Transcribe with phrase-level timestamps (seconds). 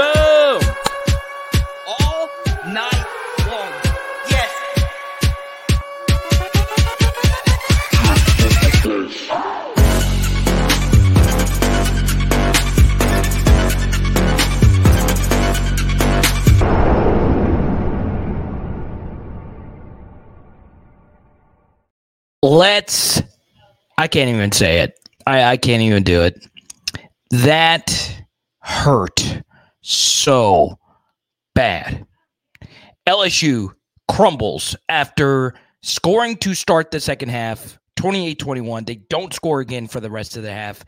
[0.00, 0.62] Boom!
[1.86, 2.28] All
[2.68, 3.04] night
[3.46, 3.72] long.
[4.30, 4.50] Yes.
[22.42, 23.22] Let's.
[23.98, 24.98] I can't even say it.
[25.26, 26.42] I, I can't even do it.
[27.32, 28.24] That
[28.60, 29.42] hurt
[29.82, 30.78] so
[31.54, 32.06] bad.
[33.06, 33.74] LSU
[34.10, 38.84] crumbles after scoring to start the second half 28 21.
[38.84, 40.84] They don't score again for the rest of the half.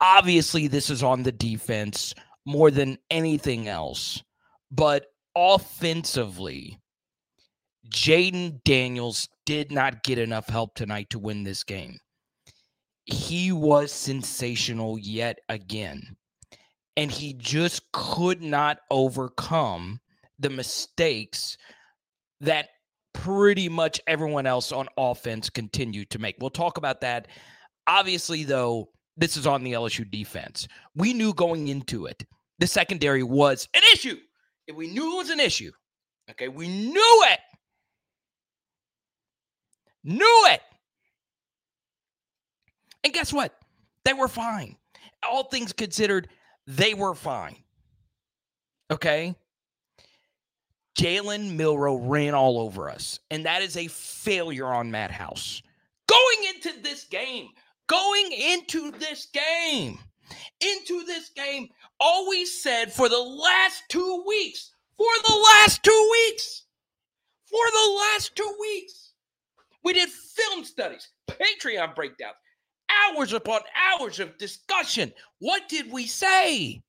[0.00, 2.14] Obviously, this is on the defense
[2.46, 4.22] more than anything else.
[4.70, 5.06] But
[5.36, 6.78] offensively,
[7.88, 11.98] Jayden Daniels did not get enough help tonight to win this game.
[13.04, 16.16] He was sensational yet again.
[16.96, 20.00] And he just could not overcome
[20.38, 21.56] the mistakes
[22.40, 22.68] that
[23.12, 26.36] pretty much everyone else on offense continued to make.
[26.40, 27.28] We'll talk about that.
[27.86, 30.66] Obviously, though, this is on the LSU defense.
[30.94, 32.24] We knew going into it,
[32.58, 34.16] the secondary was an issue.
[34.74, 35.72] We knew it was an issue.
[36.30, 37.40] Okay, we knew it.
[40.04, 40.60] Knew it.
[43.04, 43.54] And guess what?
[44.04, 44.76] They were fine.
[45.28, 46.28] All things considered,
[46.76, 47.56] they were fine.
[48.90, 49.34] Okay.
[50.96, 55.62] Jalen Milroe ran all over us, and that is a failure on Matt House.
[56.08, 57.48] Going into this game,
[57.86, 59.98] going into this game,
[60.60, 66.64] into this game, always said for the last two weeks, for the last two weeks,
[67.46, 69.12] for the last two weeks,
[69.82, 72.36] we did film studies, Patreon breakdowns,
[73.08, 73.60] hours upon
[73.98, 75.12] hours of discussion.
[75.38, 76.82] What did we say?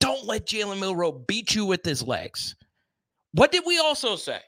[0.00, 2.54] Don't let Jalen Milroe beat you with his legs.
[3.32, 4.40] What did we also say?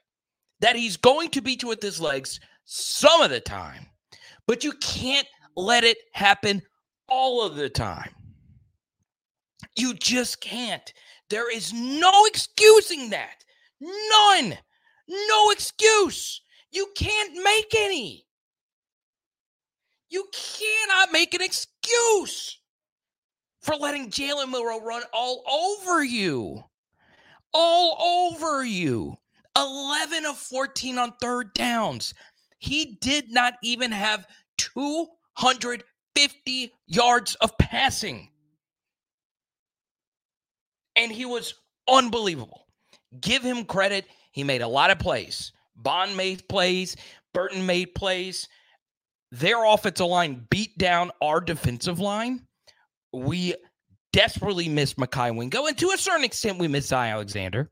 [0.61, 3.87] That he's going to beat you with his legs some of the time,
[4.47, 5.27] but you can't
[5.57, 6.63] let it happen
[7.09, 8.15] all of the time.
[9.77, 10.93] You just can't.
[11.31, 13.45] There is no excusing that.
[13.81, 14.59] None.
[15.09, 16.43] No excuse.
[16.71, 18.27] You can't make any.
[20.11, 22.59] You cannot make an excuse
[23.61, 26.65] for letting Jalen Milroe run all over you.
[27.53, 29.17] All over you.
[29.57, 32.15] 11 of 14 on third downs.
[32.59, 34.27] He did not even have
[34.59, 38.31] 250 yards of passing.
[40.97, 41.55] And he was
[41.89, 42.67] unbelievable.
[43.21, 44.07] Give him credit.
[44.33, 45.53] He made a lot of plays.
[45.77, 46.97] Bond made plays.
[47.33, 48.49] Burton made plays.
[49.31, 52.47] Their offensive line beat down our defensive line.
[53.13, 53.55] We
[54.13, 57.71] desperately miss Mekhi Wingo, and to a certain extent, we miss Zy Alexander.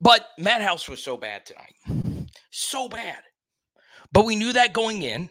[0.00, 2.28] But Matt House was so bad tonight.
[2.50, 3.18] So bad.
[4.12, 5.28] But we knew that going in,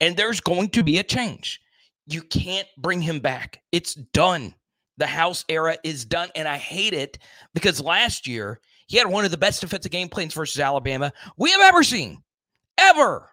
[0.00, 1.60] and there's going to be a change.
[2.06, 3.60] You can't bring him back.
[3.70, 4.54] It's done.
[4.98, 6.28] The House era is done.
[6.34, 7.18] And I hate it
[7.54, 11.50] because last year he had one of the best defensive game plans versus Alabama we
[11.50, 12.22] have ever seen.
[12.82, 13.28] Ever.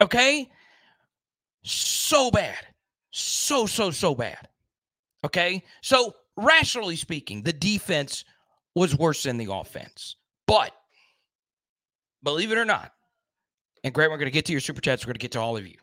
[0.00, 0.48] Okay?
[1.62, 2.58] So bad.
[3.10, 4.48] So, so, so bad.
[5.24, 5.64] Okay?
[5.82, 8.24] So, rationally speaking, the defense
[8.74, 10.16] was worse than the offense.
[10.46, 10.72] But
[12.22, 12.92] believe it or not,
[13.84, 15.04] and Grant, we're going to get to your super chats.
[15.04, 15.76] We're going to get to all of you.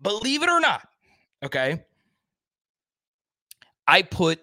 [0.00, 0.88] Believe it or not,
[1.44, 1.82] okay?
[3.86, 4.40] I put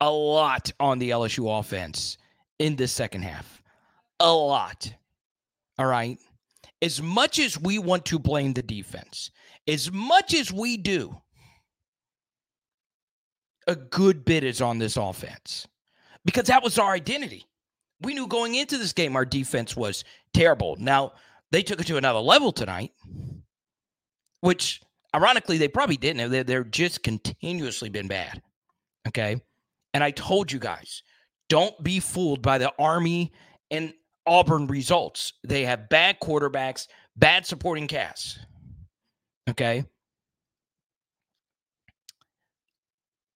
[0.00, 2.18] a lot on the LSU offense
[2.58, 3.62] in this second half.
[4.20, 4.92] A lot.
[5.78, 6.18] All right.
[6.82, 9.30] As much as we want to blame the defense,
[9.66, 11.16] as much as we do,
[13.66, 15.66] a good bit is on this offense
[16.24, 17.46] because that was our identity.
[18.02, 20.04] We knew going into this game our defense was
[20.34, 20.76] terrible.
[20.78, 21.12] Now,
[21.50, 22.92] they took it to another level tonight,
[24.40, 24.80] which
[25.14, 26.30] ironically they probably didn't.
[26.30, 28.42] They're, they're just continuously been bad.
[29.08, 29.40] Okay.
[29.94, 31.02] And I told you guys,
[31.48, 33.32] don't be fooled by the Army
[33.70, 33.92] and
[34.26, 35.34] Auburn results.
[35.42, 36.86] They have bad quarterbacks,
[37.16, 38.38] bad supporting casts.
[39.48, 39.84] Okay.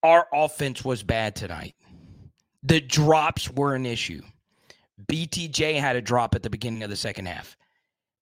[0.03, 1.75] Our offense was bad tonight.
[2.63, 4.23] The drops were an issue.
[5.11, 7.57] BTJ had a drop at the beginning of the second half.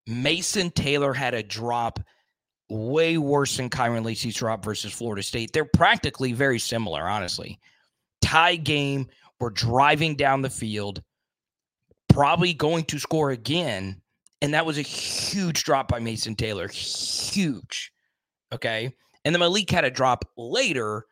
[0.07, 2.01] Mason Taylor had a drop
[2.69, 5.53] way worse than Kyren Lacy's drop versus Florida State.
[5.53, 7.59] They're practically very similar, honestly.
[8.23, 9.09] Tie game.
[9.39, 11.03] We're driving down the field,
[12.17, 14.01] probably going to score again.
[14.41, 16.67] And that was a huge drop by Mason Taylor.
[16.69, 17.93] Huge.
[18.53, 18.95] Okay.
[19.25, 21.05] And then Malik had a drop later.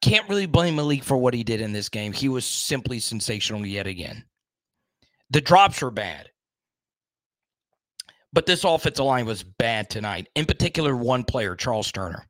[0.00, 2.14] Can't really blame Malik for what he did in this game.
[2.14, 4.24] He was simply sensational yet again.
[5.28, 6.30] The drops were bad.
[8.32, 10.28] But this offensive line was bad tonight.
[10.34, 12.26] In particular, one player, Charles Turner.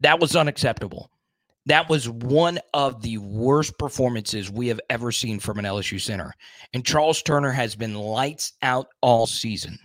[0.00, 1.10] That was unacceptable.
[1.66, 6.34] That was one of the worst performances we have ever seen from an LSU center.
[6.74, 9.78] And Charles Turner has been lights out all season.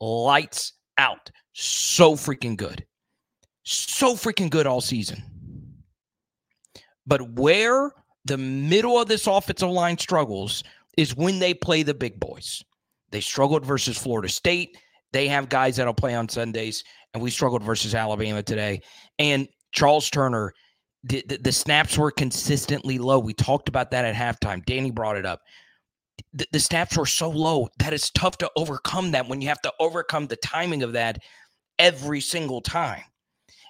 [0.00, 1.30] Lights out.
[1.52, 2.84] So freaking good.
[3.64, 5.22] So freaking good all season.
[7.06, 7.92] But where
[8.24, 10.64] the middle of this offensive line struggles
[10.96, 12.64] is when they play the big boys.
[13.10, 14.78] They struggled versus Florida State.
[15.12, 18.80] They have guys that'll play on Sundays, and we struggled versus Alabama today.
[19.18, 20.52] And Charles Turner,
[21.04, 23.18] the, the, the snaps were consistently low.
[23.18, 24.64] We talked about that at halftime.
[24.64, 25.42] Danny brought it up.
[26.32, 29.60] The, the snaps were so low that it's tough to overcome that when you have
[29.62, 31.18] to overcome the timing of that
[31.78, 33.02] every single time.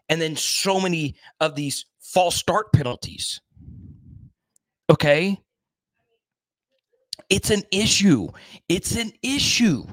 [0.09, 3.41] And then so many of these false start penalties.
[4.89, 5.41] Okay.
[7.31, 8.29] It's an issue.
[8.69, 9.85] It's an issue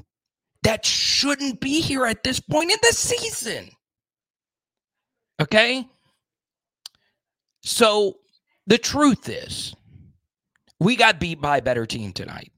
[0.64, 3.70] that shouldn't be here at this point in the season.
[5.42, 5.88] Okay?
[7.62, 8.18] So
[8.68, 9.75] the truth is,
[10.80, 12.52] we got beat by a better team tonight.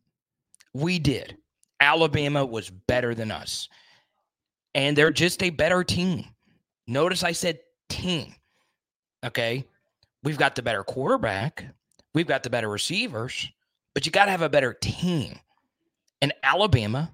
[0.73, 1.37] We did.
[1.79, 3.67] Alabama was better than us.
[4.75, 6.25] And they're just a better team.
[6.87, 7.59] Notice I said
[7.89, 8.33] team.
[9.23, 9.65] Okay?
[10.23, 11.65] We've got the better quarterback.
[12.13, 13.51] We've got the better receivers
[13.93, 15.39] but you got to have a better team.
[16.21, 17.11] And Alabama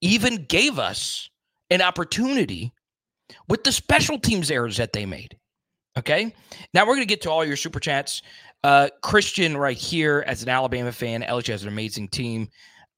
[0.00, 1.30] even gave us
[1.70, 2.72] an opportunity
[3.48, 5.36] with the special teams errors that they made.
[5.98, 6.32] Okay.
[6.74, 8.22] Now we're going to get to all your super chats.
[8.62, 12.48] Uh, Christian, right here, as an Alabama fan, LSU has an amazing team.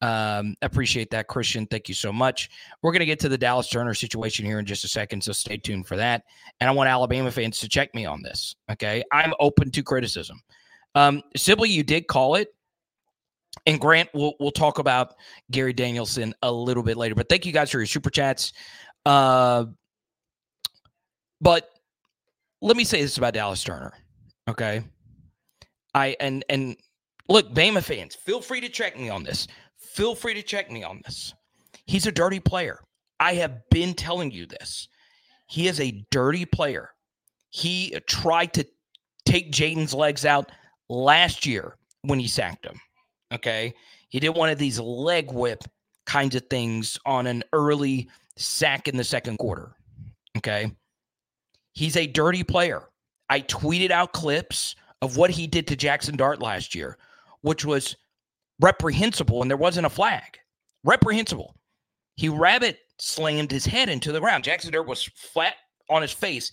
[0.03, 1.67] Um, appreciate that, Christian.
[1.67, 2.51] Thank you so much.
[2.83, 5.33] We're going to get to the Dallas Turner situation here in just a second, so
[5.33, 6.25] stay tuned for that.
[6.61, 8.55] And I want Alabama fans to check me on this.
[8.71, 9.03] Okay.
[9.13, 10.41] I'm open to criticism.
[10.95, 12.55] Um, Sibley, you did call it.
[13.67, 15.15] And Grant, we'll we'll talk about
[15.51, 17.17] Gary Danielson a little bit later.
[17.17, 18.53] But thank you guys for your super chats.
[19.05, 19.65] Uh,
[21.41, 21.69] but
[22.61, 23.93] let me say this about Dallas Turner.
[24.49, 24.83] Okay.
[25.95, 26.77] I and and
[27.29, 29.47] look, Bama fans, feel free to check me on this.
[29.79, 31.35] Feel free to check me on this.
[31.87, 32.79] He's a dirty player.
[33.19, 34.89] I have been telling you this.
[35.49, 36.91] He is a dirty player.
[37.51, 38.67] He tried to
[39.27, 40.53] take Jayden's legs out
[40.89, 42.81] last year when he sacked him.
[43.33, 43.75] Okay.
[44.09, 45.65] He did one of these leg whip
[46.07, 49.73] kinds of things on an early sack in the second quarter.
[50.37, 50.71] Okay.
[51.81, 52.91] He's a dirty player.
[53.31, 56.99] I tweeted out clips of what he did to Jackson Dart last year,
[57.41, 57.97] which was
[58.61, 60.41] reprehensible, and there wasn't a flag.
[60.85, 61.57] Reprehensible.
[62.17, 64.45] He rabbit slammed his head into the ground.
[64.45, 65.55] Jackson Dart was flat
[65.89, 66.53] on his face,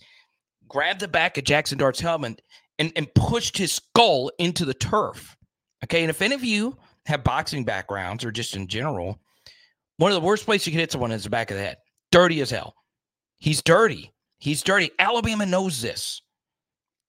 [0.66, 2.40] grabbed the back of Jackson Dart's helmet,
[2.78, 5.36] and, and pushed his skull into the turf.
[5.84, 6.00] Okay.
[6.00, 9.20] And if any of you have boxing backgrounds or just in general,
[9.98, 11.76] one of the worst places you can hit someone is the back of the head.
[12.10, 12.74] Dirty as hell.
[13.40, 14.14] He's dirty.
[14.38, 14.90] He's dirty.
[14.98, 16.22] Alabama knows this.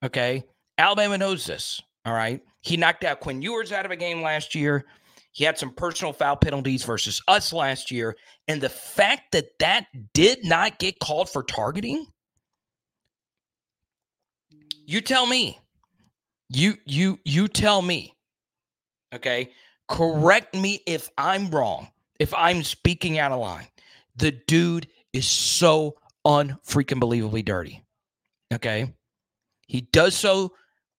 [0.04, 0.44] Okay.
[0.78, 1.82] Alabama knows this.
[2.06, 2.42] All right.
[2.62, 4.86] He knocked out Quinn Ewers out of a game last year.
[5.32, 8.16] He had some personal foul penalties versus us last year.
[8.48, 12.08] And the fact that that did not get called for targeting,
[14.86, 15.60] you tell me.
[16.50, 18.16] You you you tell me.
[19.14, 19.52] Okay.
[19.88, 21.90] Correct me if I'm wrong,
[22.20, 23.68] if I'm speaking out of line.
[24.16, 25.96] The dude is so
[26.26, 27.84] unfreaking believably dirty.
[28.54, 28.94] Okay.
[29.68, 30.54] He does so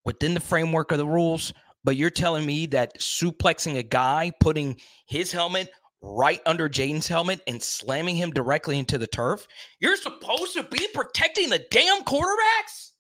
[0.05, 1.53] within the framework of the rules,
[1.85, 5.71] but you're telling me that suplexing a guy, putting his helmet
[6.03, 9.47] right under Jayden's helmet and slamming him directly into the turf,
[9.81, 12.93] you're supposed to be protecting the damn quarterbacks?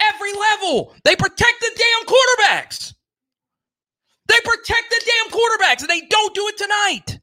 [0.00, 2.94] Every level, they protect the damn quarterbacks.
[4.28, 7.20] They protect the damn quarterbacks and they don't do it tonight.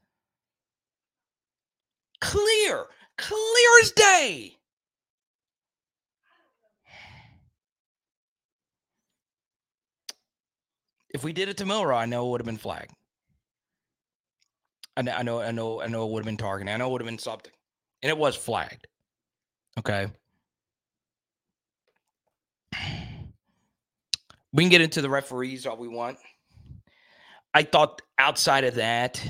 [2.20, 2.84] Clear,
[3.18, 4.54] clear as day.
[11.10, 12.92] If we did it to Milroe, I know it would have been flagged.
[14.96, 16.72] I know, I know, I know, I know it would have been targeting.
[16.72, 17.52] I know it would have been something.
[18.02, 18.86] And it was flagged.
[19.78, 20.08] Okay.
[24.52, 26.18] We can get into the referees all we want.
[27.54, 29.22] I thought outside of that,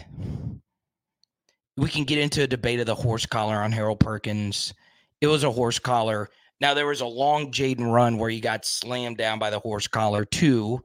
[1.79, 4.75] we can get into a debate of the horse collar on Harold Perkins.
[5.21, 6.29] It was a horse collar.
[6.61, 9.87] Now there was a long Jayden run where he got slammed down by the horse
[9.87, 10.83] collar too.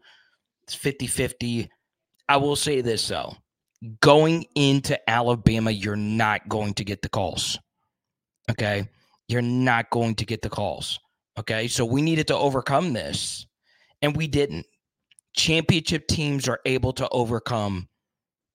[0.63, 1.67] It's 50-50.
[2.29, 3.35] I will say this though.
[3.99, 7.59] Going into Alabama, you're not going to get the calls.
[8.49, 8.87] Okay?
[9.27, 10.99] you're not going to get the calls.
[11.37, 11.67] Okay.
[11.67, 13.47] So we needed to overcome this,
[14.01, 14.65] and we didn't.
[15.35, 17.87] Championship teams are able to overcome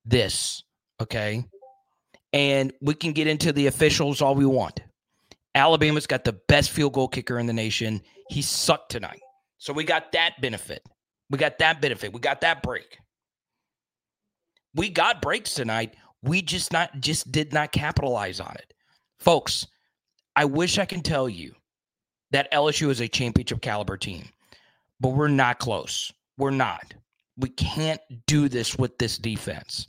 [0.05, 0.63] this.
[1.01, 1.45] Okay.
[2.33, 4.81] And we can get into the officials all we want.
[5.55, 8.03] Alabama's got the best field goal kicker in the nation.
[8.29, 9.21] He sucked tonight.
[9.59, 10.83] So we got that benefit.
[11.31, 12.13] We got that benefit.
[12.13, 12.99] We got that break.
[14.75, 15.95] We got breaks tonight.
[16.23, 18.73] We just not just did not capitalize on it.
[19.19, 19.67] Folks,
[20.37, 21.55] I wish I can tell you
[22.31, 24.29] that LSU is a championship caliber team,
[25.01, 26.13] but we're not close.
[26.37, 26.95] We're not.
[27.37, 29.89] We can't do this with this defense.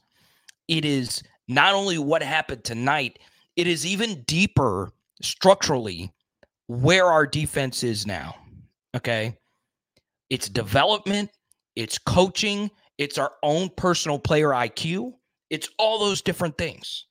[0.67, 3.19] It is not only what happened tonight,
[3.55, 6.13] it is even deeper structurally
[6.67, 8.35] where our defense is now.
[8.95, 9.35] Okay.
[10.29, 11.31] It's development,
[11.75, 15.13] it's coaching, it's our own personal player IQ,
[15.49, 17.07] it's all those different things.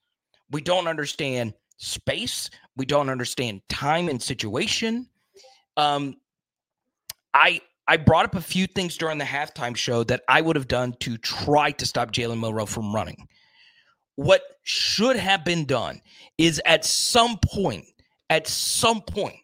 [0.50, 5.09] We don't understand space, we don't understand time and situation.
[5.76, 6.16] Um,
[7.35, 10.68] I I brought up a few things during the halftime show that I would have
[10.68, 13.26] done to try to stop Jalen Milroe from running.
[14.19, 16.03] What should have been done
[16.39, 17.85] is at some point,
[18.29, 19.37] at some point,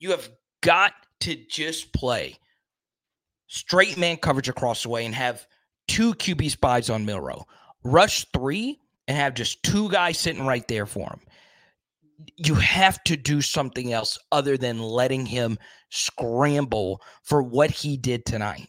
[0.00, 0.28] you have
[0.62, 2.34] got to just play
[3.46, 5.46] straight man coverage across the way and have
[5.86, 7.46] two QB spies on Milroe,
[7.84, 11.20] Rush three and have just two guys sitting right there for him.
[12.36, 15.56] You have to do something else other than letting him
[15.90, 18.66] scramble for what he did tonight.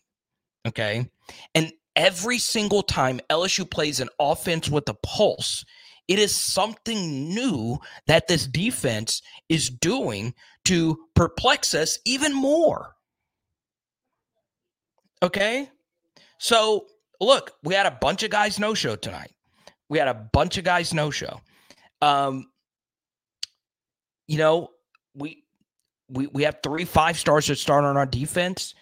[0.68, 1.10] Okay.
[1.56, 5.66] And every single time LSU plays an offense with a pulse,
[6.08, 10.34] it is something new that this defense is doing
[10.66, 12.96] to perplex us even more.
[15.24, 15.70] Okay.
[16.38, 16.88] So,
[17.20, 19.32] look, we had a bunch of guys no show tonight.
[19.90, 21.40] We had a bunch of guys no show.
[22.02, 22.48] Um,
[24.28, 24.70] you know,
[25.16, 25.44] we
[26.10, 28.76] we we have three five stars that start on our defense.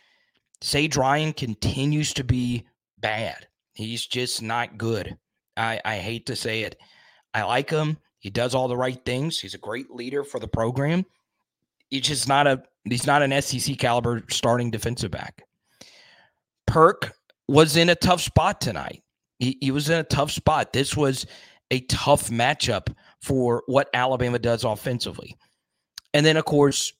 [0.62, 2.65] Sage Ryan continues to be
[3.04, 3.48] bad.
[3.74, 5.16] He's just not good.
[5.56, 6.80] I, I hate to say it.
[7.36, 7.98] I like him.
[8.20, 9.40] He does all the right things.
[9.40, 11.06] He's a great leader for the program.
[11.92, 15.44] He's just not a he's not an SEC caliber starting defensive back.
[16.66, 17.16] Perk
[17.48, 19.04] was in a tough spot tonight.
[19.40, 20.74] He, he was in a tough spot.
[20.74, 21.26] This was
[21.70, 25.36] a tough matchup for what Alabama does offensively.
[26.14, 26.94] And then, of course,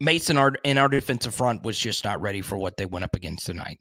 [0.00, 3.16] Mason our, in our defensive front was just not ready for what they went up
[3.16, 3.78] against tonight.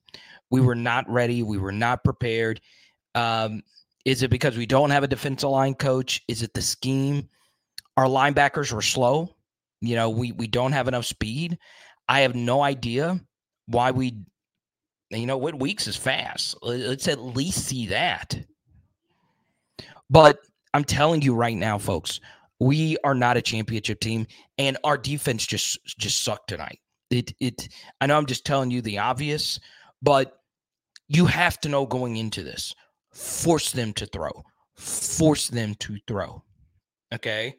[0.49, 1.43] We were not ready.
[1.43, 2.61] We were not prepared.
[3.15, 3.63] Um,
[4.05, 6.23] is it because we don't have a defensive line coach?
[6.27, 7.27] Is it the scheme?
[7.97, 9.35] Our linebackers were slow.
[9.81, 11.57] You know, we we don't have enough speed.
[12.07, 13.19] I have no idea
[13.67, 14.15] why we
[15.09, 16.55] you know what Weeks is fast.
[16.61, 18.39] Let's at least see that.
[20.09, 20.39] But
[20.73, 22.19] I'm telling you right now, folks,
[22.59, 24.25] we are not a championship team,
[24.57, 26.79] and our defense just just sucked tonight.
[27.09, 27.69] It it.
[28.01, 29.59] I know I'm just telling you the obvious,
[30.01, 30.36] but
[31.07, 32.73] you have to know going into this.
[33.11, 34.43] Force them to throw.
[34.75, 36.43] Force them to throw.
[37.13, 37.55] Okay.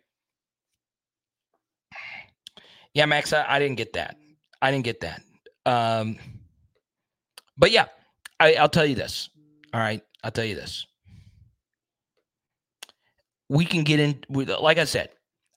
[2.95, 4.17] Yeah, Max, I, I didn't get that.
[4.61, 5.23] I didn't get that.
[5.67, 6.19] Um,
[7.57, 7.87] but yeah,
[8.41, 9.31] I, I'll tell you this.
[9.73, 10.03] All right.
[10.25, 10.87] I'll tell you this.
[13.49, 15.11] We can get in, with, like I said,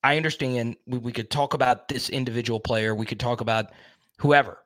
[0.03, 2.95] I understand we, we could talk about this individual player.
[2.95, 3.67] We could talk about
[4.17, 4.57] whoever.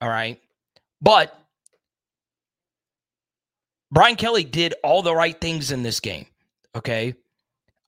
[0.00, 0.40] All right.
[1.00, 1.38] But
[3.94, 6.26] Brian Kelly did all the right things in this game.
[6.74, 7.14] Okay.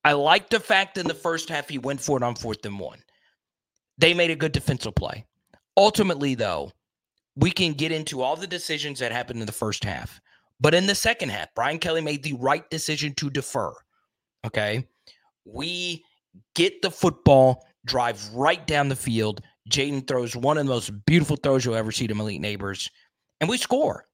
[0.05, 2.79] I like the fact in the first half he went for it on fourth and
[2.79, 3.01] one.
[3.99, 5.27] They made a good defensive play.
[5.77, 6.71] Ultimately, though,
[7.35, 10.21] we can get into all the decisions that happened in the first half.
[10.61, 13.75] But in the second half, Brian Kelly made the right decision to defer.
[14.47, 14.87] Okay.
[15.45, 16.05] We
[16.55, 19.41] get the football, drive right down the field.
[19.69, 22.91] Jayden throws one of the most beautiful throws you'll ever see to Malik Nabers,
[23.41, 24.07] and we score.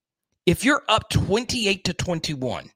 [0.47, 2.71] If you're up 28 to 21,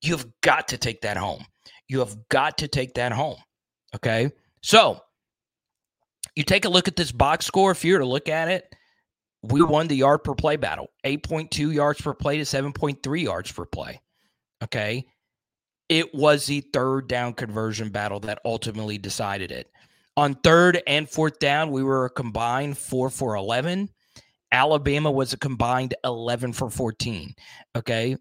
[0.00, 1.44] you've got to take that home.
[1.88, 3.36] You have got to take that home.
[3.94, 4.30] Okay.
[4.62, 5.00] So
[6.34, 7.70] you take a look at this box score.
[7.70, 8.74] If you were to look at it,
[9.42, 13.66] we won the yard per play battle 8.2 yards per play to 7.3 yards per
[13.66, 14.00] play.
[14.62, 15.04] Okay.
[15.88, 19.70] It was the third down conversion battle that ultimately decided it.
[20.16, 23.90] On third and fourth down, we were a combined four for 11.
[24.52, 27.34] Alabama was a combined 11 for 14.
[27.76, 28.16] Okay.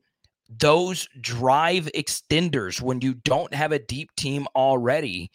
[0.50, 5.32] Those drive extenders, when you don't have a deep team already,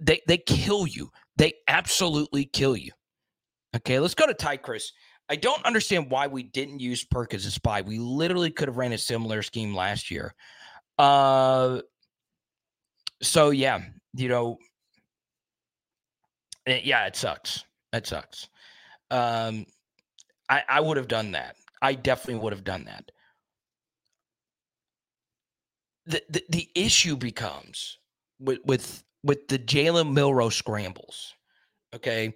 [0.00, 1.10] they, they kill you.
[1.36, 2.92] They absolutely kill you.
[3.74, 4.92] Okay, let's go to Ty Chris.
[5.28, 7.80] I don't understand why we didn't use Perk as a spy.
[7.82, 10.34] We literally could have ran a similar scheme last year.
[10.98, 11.80] Uh,
[13.22, 13.80] so yeah,
[14.14, 14.58] you know,
[16.66, 17.64] Eh, yeah, it sucks.
[17.92, 18.48] It sucks.
[19.10, 19.66] Um,
[20.48, 21.56] I I would have done that.
[21.82, 23.10] I definitely would have done that.
[26.06, 27.98] The, the the issue becomes
[28.38, 31.34] with with with the Jalen Milroe scrambles.
[31.94, 32.34] Okay,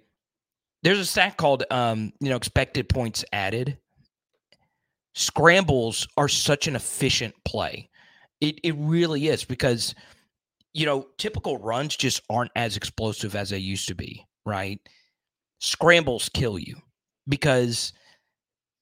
[0.83, 3.77] there's a stat called um, you know expected points added.
[5.13, 7.89] Scrambles are such an efficient play.
[8.39, 9.95] It it really is because
[10.73, 14.79] you know typical runs just aren't as explosive as they used to be, right?
[15.59, 16.75] Scrambles kill you
[17.27, 17.93] because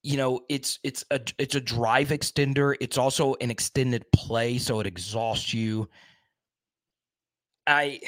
[0.04, 2.76] you know it's it's a it's a drive extender.
[2.80, 5.90] It's also an extended play so it exhausts you.
[7.68, 8.00] I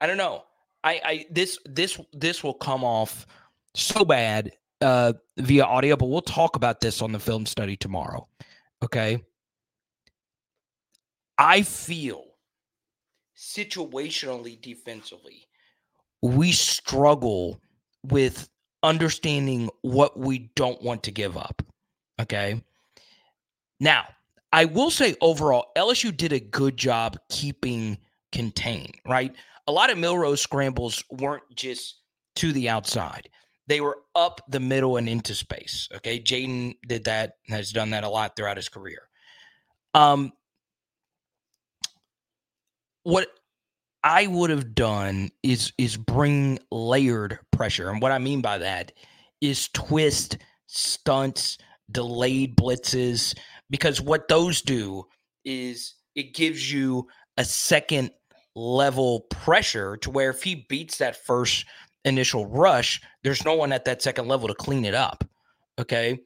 [0.00, 0.44] i don't know.
[0.84, 3.26] I i this this this will come off
[3.74, 8.26] so bad uh via audio but we'll talk about this on the film study tomorrow
[8.82, 9.22] okay?
[11.36, 12.24] I feel
[13.36, 15.46] situationally defensively
[16.22, 17.60] we struggle
[18.04, 18.48] with
[18.88, 21.62] understanding what we don't want to give up.
[22.18, 22.62] Okay.
[23.80, 24.06] Now,
[24.50, 27.98] I will say overall, LSU did a good job keeping
[28.32, 29.34] contained, right?
[29.66, 32.00] A lot of Milroe scrambles weren't just
[32.36, 33.28] to the outside.
[33.66, 35.86] They were up the middle and into space.
[35.94, 36.18] Okay.
[36.18, 39.02] Jayden did that, has done that a lot throughout his career.
[39.92, 40.32] Um,
[43.02, 43.28] what
[44.04, 47.90] I would have done is is bring layered pressure.
[47.90, 48.92] And what I mean by that
[49.40, 51.58] is twist, stunts,
[51.90, 53.36] delayed blitzes
[53.70, 55.04] because what those do
[55.44, 58.10] is it gives you a second
[58.54, 61.64] level pressure to where if he beats that first
[62.04, 65.24] initial rush, there's no one at that second level to clean it up.
[65.78, 66.18] Okay.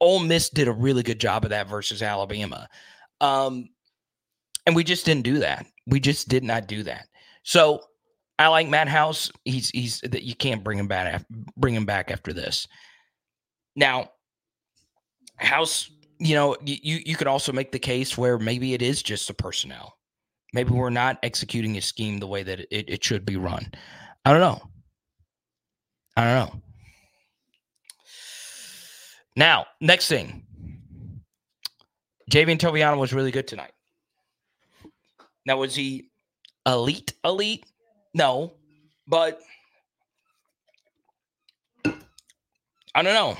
[0.00, 2.68] Ole Miss did a really good job of that versus Alabama.
[3.20, 3.68] Um,
[4.66, 5.66] and we just didn't do that.
[5.86, 7.06] We just did not do that.
[7.42, 7.82] So
[8.38, 9.30] I like Matt House.
[9.44, 11.24] He's he's that you can't bring him back
[11.56, 12.66] bring him back after this.
[13.76, 14.10] Now,
[15.36, 19.28] House, you know, you you could also make the case where maybe it is just
[19.28, 19.96] the personnel.
[20.52, 23.70] Maybe we're not executing a scheme the way that it, it should be run.
[24.24, 24.62] I don't know.
[26.16, 26.60] I don't know.
[29.34, 30.44] Now, next thing.
[32.30, 33.72] Javien Toviano was really good tonight.
[35.46, 36.10] Now, was he
[36.66, 37.66] elite, elite?
[38.14, 38.52] No,
[39.06, 39.40] but
[42.94, 43.36] I don't know.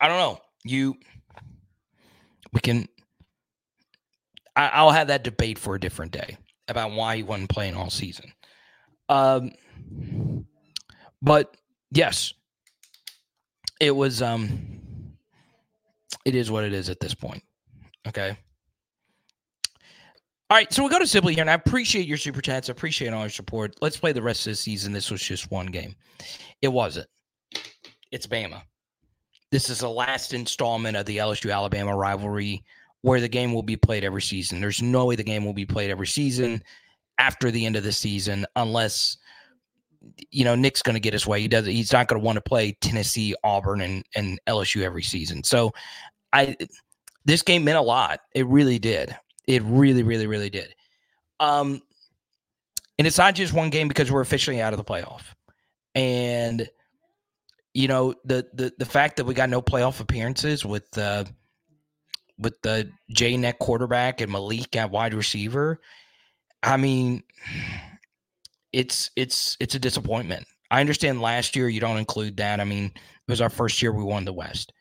[0.00, 0.40] I don't know.
[0.64, 0.96] You,
[2.52, 2.88] we can.
[4.56, 6.36] I, will have that debate for a different day
[6.68, 8.32] about why he wasn't playing all season.
[9.08, 9.52] Um,
[11.22, 11.56] but
[11.92, 12.34] yes,
[13.80, 14.20] it was.
[14.20, 15.14] Um,
[16.24, 17.42] it is what it is at this point.
[18.06, 18.36] Okay.
[20.50, 22.68] All right, so we go to Sibley here, and I appreciate your super chats.
[22.68, 23.76] I appreciate all your support.
[23.80, 24.92] Let's play the rest of the season.
[24.92, 25.94] This was just one game.
[26.60, 27.06] It wasn't.
[28.10, 28.62] It's Bama.
[29.52, 32.64] This is the last installment of the LSU Alabama rivalry
[33.02, 34.60] where the game will be played every season.
[34.60, 36.64] There's no way the game will be played every season
[37.18, 39.18] after the end of the season unless
[40.32, 41.40] you know Nick's going to get his way.
[41.40, 45.04] He does he's not going to want to play Tennessee, Auburn and and LSU every
[45.04, 45.44] season.
[45.44, 45.72] So
[46.32, 46.56] I
[47.24, 48.20] this game meant a lot.
[48.34, 49.16] It really did.
[49.50, 50.72] It really, really, really did.
[51.40, 51.82] Um,
[52.98, 55.22] and it's not just one game because we're officially out of the playoff.
[55.96, 56.70] And
[57.74, 61.24] you know the the the fact that we got no playoff appearances with uh
[62.38, 65.80] with the J net quarterback and Malik at wide receiver,
[66.62, 67.24] I mean,
[68.72, 70.46] it's it's it's a disappointment.
[70.70, 72.60] I understand last year you don't include that.
[72.60, 74.72] I mean, it was our first year we won the West.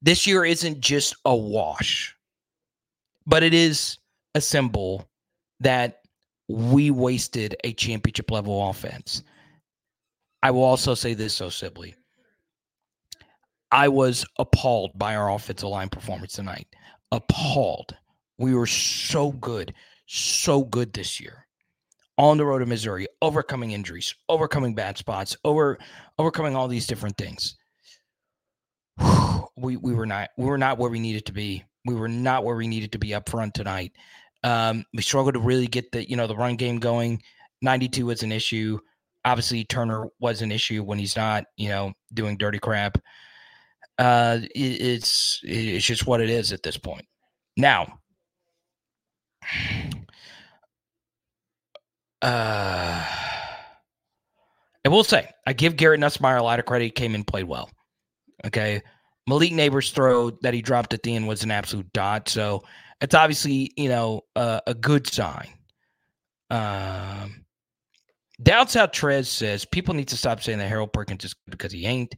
[0.00, 2.14] This year isn't just a wash,
[3.26, 3.98] but it is
[4.34, 5.08] a symbol
[5.60, 6.00] that
[6.48, 9.22] we wasted a championship level offense.
[10.42, 11.94] I will also say this so simply.
[13.70, 16.68] I was appalled by our offensive line performance tonight.
[17.12, 17.96] Appalled.
[18.38, 19.74] We were so good,
[20.06, 21.46] so good this year.
[22.18, 25.78] On the road to Missouri, overcoming injuries, overcoming bad spots, over
[26.18, 27.56] overcoming all these different things.
[29.56, 31.64] we we were not we were not where we needed to be.
[31.84, 33.92] We were not where we needed to be up front tonight.
[34.44, 37.22] Um, we struggled to really get the you know the run game going.
[37.62, 38.78] 92 was an issue.
[39.24, 42.98] Obviously, Turner was an issue when he's not you know doing dirty crap.
[43.98, 47.06] Uh, it, it's it's just what it is at this point.
[47.56, 48.00] Now,
[52.22, 53.04] uh,
[54.84, 56.84] I will say I give Garrett Nussmeier a lot of credit.
[56.84, 57.70] He came and played well.
[58.44, 58.82] Okay,
[59.26, 62.28] Malik Nabers' throw that he dropped at the end was an absolute dot.
[62.28, 62.62] So
[63.00, 65.48] it's obviously you know uh, a good sign.
[66.50, 67.44] Um,
[68.42, 71.86] Down South Trez says people need to stop saying that Harold Perkins is because he
[71.86, 72.14] ain't.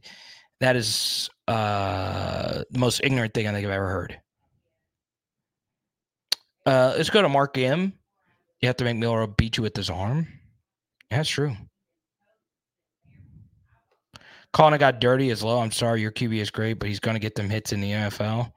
[0.59, 4.19] That is uh, the most ignorant thing I think I've ever heard.
[6.65, 7.93] Uh, let's go to Mark M.
[8.61, 10.27] You have to make Milroe beat you with his arm.
[11.11, 11.55] That's true.
[14.51, 15.59] Calling got dirty as low.
[15.59, 17.91] I'm sorry, your QB is great, but he's going to get them hits in the
[17.91, 18.51] NFL.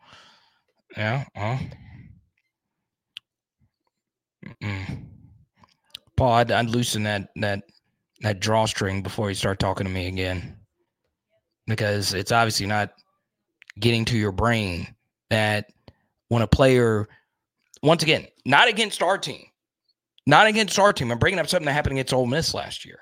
[0.96, 1.24] Yeah.
[1.36, 1.60] Well.
[4.50, 5.04] Mm-mm.
[6.16, 7.62] Paul, I'd, I'd loosen that that
[8.20, 10.56] that drawstring before you start talking to me again,
[11.66, 12.92] because it's obviously not
[13.78, 14.94] getting to your brain
[15.30, 15.70] that
[16.28, 17.08] when a player,
[17.82, 19.44] once again, not against our team,
[20.26, 21.10] not against our team.
[21.10, 22.98] I'm bringing up something that happened against Ole Miss last year.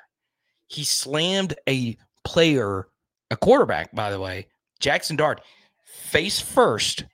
[0.69, 2.89] He slammed a player,
[3.31, 4.47] a quarterback, by the way,
[4.81, 5.41] Jackson Dart,
[5.85, 7.05] face first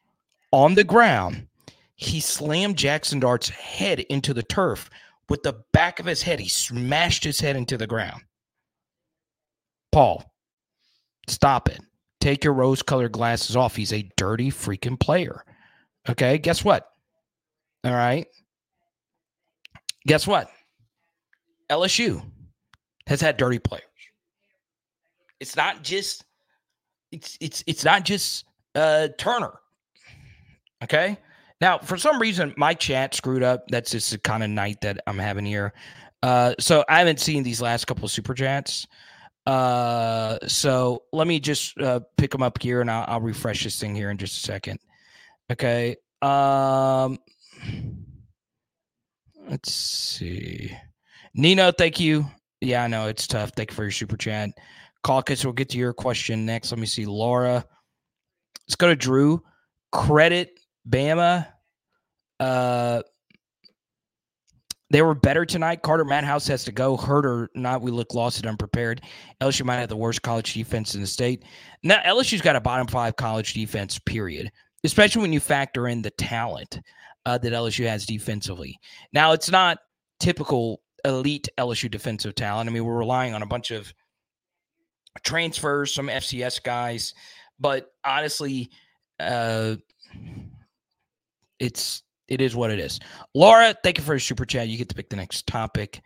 [0.52, 1.46] on the ground.
[1.96, 4.90] He slammed Jackson Dart's head into the turf
[5.28, 6.40] with the back of his head.
[6.40, 8.22] He smashed his head into the ground.
[9.92, 10.24] Paul,
[11.28, 11.80] stop it.
[12.20, 13.76] Take your rose colored glasses off.
[13.76, 15.44] He's a dirty freaking player.
[16.08, 16.38] Okay.
[16.38, 16.88] Guess what?
[17.84, 18.26] All right.
[20.06, 20.48] Guess what?
[21.70, 22.22] LSU
[23.06, 23.84] has had dirty players.
[25.40, 26.24] It's not just
[27.12, 29.52] it's it's it's not just uh Turner.
[30.82, 31.18] Okay?
[31.60, 33.64] Now, for some reason, my chat screwed up.
[33.68, 35.72] That's just the kind of night that I'm having here.
[36.22, 38.86] Uh, so I haven't seen these last couple of super chats.
[39.46, 43.78] Uh, so let me just uh, pick them up here, and I'll, I'll refresh this
[43.78, 44.80] thing here in just a second.
[45.50, 45.96] Okay.
[46.22, 47.18] Um,
[49.48, 50.76] let's see.
[51.34, 52.26] Nino, thank you.
[52.60, 53.52] Yeah, I know it's tough.
[53.54, 54.50] Thank you for your super chat.
[55.02, 56.72] Caucus, we'll get to your question next.
[56.72, 57.04] Let me see.
[57.04, 57.64] Laura.
[58.66, 59.42] Let's go to Drew.
[59.92, 60.58] Credit
[60.88, 61.46] Bama.
[62.40, 63.02] Uh,
[64.90, 65.82] they were better tonight.
[65.82, 66.96] Carter House has to go.
[66.96, 69.00] Hurt or not, we look lost and unprepared.
[69.40, 71.44] LSU might have the worst college defense in the state.
[71.82, 74.50] Now, LSU's got a bottom five college defense, period,
[74.84, 76.78] especially when you factor in the talent
[77.26, 78.78] uh, that LSU has defensively.
[79.12, 79.78] Now, it's not
[80.20, 82.68] typical elite LSU defensive talent.
[82.68, 83.92] I mean, we're relying on a bunch of
[85.22, 87.14] transfers, some FCS guys,
[87.58, 88.70] but honestly,
[89.18, 89.76] uh,
[91.58, 93.00] it's it is what it is.
[93.34, 94.68] Laura, thank you for your super chat.
[94.68, 96.00] You get to pick the next topic.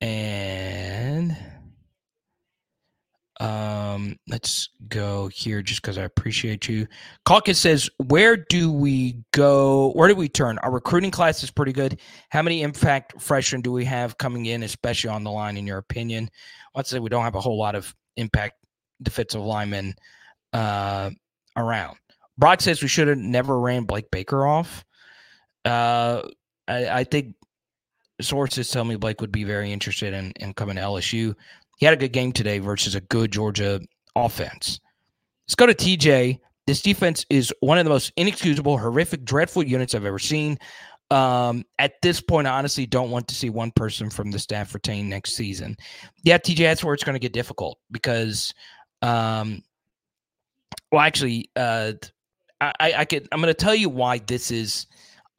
[0.00, 1.36] And
[3.40, 6.86] um, let's go here just because I appreciate you.
[7.24, 9.92] Caucus says, Where do we go?
[9.92, 10.58] Where do we turn?
[10.58, 12.00] Our recruiting class is pretty good.
[12.28, 15.78] How many impact freshmen do we have coming in, especially on the line, in your
[15.78, 16.28] opinion?
[16.74, 18.56] Let's say we don't have a whole lot of impact
[19.02, 19.94] defensive linemen
[20.52, 21.10] uh,
[21.56, 21.96] around.
[22.38, 24.84] Brock says we should have never ran Blake Baker off.
[25.64, 26.22] Uh,
[26.68, 27.34] I, I, think
[28.20, 31.34] sources tell me Blake would be very interested in, in coming to LSU.
[31.78, 33.80] He had a good game today versus a good Georgia
[34.16, 34.80] offense.
[35.46, 36.38] Let's go to TJ.
[36.66, 40.58] This defense is one of the most inexcusable, horrific, dreadful units I've ever seen.
[41.10, 44.72] Um, at this point, I honestly don't want to see one person from the staff
[44.72, 45.76] retain next season.
[46.22, 48.54] Yeah, TJ, that's where it's going to get difficult because,
[49.02, 49.62] um,
[50.90, 51.92] well, actually, uh,
[52.60, 53.28] I, I could.
[53.32, 54.86] I'm going to tell you why this is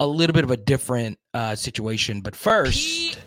[0.04, 2.20] a little bit of a different uh, situation.
[2.20, 2.78] But first,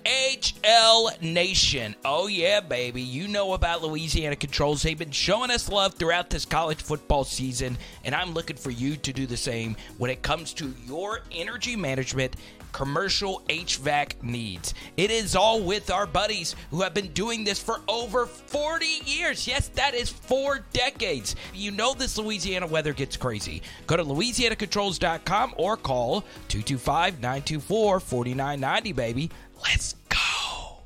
[0.04, 1.96] PHL Nation.
[2.04, 3.00] Oh, yeah, baby.
[3.00, 4.82] You know about Louisiana Controls.
[4.82, 8.96] They've been showing us love throughout this college football season, and I'm looking for you
[8.96, 12.36] to do the same when it comes to your energy management
[12.76, 14.74] commercial HVAC needs.
[14.98, 19.48] It is all with our buddies who have been doing this for over 40 years.
[19.48, 21.36] Yes, that is four decades.
[21.54, 23.62] You know this Louisiana weather gets crazy.
[23.86, 29.30] Go to louisianacontrols.com or call 225 924 4990, baby.
[29.62, 30.82] Let's go.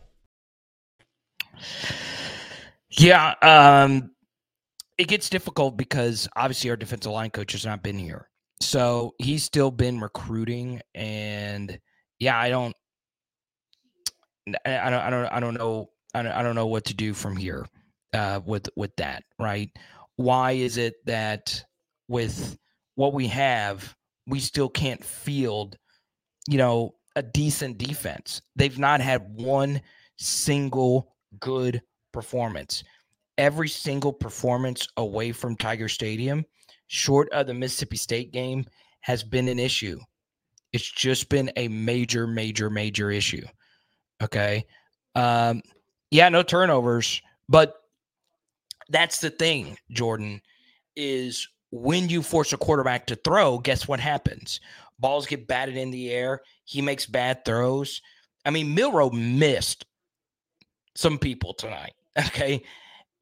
[2.90, 4.12] Yeah, um,
[4.96, 8.29] it gets difficult because obviously our defensive line coach has not been here.
[8.60, 11.78] So he's still been recruiting, and
[12.18, 12.76] yeah, I don't,
[14.66, 17.14] I don't, I don't, I don't know, I don't, I don't know what to do
[17.14, 17.66] from here
[18.12, 19.24] uh, with with that.
[19.38, 19.70] Right?
[20.16, 21.64] Why is it that
[22.08, 22.58] with
[22.96, 23.96] what we have,
[24.26, 25.78] we still can't field,
[26.46, 28.42] you know, a decent defense?
[28.56, 29.80] They've not had one
[30.18, 31.80] single good
[32.12, 32.84] performance.
[33.38, 36.44] Every single performance away from Tiger Stadium
[36.90, 38.66] short of the Mississippi State game
[38.98, 40.00] has been an issue.
[40.72, 43.46] It's just been a major, major, major issue.
[44.20, 44.66] Okay.
[45.14, 45.62] Um,
[46.10, 47.76] yeah, no turnovers, but
[48.88, 50.42] that's the thing, Jordan,
[50.96, 54.60] is when you force a quarterback to throw, guess what happens?
[54.98, 56.40] Balls get batted in the air.
[56.64, 58.02] He makes bad throws.
[58.44, 59.86] I mean, Milroe missed
[60.96, 61.92] some people tonight.
[62.18, 62.64] Okay.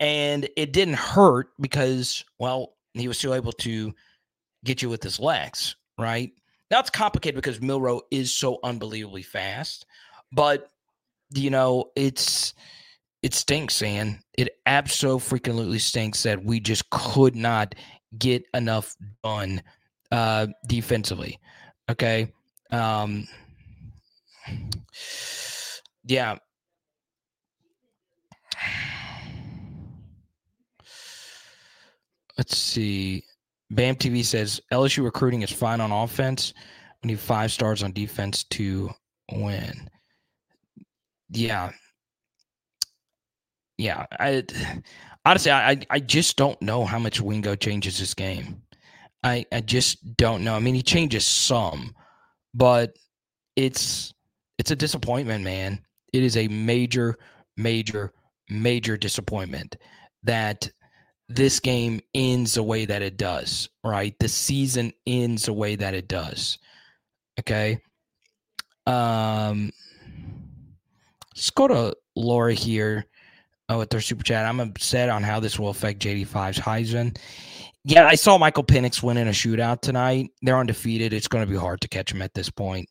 [0.01, 3.95] And it didn't hurt because, well, he was still able to
[4.65, 6.33] get you with his legs, right?
[6.71, 9.87] Now it's complicated because Milroe is so unbelievably fast,
[10.33, 10.71] but
[11.35, 12.55] you know, it's
[13.23, 14.21] it stinks, man.
[14.37, 17.75] It absolutely stinks that we just could not
[18.19, 19.63] get enough done
[20.13, 21.39] uh defensively.
[21.91, 22.33] Okay.
[22.71, 23.27] Um
[26.05, 26.37] yeah.
[32.39, 33.25] Let's see.
[33.71, 36.55] Bam TV says LSU recruiting is fine on offense.
[37.03, 38.91] We need five stars on defense to
[39.33, 39.91] win.
[41.31, 41.73] Yeah.
[43.77, 44.07] Yeah.
[44.19, 44.45] I
[45.27, 48.63] honestly I I just don't know how much Wingo changes this game.
[49.23, 50.55] I I just don't know.
[50.55, 51.95] I mean he changes some,
[52.55, 52.97] but
[53.57, 54.15] it's
[54.59, 55.81] it's a disappointment, man.
[56.13, 57.17] It is a major,
[57.57, 58.13] major,
[58.49, 59.77] major disappointment
[60.23, 60.71] that
[61.29, 64.15] this game ends the way that it does, right?
[64.19, 66.59] The season ends the way that it does.
[67.39, 67.81] Okay.
[68.87, 69.71] Um
[71.35, 73.07] let's go to Laura here
[73.69, 74.47] oh, with their super chat.
[74.47, 77.17] I'm upset on how this will affect JD5's Heisman.
[77.85, 80.31] Yeah, I saw Michael Penix win in a shootout tonight.
[80.43, 81.13] They're undefeated.
[81.13, 82.89] It's going to be hard to catch him at this point.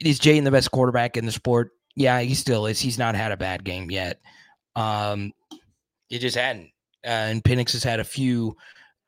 [0.00, 1.72] Is Jayden the best quarterback in the sport?
[1.94, 2.80] Yeah, he still is.
[2.80, 4.20] He's not had a bad game yet.
[4.76, 5.32] Um,
[6.08, 6.70] it just hadn't.
[7.04, 8.56] Uh, and Penix has had a few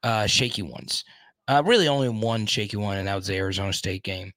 [0.02, 1.04] uh, shaky ones.
[1.48, 4.32] Uh, really, only one shaky one, and that was the Arizona State game.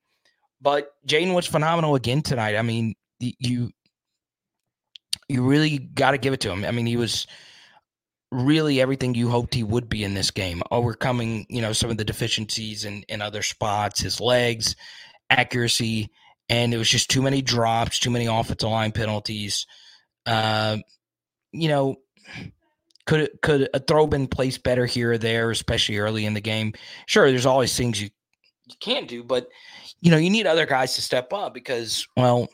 [0.62, 2.56] But Jayden was phenomenal again tonight.
[2.56, 3.72] I mean, you
[5.30, 6.66] you really got to give it to him.
[6.66, 7.28] I mean, he was
[8.32, 11.98] really everything you hoped he would be in this game, overcoming you know some of
[11.98, 14.76] the deficiencies in in other spots, his legs,
[15.30, 16.10] accuracy,
[16.50, 19.68] and it was just too many drops, too many offensive line penalties.
[20.26, 20.78] Uh,
[21.52, 21.96] you know,
[23.06, 26.74] could could a throw been placed better here or there, especially early in the game?
[27.06, 28.10] Sure, there's always things you
[28.68, 29.48] you can't do, but
[30.02, 32.48] you know you need other guys to step up because well,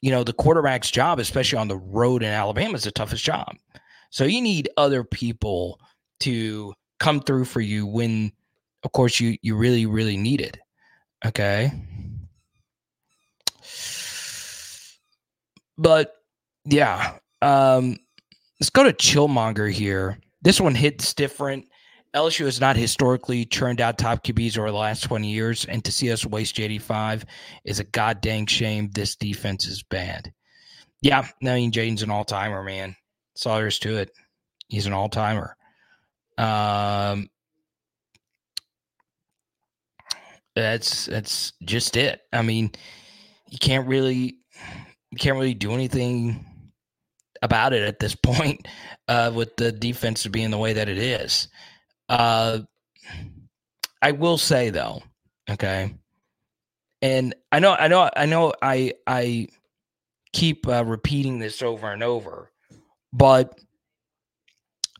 [0.00, 3.56] you know the quarterback's job, especially on the road in Alabama, is the toughest job.
[4.10, 5.80] So you need other people
[6.20, 8.32] to come through for you when,
[8.84, 10.58] of course, you you really really need it.
[11.24, 11.72] Okay.
[15.76, 16.14] But
[16.64, 17.98] yeah, um,
[18.60, 20.18] Let's go to Chillmonger here.
[20.42, 21.66] This one hits different.
[22.14, 25.92] LSU has not historically churned out top QBs over the last 20 years, and to
[25.92, 27.24] see us waste JD5
[27.64, 28.90] is a goddamn shame.
[28.92, 30.32] This defense is bad.
[31.00, 32.96] Yeah, I mean, Jayden's an all timer, man.
[33.34, 34.10] That's all there is to it.
[34.68, 35.56] He's an all timer.
[36.36, 37.30] Um,
[40.54, 42.20] that's that's just it.
[42.32, 42.72] I mean,
[43.48, 44.36] you can't really
[45.10, 46.44] you can't really do anything
[47.42, 48.66] about it at this point
[49.08, 51.48] uh, with the defense being the way that it is.
[52.08, 52.60] Uh,
[54.02, 55.02] I will say though,
[55.48, 55.94] okay,
[57.02, 59.48] and I know, I know, I know, I I
[60.32, 62.50] keep uh, repeating this over and over,
[63.12, 63.58] but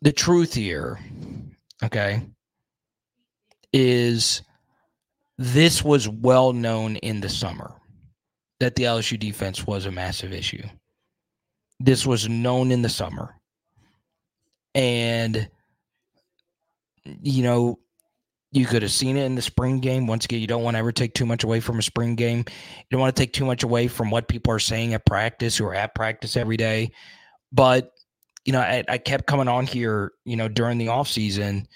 [0.02, 0.98] the truth here,
[1.82, 2.22] okay,
[3.72, 4.42] is
[5.38, 7.74] this was well known in the summer
[8.60, 10.62] that the LSU defense was a massive issue.
[11.80, 13.34] This was known in the summer.
[14.74, 15.48] And,
[17.04, 17.80] you know,
[18.52, 20.06] you could have seen it in the spring game.
[20.06, 22.38] Once again, you don't want to ever take too much away from a spring game.
[22.38, 25.56] You don't want to take too much away from what people are saying at practice
[25.56, 26.92] who are at practice every day.
[27.52, 27.92] But,
[28.44, 31.66] you know, I, I kept coming on here, you know, during the offseason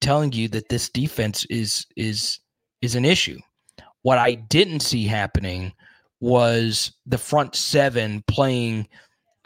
[0.00, 2.38] telling you that this defense is is
[2.82, 3.38] is an issue.
[4.02, 5.72] What I didn't see happening
[6.20, 8.88] was the front seven playing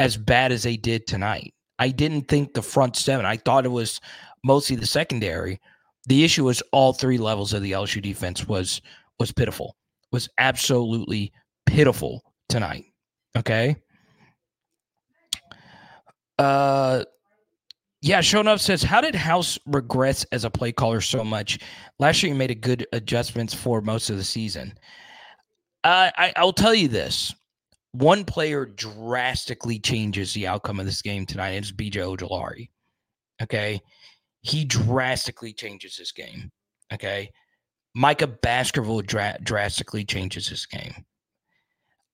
[0.02, 1.54] as bad as they did tonight.
[1.78, 4.00] I didn't think the front seven, I thought it was
[4.44, 5.60] mostly the secondary.
[6.06, 8.82] The issue was all three levels of the LSU defense was
[9.18, 9.76] was pitiful.
[10.10, 11.32] Was absolutely
[11.66, 12.86] pitiful tonight.
[13.36, 13.76] Okay.
[16.38, 17.04] Uh
[18.04, 21.60] yeah, Shown Up says, How did House regress as a play caller so much?
[22.00, 24.74] Last year, you made a good adjustments for most of the season.
[25.84, 27.32] Uh, I, I'll tell you this
[27.92, 31.50] one player drastically changes the outcome of this game tonight.
[31.50, 32.70] It's BJ Ojulari.
[33.42, 33.80] Okay.
[34.40, 36.50] He drastically changes this game.
[36.92, 37.30] Okay.
[37.94, 41.04] Micah Baskerville dra- drastically changes this game.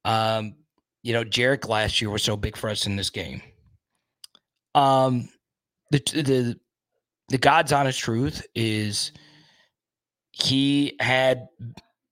[0.05, 0.55] Um,
[1.03, 3.41] you know, Jarek last year was so big for us in this game.
[4.75, 5.29] Um,
[5.91, 6.61] the the
[7.29, 9.13] the God's honest truth is
[10.33, 11.49] he had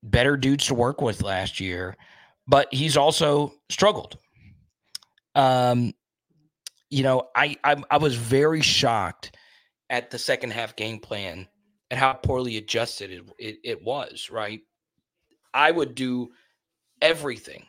[0.03, 1.97] better dudes to work with last year
[2.47, 4.19] but he's also struggled.
[5.35, 5.93] Um,
[6.91, 9.37] you know, I, I I was very shocked
[9.91, 11.49] at the second half game plan
[11.91, 14.31] and how poorly adjusted it, it, it was.
[14.31, 14.61] Right,
[15.53, 16.29] I would do
[17.03, 17.65] everything,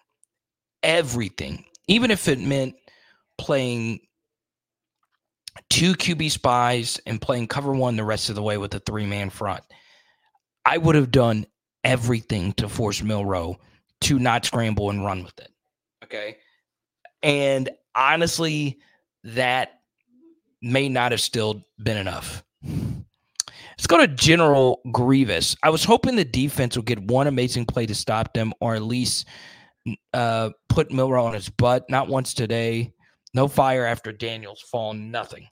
[0.84, 2.76] everything, even if it meant
[3.38, 4.00] playing
[5.70, 9.06] two QB spies and playing cover one the rest of the way with a three
[9.06, 9.64] man front.
[10.66, 11.46] I would have done
[11.84, 13.58] everything to force Milroe
[14.02, 15.52] to not scramble and run with it.
[16.04, 16.38] Okay.
[17.24, 18.80] And honestly,
[19.24, 19.82] that
[20.62, 22.44] may not have still been enough.
[22.64, 25.56] Let's go to General Grievous.
[25.62, 28.82] I was hoping the defense would get one amazing play to stop them, or at
[28.82, 29.28] least
[30.14, 31.86] uh, put Milroe on his butt.
[31.90, 32.94] Not once today.
[33.34, 34.94] No fire after Daniels fall.
[34.94, 35.48] Nothing.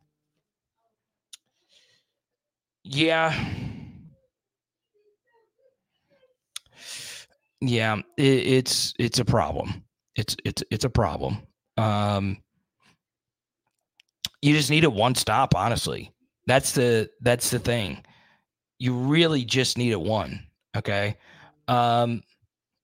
[2.84, 3.34] Yeah.
[7.62, 9.84] Yeah, it, it's it's a problem.
[10.15, 11.39] It's it's it's a problem.
[11.78, 12.38] Um,
[14.41, 16.12] you just need a one stop, honestly.
[16.48, 18.04] That's the that's the thing.
[18.78, 20.46] You really just need it one.
[20.76, 21.18] Okay.
[21.68, 22.22] Um,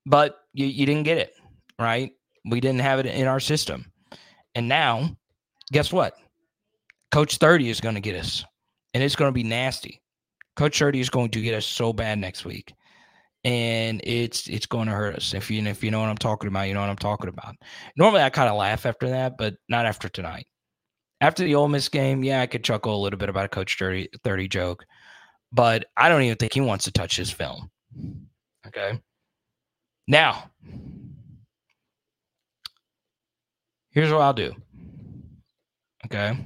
[0.05, 1.35] but you, you didn't get it,
[1.79, 2.11] right?
[2.45, 3.91] We didn't have it in our system.
[4.55, 5.15] And now,
[5.71, 6.15] guess what?
[7.11, 8.43] Coach 30 is going to get us,
[8.93, 10.01] and it's going to be nasty.
[10.55, 12.73] Coach 30 is going to get us so bad next week.
[13.43, 15.33] And it's it's going to hurt us.
[15.33, 17.55] If you if you know what I'm talking about, you know what I'm talking about.
[17.97, 20.45] Normally I kind of laugh after that, but not after tonight.
[21.21, 23.77] After the Ole Miss game, yeah, I could chuckle a little bit about a Coach
[23.77, 24.85] 30, 30 joke,
[25.51, 27.69] but I don't even think he wants to touch his film.
[28.67, 28.99] Okay.
[30.07, 30.49] Now,
[33.91, 34.53] here's what I'll do.
[36.05, 36.37] Okay.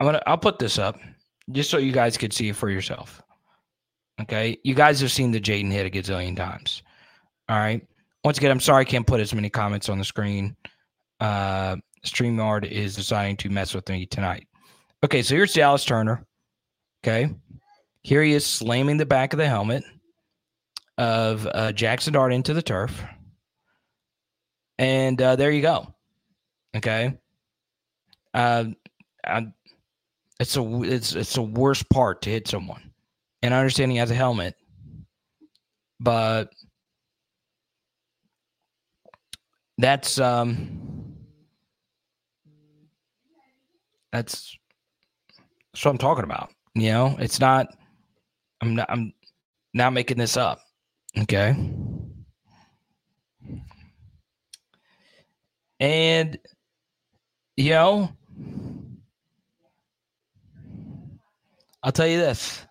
[0.00, 0.98] I'm gonna I'll put this up
[1.52, 3.22] just so you guys could see it for yourself.
[4.20, 4.58] Okay.
[4.64, 6.82] You guys have seen the Jayden hit a gazillion times.
[7.48, 7.86] All right.
[8.24, 10.56] Once again, I'm sorry I can't put as many comments on the screen.
[11.20, 14.46] Uh StreamYard is deciding to mess with me tonight.
[15.04, 16.24] Okay, so here's Dallas Turner.
[17.04, 17.34] Okay.
[18.02, 19.84] Here he is slamming the back of the helmet
[20.96, 23.02] of uh, Jackson Dart into the turf.
[24.78, 25.94] And uh, there you go.
[26.74, 27.18] Okay.
[28.32, 28.64] Uh,
[29.26, 29.52] I,
[30.40, 32.90] it's a it's it's the worst part to hit someone.
[33.42, 34.54] And I understand he has a helmet,
[36.00, 36.50] but
[39.76, 41.14] that's um
[44.12, 44.56] that's
[45.72, 46.50] that's what I'm talking about.
[46.74, 47.68] You know, it's not
[48.62, 49.12] I'm not I'm
[49.74, 50.62] not making this up.
[51.18, 51.54] Okay.
[55.80, 56.38] And
[57.56, 58.10] you know,
[61.82, 62.64] I'll tell you this.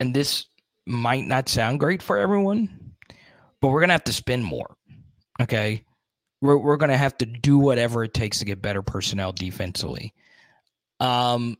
[0.00, 0.46] And this
[0.86, 2.94] might not sound great for everyone,
[3.60, 4.76] but we're going to have to spend more.
[5.40, 5.84] Okay.
[6.40, 10.12] We're, we're going to have to do whatever it takes to get better personnel defensively.
[10.98, 11.56] Um,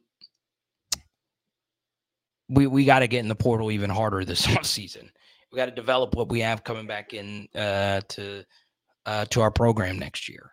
[2.49, 5.11] we, we got to get in the portal even harder this season.
[5.53, 8.45] We got to develop what we have coming back in uh, to
[9.05, 10.53] uh, to our program next year.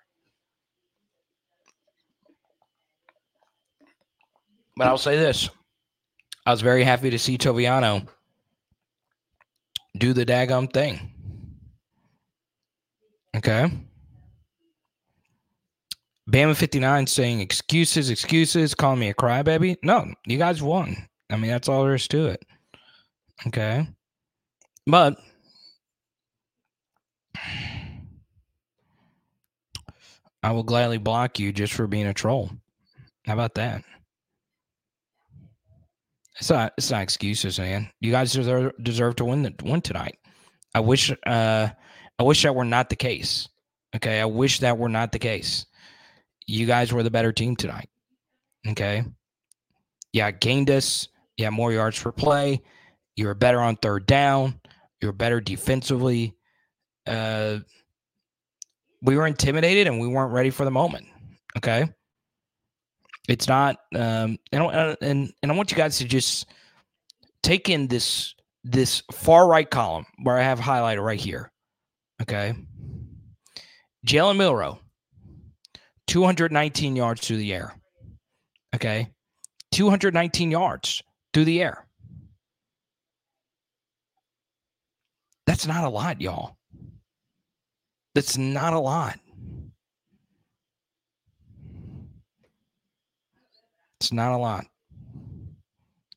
[4.79, 5.49] But I'll say this.
[6.45, 8.07] I was very happy to see Toviano
[9.97, 11.11] do the daggum thing.
[13.35, 13.69] Okay.
[16.31, 19.75] Bama 59 saying excuses, excuses, calling me a crybaby.
[19.83, 20.95] No, you guys won.
[21.29, 22.45] I mean, that's all there is to it.
[23.47, 23.85] Okay.
[24.87, 25.17] But
[30.41, 32.49] I will gladly block you just for being a troll.
[33.25, 33.83] How about that?
[36.39, 36.73] It's not.
[36.77, 37.89] It's not excuses, man.
[37.99, 40.17] You guys deserve deserve to win the win tonight.
[40.73, 41.11] I wish.
[41.25, 41.69] Uh,
[42.17, 43.47] I wish that were not the case.
[43.95, 45.65] Okay, I wish that were not the case.
[46.47, 47.89] You guys were the better team tonight.
[48.67, 49.03] Okay.
[50.13, 51.07] Yeah, gained us.
[51.37, 52.61] Yeah, more yards per play.
[53.15, 54.59] You were better on third down.
[55.01, 56.35] You were better defensively.
[57.05, 57.59] Uh,
[59.01, 61.05] we were intimidated and we weren't ready for the moment.
[61.57, 61.87] Okay.
[63.29, 66.47] It's not, um, and, uh, and and I want you guys to just
[67.43, 71.51] take in this this far right column where I have highlighted right here.
[72.23, 72.55] Okay,
[74.07, 74.79] Jalen Milroe,
[76.07, 77.75] 219 yards through the air.
[78.73, 79.09] Okay,
[79.73, 81.85] 219 yards through the air.
[85.45, 86.57] That's not a lot, y'all.
[88.15, 89.19] That's not a lot.
[93.99, 94.65] That's not a lot.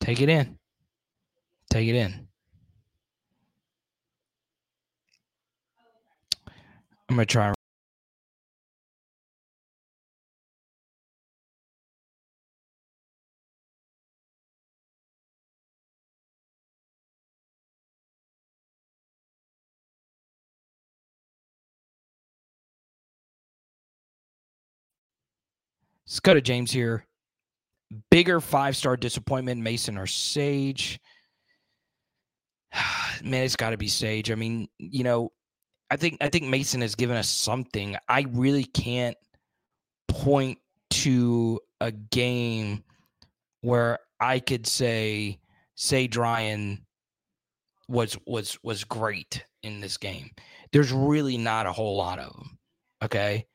[0.00, 0.56] Take it in.
[1.68, 2.28] Take it in.
[7.08, 7.52] I'm going to try
[26.06, 27.06] Let's go to James here.
[28.10, 31.00] Bigger five star disappointment, Mason or Sage?
[33.22, 34.30] Man, it's got to be Sage.
[34.30, 35.32] I mean, you know,
[35.90, 37.96] I think I think Mason has given us something.
[38.08, 39.16] I really can't
[40.08, 40.58] point
[40.90, 42.82] to a game
[43.60, 45.38] where I could say
[45.74, 46.86] Sage Ryan
[47.88, 50.30] was was was great in this game.
[50.72, 52.58] There's really not a whole lot of them.
[53.04, 53.46] Okay,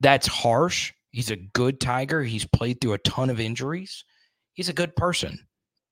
[0.00, 2.22] that's harsh He's a good Tiger.
[2.22, 4.04] He's played through a ton of injuries.
[4.52, 5.48] He's a good person.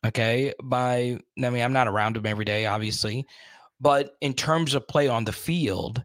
[0.07, 0.55] Okay.
[0.62, 3.27] By, I mean, I'm not around him every day, obviously.
[3.81, 6.05] But in terms of play on the field,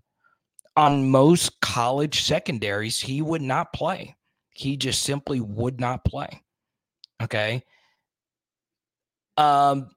[0.75, 4.15] on most college secondaries, he would not play.
[4.49, 6.41] He just simply would not play.
[7.21, 7.63] Okay.
[9.37, 9.91] Um,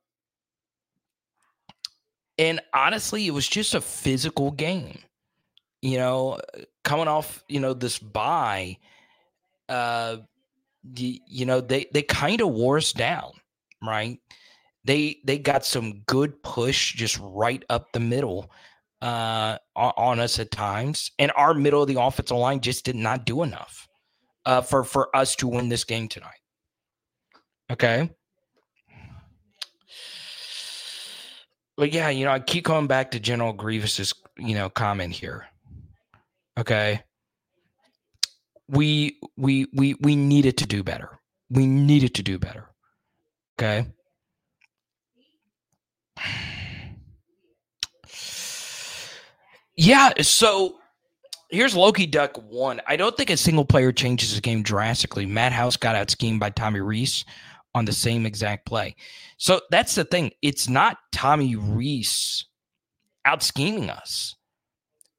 [2.37, 4.99] and honestly, it was just a physical game.
[5.81, 6.41] You know,
[6.83, 8.77] coming off, you know, this bye,
[9.68, 10.16] uh,
[10.96, 13.32] you, you know, they they kind of wore us down,
[13.82, 14.18] right?
[14.84, 18.50] They they got some good push just right up the middle
[19.00, 23.24] uh, on us at times, and our middle of the offensive line just did not
[23.24, 23.88] do enough
[24.44, 26.30] uh, for for us to win this game tonight.
[27.70, 28.10] Okay.
[31.76, 35.46] But yeah, you know, I keep coming back to General Grievous's, you know, comment here.
[36.56, 37.02] Okay
[38.68, 41.18] we we we we needed to do better.
[41.50, 42.70] We needed to do better.
[43.58, 43.86] Okay.
[49.76, 50.76] Yeah, so
[51.50, 52.80] here's Loki Duck one.
[52.86, 55.26] I don't think a single player changes the game drastically.
[55.26, 57.24] Matt House got out schemed by Tommy Rees
[57.74, 58.94] on the same exact play.
[59.36, 60.30] So that's the thing.
[60.42, 62.46] It's not Tommy Rees
[63.24, 64.36] out scheming us.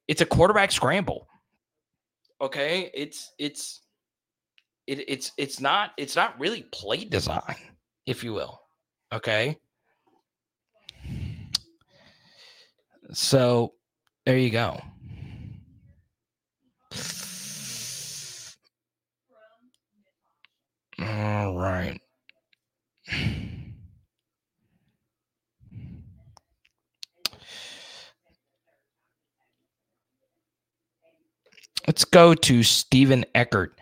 [0.07, 1.24] It's a quarterback scramble.
[2.41, 3.81] Okay, it's it's
[4.87, 7.55] it, it's it's not it's not really play design,
[8.05, 8.61] if you will.
[9.13, 9.57] Okay.
[13.13, 13.73] So
[14.25, 14.79] there you go.
[20.99, 21.99] All right.
[31.87, 33.79] Let's go to Stephen Eckert.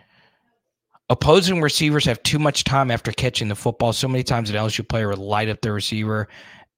[1.10, 3.94] Opposing receivers have too much time after catching the football.
[3.94, 6.28] So many times an LSU player would light up their receiver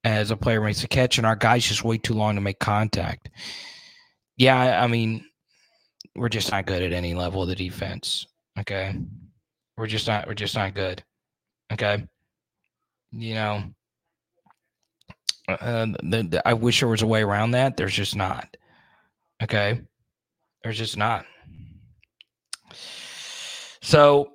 [0.04, 2.58] as a player makes a catch, and our guys just wait too long to make
[2.60, 3.30] contact.
[4.36, 5.24] Yeah, I mean,
[6.14, 8.26] we're just not good at any level of the defense.
[8.58, 8.94] Okay,
[9.76, 10.28] we're just not.
[10.28, 11.02] We're just not good.
[11.72, 12.04] Okay,
[13.10, 13.64] you know,
[15.48, 17.76] uh, the, the, I wish there was a way around that.
[17.76, 18.56] There's just not.
[19.42, 19.80] Okay.
[20.66, 21.24] There's just not.
[23.82, 24.32] So,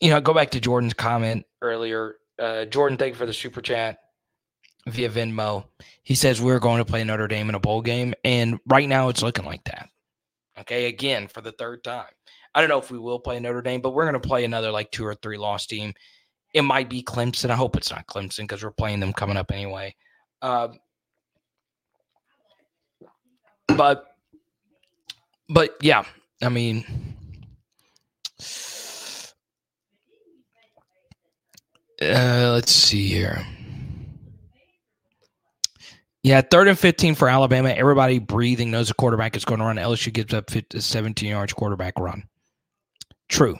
[0.00, 2.16] you know, go back to Jordan's comment earlier.
[2.40, 3.98] Uh, Jordan, thank you for the super chat
[4.88, 5.66] via Venmo.
[6.02, 9.10] He says we're going to play Notre Dame in a bowl game, and right now
[9.10, 9.88] it's looking like that.
[10.58, 12.10] Okay, again for the third time.
[12.52, 14.72] I don't know if we will play Notre Dame, but we're going to play another
[14.72, 15.94] like two or three loss team.
[16.52, 17.50] It might be Clemson.
[17.50, 19.94] I hope it's not Clemson because we're playing them coming up anyway.
[20.42, 20.70] Uh,
[23.68, 24.04] but
[25.48, 26.04] but yeah,
[26.42, 26.84] I mean,
[32.02, 33.44] uh, let's see here.
[36.22, 37.70] Yeah, third and 15 for Alabama.
[37.70, 39.76] Everybody breathing knows the quarterback is going to run.
[39.76, 42.24] LSU gives up 50, 17 yards quarterback run.
[43.28, 43.56] True.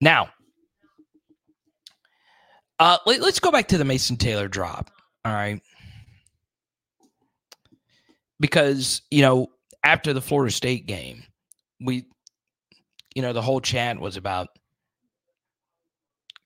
[0.00, 0.30] Now,
[2.78, 4.90] uh, let, us go back to the Mason Taylor drop.
[5.24, 5.60] All right.
[8.38, 9.48] Because, you know,
[9.84, 11.24] after the Florida State game,
[11.80, 12.06] we,
[13.14, 14.48] you know, the whole chat was about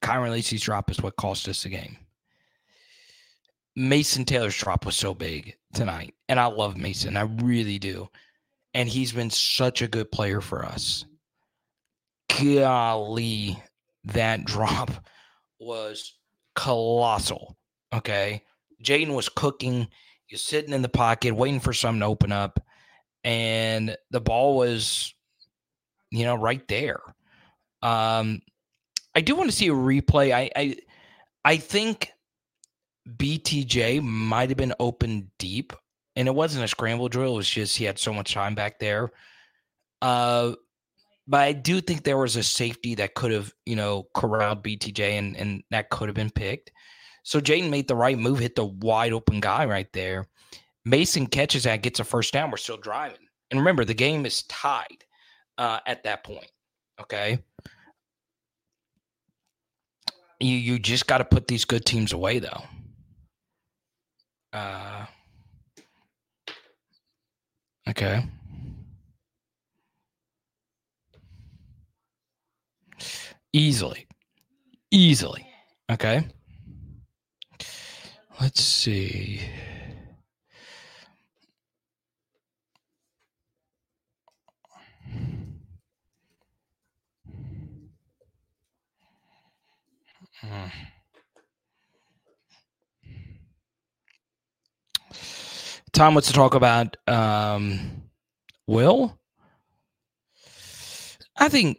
[0.02, 1.96] Kyren Lacy's drop is what cost us the game.
[3.76, 7.16] Mason Taylor's drop was so big tonight, and I love Mason.
[7.16, 8.08] I really do.
[8.74, 11.04] And he's been such a good player for us.
[12.28, 13.62] Golly,
[14.04, 14.90] that drop
[15.58, 16.14] was
[16.54, 17.56] colossal.
[17.92, 18.42] Okay.
[18.82, 19.88] Jayden was cooking.
[20.26, 22.60] He's sitting in the pocket, waiting for something to open up
[23.24, 25.14] and the ball was,
[26.10, 27.00] you know, right there.
[27.82, 28.40] Um,
[29.14, 30.32] I do want to see a replay.
[30.32, 30.76] I I,
[31.44, 32.12] I think
[33.08, 35.72] BTJ might have been open deep,
[36.16, 37.34] and it wasn't a scramble drill.
[37.34, 39.10] It was just he had so much time back there.
[40.02, 40.54] Uh,
[41.26, 45.18] but I do think there was a safety that could have, you know, corralled BTJ,
[45.18, 46.72] and and that could have been picked.
[47.22, 50.26] So Jayden made the right move, hit the wide open guy right there.
[50.90, 52.50] Mason catches that, gets a first down.
[52.50, 55.04] We're still driving, and remember the game is tied
[55.56, 56.50] uh, at that point.
[57.00, 57.38] Okay,
[60.40, 62.62] you you just got to put these good teams away, though.
[64.52, 65.06] Uh,
[67.88, 68.24] okay.
[73.52, 74.06] Easily.
[74.90, 75.46] Easily.
[75.90, 76.26] Okay.
[78.40, 79.40] Let's see.
[95.92, 98.02] Tom wants to talk about um,
[98.66, 99.18] Will.
[101.36, 101.78] I think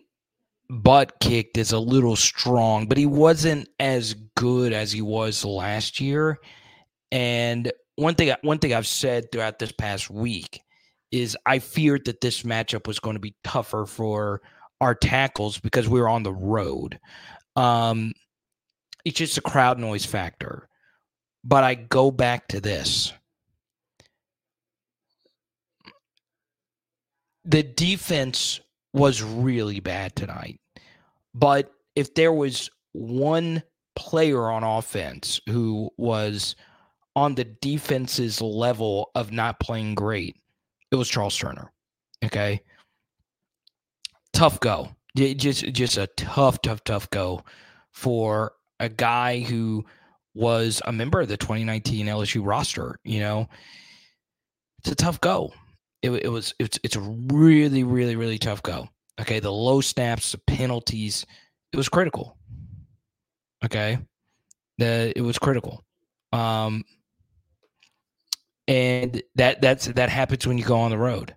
[0.70, 6.00] butt kicked is a little strong, but he wasn't as good as he was last
[6.00, 6.40] year.
[7.12, 10.62] And one thing, one thing I've said throughout this past week
[11.12, 14.42] is I feared that this matchup was going to be tougher for
[14.80, 17.00] our tackles because we were on the road.
[17.56, 18.14] Um,
[19.06, 20.68] it's just a crowd noise factor.
[21.44, 23.14] But I go back to this.
[27.46, 28.60] The defense
[28.94, 30.60] was really bad tonight.
[31.34, 33.64] But if there was one
[33.96, 36.56] player on offense who was
[37.16, 40.36] on the defense's level of not playing great,
[40.92, 41.72] it was Charles Turner.
[42.24, 42.62] Okay.
[44.34, 44.90] Tough go.
[45.16, 47.44] Just just a tough, tough, tough go
[47.92, 49.86] for a guy who
[50.34, 53.00] was a member of the 2019 LSU roster.
[53.04, 53.48] You know,
[54.80, 55.54] it's a tough go.
[56.02, 58.90] It, it was it's it's a really, really, really tough go.
[59.20, 61.26] Okay, the low snaps, the penalties,
[61.72, 62.38] it was critical.
[63.64, 64.00] Okay,
[64.80, 65.86] the it was critical.
[66.34, 66.84] Um,
[68.68, 71.36] and that that's that happens when you go on the road.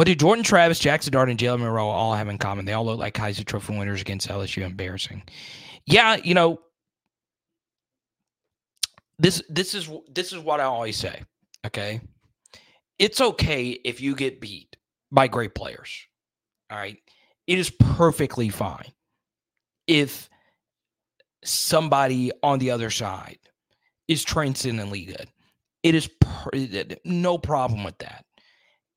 [0.00, 2.64] What do Jordan Travis, Jackson Dart, and Jalen Milroe all have in common?
[2.64, 4.62] They all look like Heisman Trophy winners against LSU.
[4.62, 5.22] Embarrassing.
[5.84, 6.58] Yeah, you know,
[9.18, 11.22] this this is this is what I always say.
[11.66, 12.00] Okay,
[12.98, 14.74] it's okay if you get beat
[15.12, 16.06] by great players.
[16.70, 16.96] All right,
[17.46, 18.92] it is perfectly fine
[19.86, 20.30] if
[21.44, 23.38] somebody on the other side
[24.08, 25.28] is transcendently good.
[25.82, 28.24] It is per- no problem with that.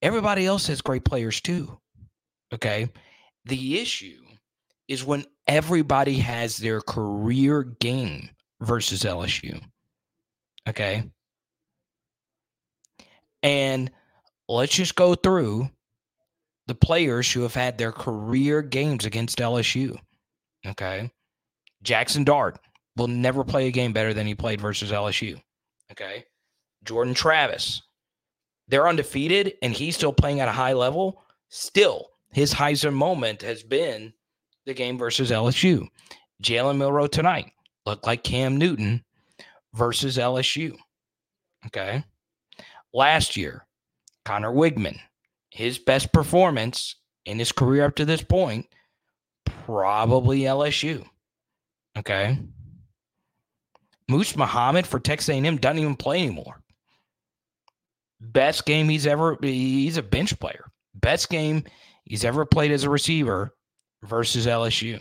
[0.03, 1.79] Everybody else has great players too.
[2.53, 2.89] Okay.
[3.45, 4.21] The issue
[4.89, 8.29] is when everybody has their career game
[8.61, 9.63] versus LSU.
[10.67, 11.09] Okay.
[13.43, 13.91] And
[14.49, 15.69] let's just go through
[16.67, 19.97] the players who have had their career games against LSU.
[20.67, 21.09] Okay.
[21.81, 22.59] Jackson Dart
[22.97, 25.41] will never play a game better than he played versus LSU.
[25.91, 26.25] Okay.
[26.83, 27.81] Jordan Travis,
[28.73, 31.21] they're undefeated and he's still playing at a high level.
[31.49, 34.11] Still, his Heisman moment has been
[34.65, 35.87] the game versus LSU.
[36.41, 37.51] Jalen Milroe tonight
[37.85, 39.03] looked like Cam Newton
[39.75, 40.75] versus LSU.
[41.67, 42.03] Okay.
[42.95, 43.67] Last year,
[44.25, 44.97] Conner Weigman,
[45.51, 46.95] his best performance
[47.27, 48.65] in his career up to this point,
[49.45, 51.05] probably LSU.
[51.95, 52.39] Okay.
[54.09, 56.62] Moose Muhammad for Texas A&M doesn't even play anymore.
[58.31, 60.65] Best game he's ever he's a bench player.
[60.95, 61.63] Best game
[62.05, 63.53] he's ever played as a receiver
[64.03, 64.99] versus LSU.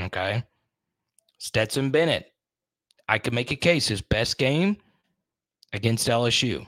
[0.00, 0.42] Okay.
[1.38, 2.32] Stetson Bennett.
[3.08, 4.76] I could make a case his best game
[5.72, 6.66] against LSU.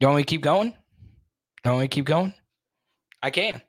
[0.00, 0.74] You want me to keep going?
[1.64, 2.34] You want me to keep going?
[3.22, 3.62] I can.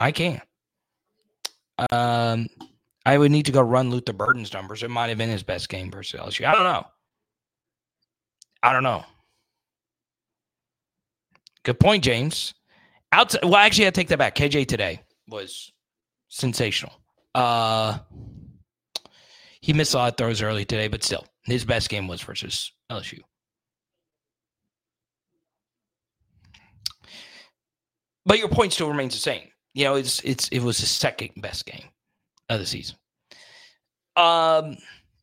[0.00, 0.40] I can.
[1.90, 2.48] Um,
[3.06, 4.82] I would need to go run Luther Burden's numbers.
[4.82, 6.44] It might have been his best game versus LSU.
[6.44, 6.84] I don't know.
[8.64, 9.04] I don't know.
[11.62, 12.52] Good point, James.
[13.12, 14.34] Outside, well, actually, I take that back.
[14.34, 15.70] KJ today was
[16.28, 16.94] sensational.
[17.32, 17.98] Uh,
[19.60, 22.72] he missed a lot of throws early today, but still, his best game was versus
[22.90, 23.20] LSU.
[28.24, 29.46] But your point still remains the same.
[29.74, 31.84] You know, it's it's it was his second best game
[32.48, 32.96] of the season.
[34.16, 34.76] Um,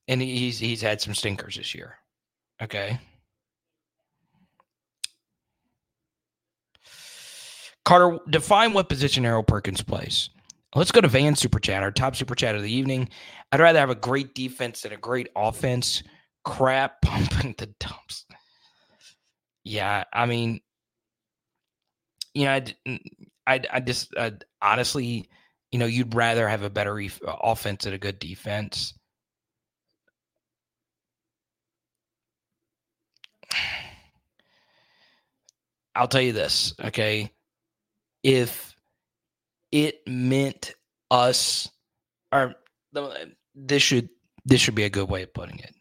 [0.08, 1.96] and he's he's had some stinkers this year.
[2.62, 3.00] Okay.
[7.86, 10.30] Carter, define what position Harold Perkins plays.
[10.76, 13.10] Let's go to Van Super Chat, our top super chat of the evening.
[13.52, 16.02] I'd rather have a great defense than a great offense.
[16.46, 18.26] Crap pumping the dumps.
[19.64, 20.62] Yeah, I mean,
[22.34, 23.00] you know, I,
[23.46, 25.30] I, I just uh, honestly,
[25.74, 28.94] you know, you'd rather have a better e- offense and a good defense.
[35.96, 37.32] I'll tell you this, okay?
[38.22, 38.76] If
[39.72, 40.76] it meant
[41.10, 41.68] us
[42.32, 42.54] or
[43.56, 44.10] this should
[44.46, 45.74] this should be a good way of putting it.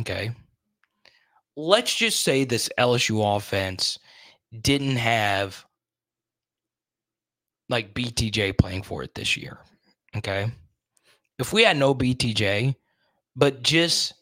[0.00, 0.32] Okay.
[1.56, 4.00] Let's just say this LSU offense
[4.60, 5.65] didn't have
[7.68, 9.58] like BTJ playing for it this year.
[10.16, 10.50] Okay.
[11.38, 12.74] If we had no BTJ,
[13.34, 14.14] but just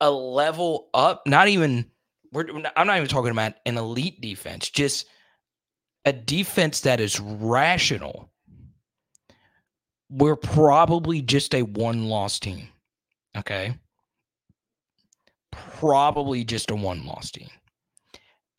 [0.00, 1.90] a level up, not even
[2.32, 5.06] we're I'm not even talking about an elite defense, just
[6.04, 8.30] a defense that is rational.
[10.10, 12.68] We're probably just a one loss team.
[13.36, 13.74] Okay.
[15.52, 17.48] Probably just a one loss team.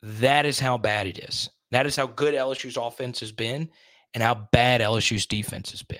[0.02, 1.50] That is how bad it is.
[1.70, 3.70] That is how good LSU's offense has been
[4.14, 5.98] and how bad LSU's defense has been.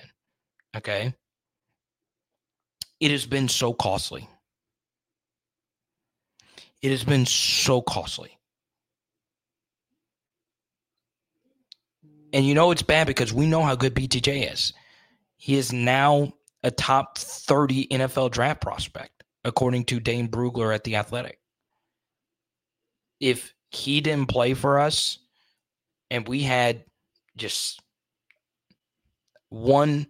[0.75, 1.13] Okay.
[2.99, 4.27] It has been so costly.
[6.81, 8.37] It has been so costly.
[12.33, 14.73] And you know it's bad because we know how good BTJ is.
[15.37, 20.95] He is now a top 30 NFL draft prospect, according to Dane Brugler at The
[20.95, 21.39] Athletic.
[23.19, 25.17] If he didn't play for us
[26.11, 26.83] and we had
[27.37, 27.81] just
[29.49, 30.05] one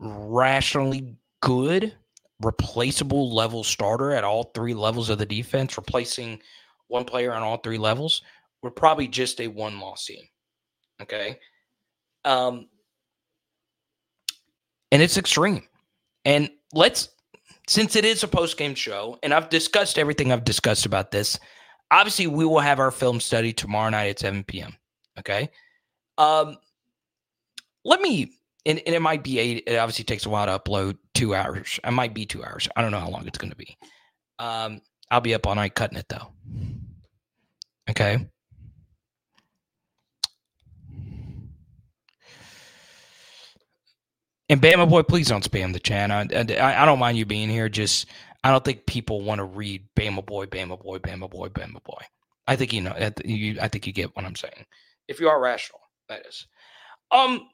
[0.00, 1.94] rationally good,
[2.40, 6.40] replaceable level starter at all three levels of the defense, replacing
[6.88, 8.22] one player on all three levels,
[8.62, 10.24] we're probably just a one loss team.
[11.02, 11.38] Okay.
[12.24, 12.66] Um,
[14.90, 15.62] and it's extreme.
[16.24, 17.10] And let's,
[17.68, 21.38] since it is a post game show, and I've discussed everything I've discussed about this,
[21.90, 24.77] obviously we will have our film study tomorrow night at 7 p.m.
[25.18, 25.50] Okay.
[26.16, 26.56] Um,
[27.84, 28.32] let me,
[28.66, 29.64] and, and it might be eight.
[29.66, 31.80] It obviously takes a while to upload two hours.
[31.84, 32.68] It might be two hours.
[32.76, 33.76] I don't know how long it's going to be.
[34.38, 36.32] Um, I'll be up all night cutting it though.
[37.90, 38.28] Okay.
[44.50, 46.10] And Bama boy, please don't spam the chat.
[46.10, 47.68] I, I, I don't mind you being here.
[47.68, 48.06] Just
[48.42, 52.02] I don't think people want to read Bama boy, Bama boy, Bama boy, Bama boy.
[52.46, 52.92] I think you know.
[52.92, 53.10] I
[53.68, 54.64] think you get what I'm saying.
[55.08, 56.46] If you are rational, that is.
[57.10, 57.48] Um.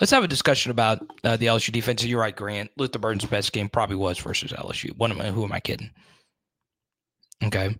[0.00, 2.04] Let's have a discussion about uh, the LSU defense.
[2.04, 2.70] You're right, Grant.
[2.76, 4.96] Luther Burden's best game probably was versus LSU.
[4.96, 5.30] What am I?
[5.30, 5.90] Who am I kidding?
[7.42, 7.74] Okay.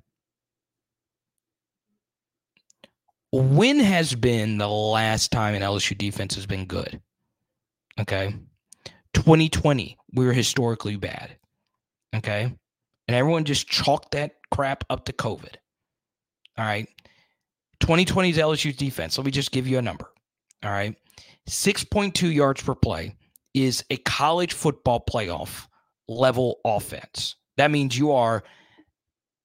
[3.35, 7.01] when has been the last time an LSU defense has been good?
[7.99, 8.33] Okay.
[9.14, 11.37] 2020, we were historically bad.
[12.14, 12.55] Okay.
[13.09, 15.57] And everyone just chalked that crap up to COVID.
[16.59, 16.88] All right.
[17.80, 19.18] 2020's LSU's defense.
[19.18, 20.11] Let me just give you a number.
[20.62, 20.96] All right.
[21.48, 23.16] 6.2 yards per play
[23.52, 25.66] is a college football playoff
[26.09, 27.36] level offense.
[27.57, 28.42] That means you are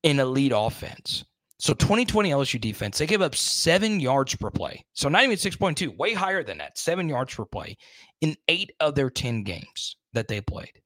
[0.03, 1.26] an elite offense.
[1.60, 4.86] So 2020 LSU defense, they gave up seven yards per play.
[4.93, 7.76] So not even 6.2, way higher than that, seven yards per play
[8.22, 10.82] in eight of their 10 games that they played.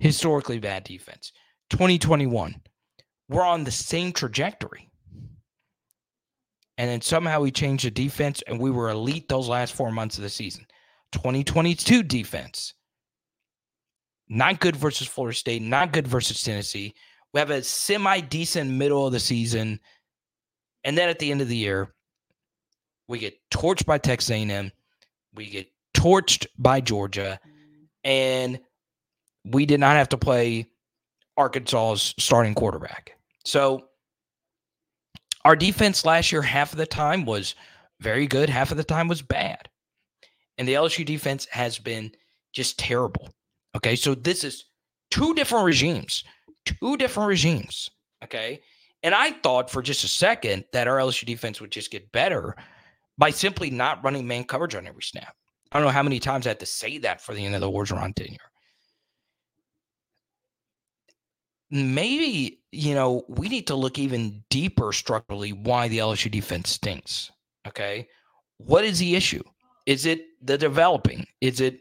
[0.00, 1.32] Historically bad defense.
[1.70, 2.54] 2021,
[3.28, 4.90] we're on the same trajectory.
[6.78, 10.18] And then somehow we changed the defense and we were elite those last four months
[10.18, 10.66] of the season.
[11.12, 12.74] 2022 defense,
[14.28, 16.94] not good versus Florida State, not good versus Tennessee.
[17.32, 19.80] We have a semi decent middle of the season,
[20.84, 21.94] and then at the end of the year,
[23.08, 24.72] we get torched by Texas A&M,
[25.34, 27.38] we get torched by Georgia,
[28.04, 28.58] and
[29.44, 30.66] we did not have to play
[31.36, 33.15] Arkansas's starting quarterback.
[33.46, 33.86] So
[35.44, 37.54] our defense last year, half of the time was
[38.00, 39.68] very good, half of the time was bad.
[40.58, 42.12] And the LSU defense has been
[42.52, 43.30] just terrible.
[43.74, 43.96] Okay.
[43.96, 44.64] So this is
[45.10, 46.24] two different regimes
[46.66, 47.88] two different regimes.
[48.22, 48.60] Okay.
[49.02, 52.56] And I thought for just a second that our LSU defense would just get better
[53.16, 55.34] by simply not running man coverage on every snap.
[55.72, 57.60] I don't know how many times I had to say that for the end of
[57.60, 58.38] the Orgeron tenure.
[61.70, 67.30] Maybe, you know, we need to look even deeper structurally why the LSU defense stinks.
[67.66, 68.08] Okay.
[68.58, 69.42] What is the issue?
[69.84, 71.26] Is it the developing?
[71.40, 71.80] Is it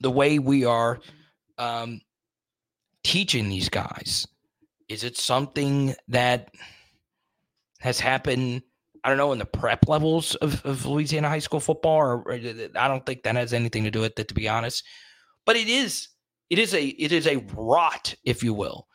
[0.00, 1.00] the way we are
[1.58, 2.00] um,
[3.04, 4.26] teaching these guys.
[4.88, 6.50] Is it something that
[7.80, 8.62] has happened?
[9.04, 12.32] I don't know in the prep levels of, of Louisiana high school football, or, or
[12.32, 14.84] I don't think that has anything to do with it, to be honest.
[15.44, 16.08] But it is,
[16.50, 18.86] it is a, it is a rot, if you will.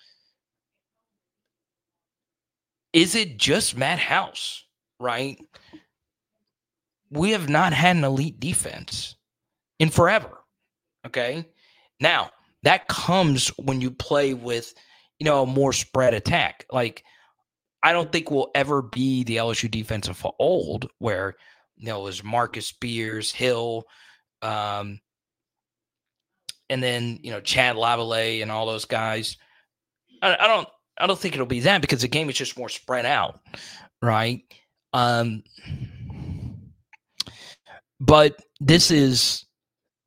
[2.93, 4.66] Is it just Matt House?
[4.99, 5.39] Right?
[7.10, 9.16] We have not had an elite defense
[9.80, 10.39] in forever.
[11.06, 11.45] Okay.
[11.99, 12.32] Now,
[12.64, 14.74] that comes when you play with,
[15.20, 16.66] you know, a more spread attack.
[16.72, 17.04] Like,
[17.84, 21.36] I don't think we'll ever be the LSU defensive of old, where,
[21.76, 23.86] you know, it was Marcus Spears, Hill,
[24.43, 24.99] um,
[26.72, 29.38] and then, you know, Chad Lavalais and all those guys.
[30.22, 30.68] I, I don't,
[30.98, 33.42] I don't think it'll be that because the game is just more spread out,
[34.02, 34.42] right?
[34.94, 35.44] Um,
[38.00, 39.46] but this is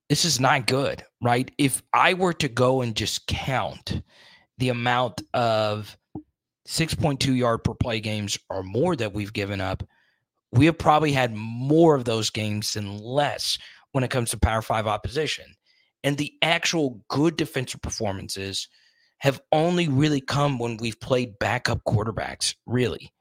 [0.08, 1.50] this is not good, right?
[1.58, 4.02] If I were to go and just count
[4.58, 5.96] the amount of
[6.68, 9.82] 6.2 yard per play games or more that we've given up,
[10.52, 13.58] we have probably had more of those games than less
[13.92, 15.46] when it comes to Power Five opposition.
[16.04, 18.68] And the actual good defensive performances
[19.18, 23.12] have only really come when we've played backup quarterbacks, really.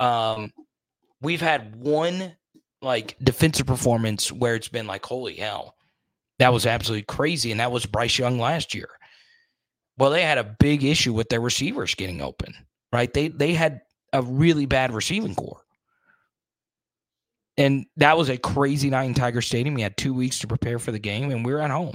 [0.00, 0.52] Um,
[1.20, 2.34] we've had one
[2.80, 5.76] like defensive performance where it's been like, holy hell,
[6.38, 7.50] that was absolutely crazy.
[7.50, 8.88] And that was Bryce Young last year.
[9.98, 12.54] Well, they had a big issue with their receivers getting open,
[12.92, 13.12] right?
[13.12, 15.62] They they had a really bad receiving corps.
[17.58, 19.74] And that was a crazy night in Tiger Stadium.
[19.74, 21.94] We had two weeks to prepare for the game, and we were at home.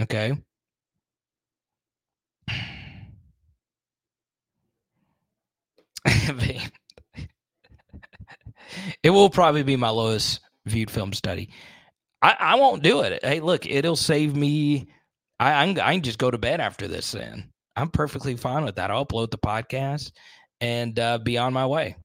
[0.00, 0.32] Okay.
[9.02, 11.50] it will probably be my lowest viewed film study.
[12.22, 13.22] I, I won't do it.
[13.24, 14.88] Hey, look, it'll save me.
[15.38, 17.12] I, I, I can just go to bed after this.
[17.12, 18.90] Then I'm perfectly fine with that.
[18.90, 20.12] I'll upload the podcast
[20.60, 21.96] and uh, be on my way.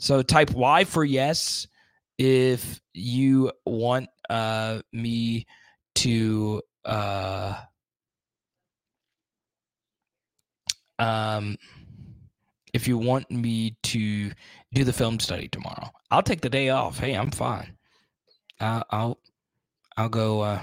[0.00, 1.66] So type Y for yes
[2.18, 5.46] if you want uh, me
[5.96, 7.54] to uh,
[10.98, 11.56] um
[12.72, 14.30] if you want me to
[14.72, 15.90] do the film study tomorrow.
[16.10, 16.98] I'll take the day off.
[16.98, 17.76] Hey, I'm fine.
[18.60, 19.18] Uh, I'll
[19.96, 20.42] I'll go.
[20.42, 20.60] Uh,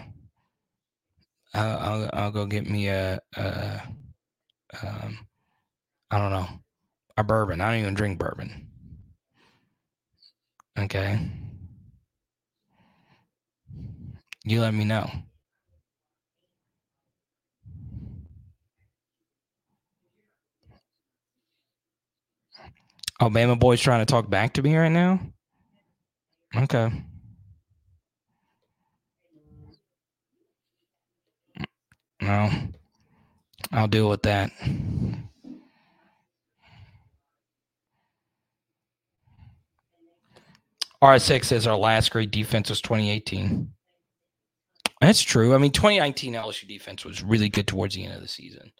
[1.53, 3.81] I'll, I'll, I'll go get me a, a
[4.83, 5.17] um,
[6.11, 6.47] I don't know
[7.17, 7.61] a bourbon.
[7.61, 8.67] I don't even drink bourbon.
[10.77, 11.19] Okay.
[14.43, 15.09] You let me know.
[23.19, 25.19] Oh, Alabama boy's trying to talk back to me right now.
[26.55, 26.91] Okay.
[32.21, 32.49] No,
[33.71, 34.51] I'll deal with that.
[41.03, 43.69] RS6 says our last great defense was 2018.
[45.01, 45.53] That's true.
[45.53, 48.71] I mean, 2019 LSU defense was really good towards the end of the season.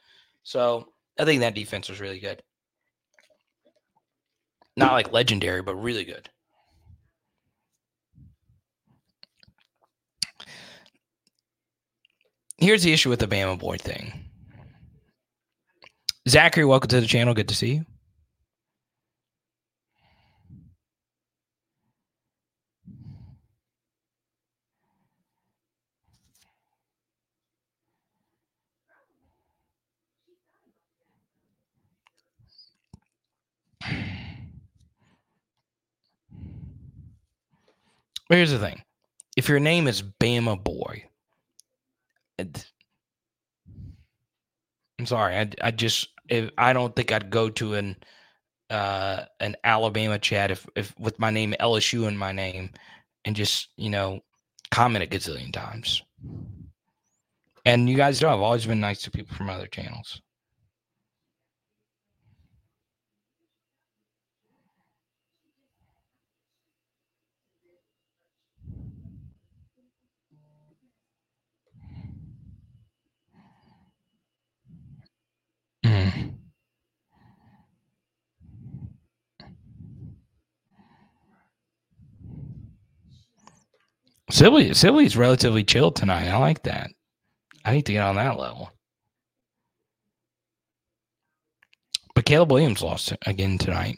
[0.44, 0.88] So
[1.20, 2.42] I think that defense was really good.
[4.78, 6.30] Not like legendary, but really good.
[12.58, 14.26] Here's the issue with the Bama boy thing.
[16.28, 17.34] Zachary, welcome to the channel.
[17.34, 17.86] Good to see you.
[38.30, 38.82] Here's the thing:
[39.38, 41.06] if your name is Bama Boy,
[45.00, 47.96] I'm sorry, I, I just if, I don't think I'd go to an
[48.70, 52.72] uh, an Alabama chat if if with my name LSU in my name
[53.26, 54.22] and just you know
[54.72, 56.02] comment a gazillion times.
[57.66, 60.22] And you guys know I've always been nice to people from other channels.
[84.30, 86.28] Sibley, Sibley's relatively chill tonight.
[86.28, 86.90] I like that.
[87.64, 88.72] I need to get on that level.
[92.14, 93.98] But Caleb Williams lost again tonight.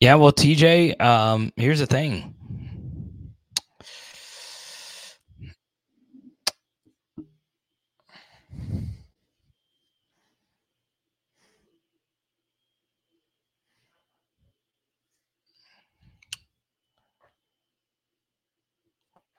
[0.00, 2.34] Yeah, well, TJ, um, here's the thing.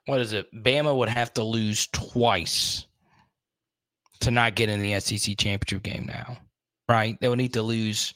[0.06, 0.52] What is it?
[0.52, 2.86] Bama would have to lose twice
[4.20, 6.38] to not get in the SEC championship game now,
[6.88, 7.16] right?
[7.20, 8.12] They would need to lose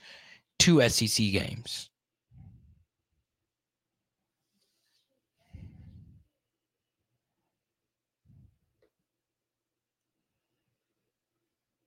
[0.59, 1.88] two SEC games.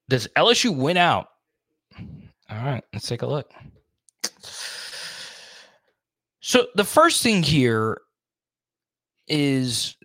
[0.10, 1.28] Does LSU win out?
[2.50, 3.52] All right, let's take a look.
[6.40, 8.00] So the first thing here
[9.28, 9.98] is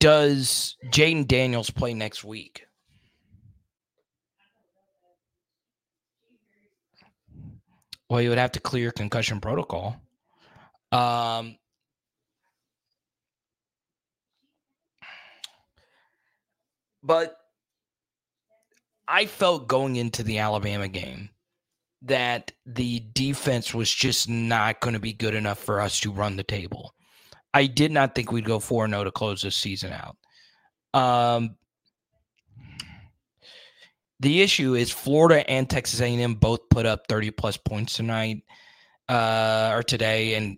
[0.00, 2.64] does Jayden Daniels play next week?
[8.08, 10.00] Well, you would have to clear concussion protocol.
[10.90, 11.56] Um,
[17.04, 17.36] but
[19.10, 21.30] I felt going into the Alabama game
[22.02, 26.36] that the defense was just not going to be good enough for us to run
[26.36, 26.94] the table.
[27.52, 30.16] I did not think we'd go 4 0 to close this season out.
[30.94, 31.56] Um,
[34.20, 38.44] the issue is Florida and Texas A&M both put up 30 plus points tonight
[39.08, 40.34] uh, or today.
[40.34, 40.56] And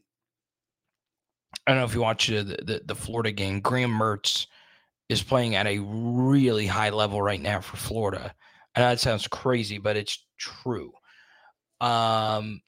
[1.66, 3.60] I don't know if you watched the, the, the Florida game.
[3.60, 4.46] Graham Mertz
[5.08, 8.34] is playing at a really high level right now for Florida.
[8.74, 10.92] I know that sounds crazy, but it's true.
[11.80, 12.60] Um,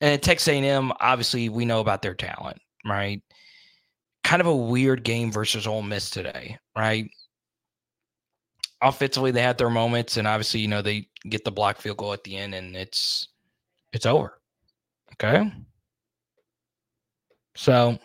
[0.00, 3.22] and Texas A&M, obviously, we know about their talent, right?
[4.22, 7.08] Kind of a weird game versus Ole Miss today, right?
[8.82, 12.12] Offensively, they had their moments, and obviously, you know, they get the block field goal
[12.12, 13.28] at the end, and it's
[13.92, 14.38] it's over.
[15.14, 15.50] Okay,
[17.56, 17.98] so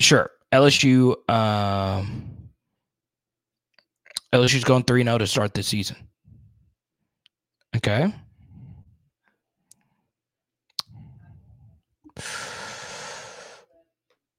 [0.00, 1.14] sure, LSU.
[1.30, 2.35] Um,
[4.36, 5.96] LSU's going 3 0 to start this season.
[7.76, 8.12] Okay.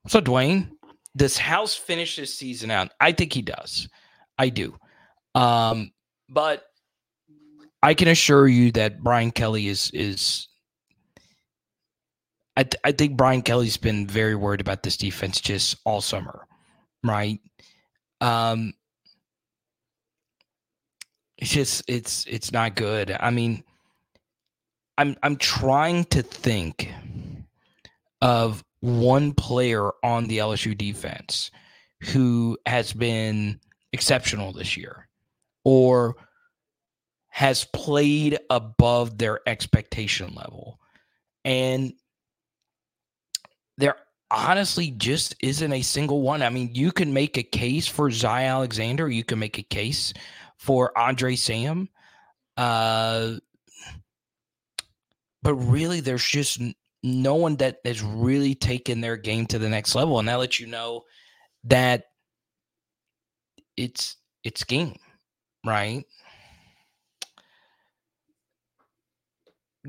[0.07, 0.69] So, Dwayne,
[1.15, 2.91] does House finish this season out?
[2.99, 3.89] I think he does.
[4.37, 4.75] I do.
[5.35, 5.91] Um,
[6.29, 6.63] but
[7.83, 10.47] I can assure you that Brian Kelly is is.
[12.55, 16.47] I, th- I think Brian Kelly's been very worried about this defense just all summer,
[17.03, 17.39] right?
[18.19, 18.73] Um,
[21.37, 23.15] it's just it's it's not good.
[23.19, 23.63] I mean,
[24.97, 26.91] I'm I'm trying to think
[28.21, 31.51] of one player on the LSU defense
[32.01, 33.59] who has been
[33.93, 35.07] exceptional this year
[35.63, 36.15] or
[37.29, 40.79] has played above their expectation level.
[41.45, 41.93] And
[43.77, 43.95] there
[44.31, 46.41] honestly just isn't a single one.
[46.41, 50.13] I mean, you can make a case for Zy Alexander, you can make a case
[50.57, 51.89] for Andre Sam.
[52.55, 53.35] Uh,
[55.43, 56.59] but really, there's just
[57.03, 60.59] no one that has really taken their game to the next level, and that lets
[60.59, 61.03] you know
[61.65, 62.05] that
[63.77, 64.97] it's it's game,
[65.65, 66.03] right?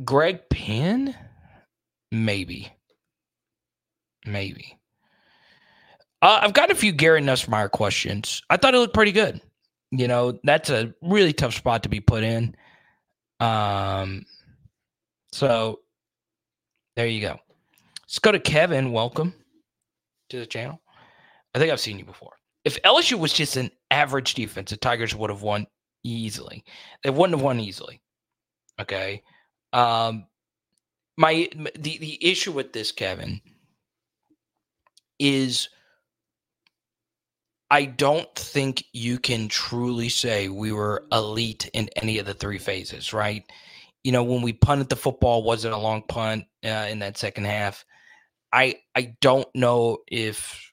[0.04, 1.16] Greg Penn,
[2.12, 2.70] maybe,
[4.24, 4.78] maybe.
[6.20, 8.42] Uh, I've got a few Garrett Nussmeier questions.
[8.50, 9.40] I thought it looked pretty good
[9.91, 12.55] you know, that's a really tough spot to be put in.
[13.41, 14.26] Um,
[15.32, 15.80] so
[16.97, 17.39] there you go.
[18.03, 18.93] Let's go to Kevin.
[18.93, 19.34] Welcome
[20.30, 20.80] to the channel.
[21.55, 22.32] I think I've seen you before.
[22.64, 25.66] If LSU was just an average defense, the Tigers would have won
[26.05, 26.64] easily.
[27.03, 28.01] They wouldn't have won easily.
[28.80, 29.22] Okay.
[29.72, 30.26] Um,
[31.16, 33.41] my the the issue with this, Kevin,
[35.18, 35.68] is
[37.70, 42.58] I don't think you can truly say we were elite in any of the three
[42.58, 43.44] phases, right?
[44.04, 47.44] You know, when we punted the football, wasn't a long punt uh, in that second
[47.44, 47.84] half.
[48.52, 50.72] I I don't know if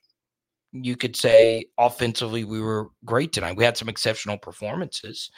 [0.72, 3.56] you could say offensively we were great tonight.
[3.56, 5.30] We had some exceptional performances.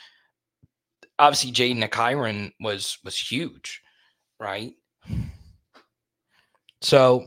[1.18, 3.82] Obviously, Jaden McIron was was huge,
[4.38, 4.74] right?
[6.80, 7.26] So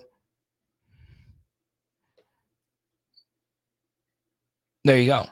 [4.84, 5.26] There you go.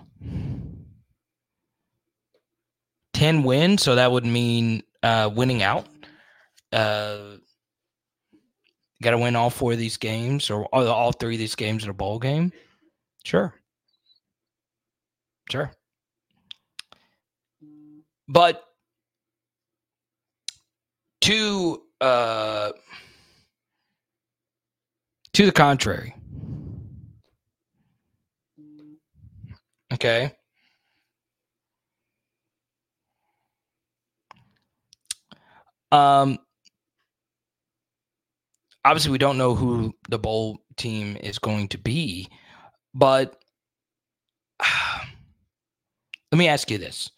[3.14, 5.88] 10 wins, so that would mean uh, winning out.
[6.72, 7.38] Uh,
[9.02, 11.84] Got to win all four of these games or all, all three of these games
[11.84, 12.52] in a bowl game.
[13.24, 13.54] Sure.
[15.50, 15.72] Sure.
[18.28, 18.64] But
[21.22, 22.72] to uh,
[25.34, 26.14] to the contrary.
[30.00, 30.32] Okay.
[35.92, 36.40] Um,
[38.86, 42.30] obviously, we don't know who the bowl team is going to be,
[42.94, 43.44] but
[46.32, 47.12] let me ask you this: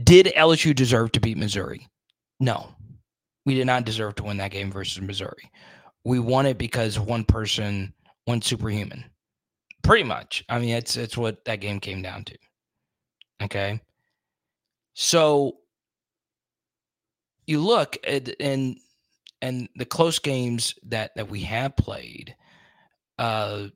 [0.00, 1.88] Did LSU deserve to beat Missouri?
[2.38, 2.72] No,
[3.46, 5.50] we did not deserve to win that game versus Missouri.
[6.04, 7.92] We won it because one person
[8.28, 9.04] went superhuman.
[9.82, 10.44] Pretty much.
[10.48, 12.38] I mean, it's it's what that game came down to.
[13.42, 13.80] Okay.
[14.94, 15.58] So
[17.46, 18.76] you look at and
[19.40, 22.34] and the close games that that we have played,
[23.18, 23.68] uh,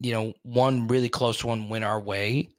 [0.00, 2.50] you know, one really close one went our way,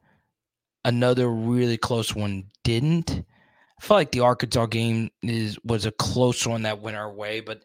[0.85, 3.11] another really close one didn't.
[3.11, 7.41] I feel like the Arkansas game is was a close one that went our way,
[7.41, 7.63] but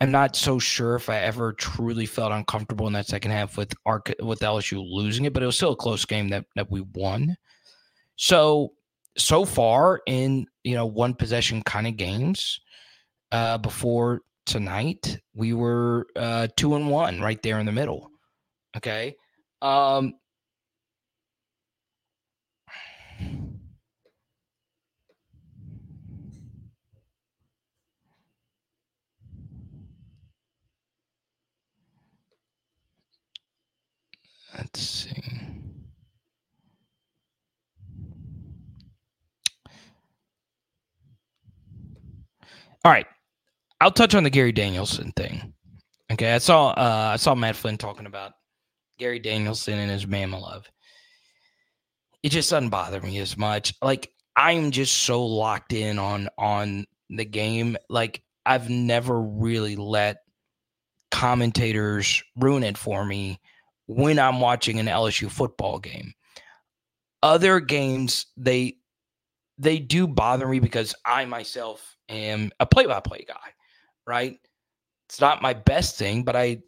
[0.00, 3.74] I'm not so sure if I ever truly felt uncomfortable in that second half with
[3.84, 6.82] Arc with LSU losing it, but it was still a close game that that we
[6.94, 7.36] won.
[8.16, 8.74] So
[9.16, 12.60] so far in you know one possession kind of games
[13.32, 18.10] uh, before tonight, we were uh, two and one right there in the middle.
[18.76, 19.14] Okay.
[19.60, 20.14] Um,
[34.74, 35.12] let's see.
[42.84, 43.06] All right.
[43.80, 45.52] I'll touch on the Gary Danielson thing.
[46.12, 46.34] Okay.
[46.34, 48.32] I saw uh I saw Matt Flynn talking about
[48.98, 50.70] Gary Danielson and his Bama love.
[52.22, 53.74] It just doesn't bother me as much.
[53.82, 57.76] Like I'm just so locked in on on the game.
[57.88, 60.18] Like I've never really let
[61.10, 63.40] commentators ruin it for me
[63.88, 66.12] when I'm watching an LSU football game.
[67.22, 68.76] Other games they
[69.56, 73.34] they do bother me because I myself am a play-by-play guy,
[74.06, 74.38] right?
[75.08, 76.58] It's not my best thing, but I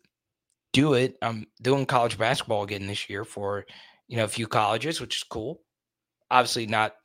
[0.73, 1.17] do it.
[1.23, 3.67] I'm doing college basketball again this year for
[4.09, 5.61] you know a few colleges, which is cool.
[6.31, 6.97] Obviously not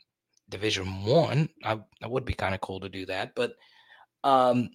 [0.49, 1.49] Division One.
[1.63, 3.53] I that would be kind of cool to do that, but
[4.23, 4.69] um,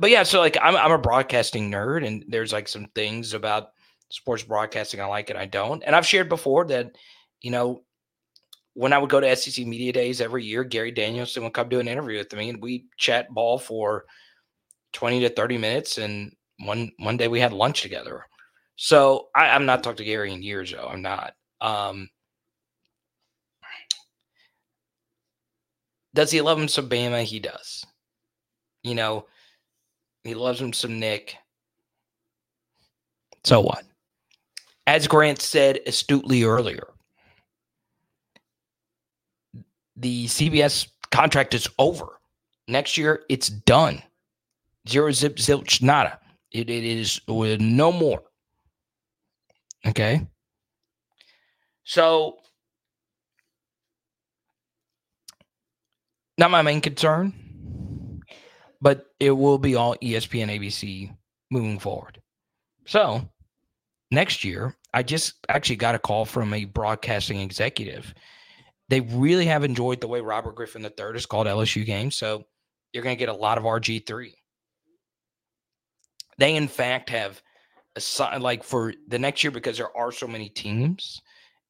[0.00, 0.24] but yeah.
[0.24, 3.68] So like I'm I'm a broadcasting nerd, and there's like some things about
[4.12, 5.36] sports broadcasting I like it.
[5.36, 5.82] I don't.
[5.84, 6.92] And I've shared before that
[7.40, 7.82] you know
[8.74, 11.80] when I would go to SEC Media Days every year, Gary Danielson would come do
[11.80, 14.04] an interview with me, and we chat ball for
[14.92, 15.98] twenty to thirty minutes.
[15.98, 18.24] And one one day we had lunch together.
[18.76, 20.88] So I, I'm not talked to Gary in years, though.
[20.88, 21.34] I'm not.
[21.60, 22.08] Um,
[26.14, 27.22] does he love him some Bama?
[27.22, 27.84] He does.
[28.82, 29.26] You know,
[30.24, 31.36] he loves him some Nick.
[33.44, 33.84] So what?
[34.86, 36.88] As Grant said astutely earlier,
[39.96, 42.18] the CBS contract is over.
[42.66, 44.02] Next year, it's done.
[44.88, 46.18] Zero zip zilch nada.
[46.50, 48.22] It, it is no more.
[49.86, 50.26] Okay.
[51.84, 52.36] So,
[56.38, 57.32] not my main concern,
[58.80, 61.14] but it will be all ESPN ABC
[61.50, 62.20] moving forward.
[62.86, 63.28] So,
[64.12, 68.14] next year, I just actually got a call from a broadcasting executive
[68.92, 72.14] they really have enjoyed the way Robert Griffin III has called LSU games.
[72.14, 72.44] So
[72.92, 74.34] you're going to get a lot of RG3.
[76.36, 77.40] They, in fact, have
[77.96, 81.22] assigned, like for the next year, because there are so many teams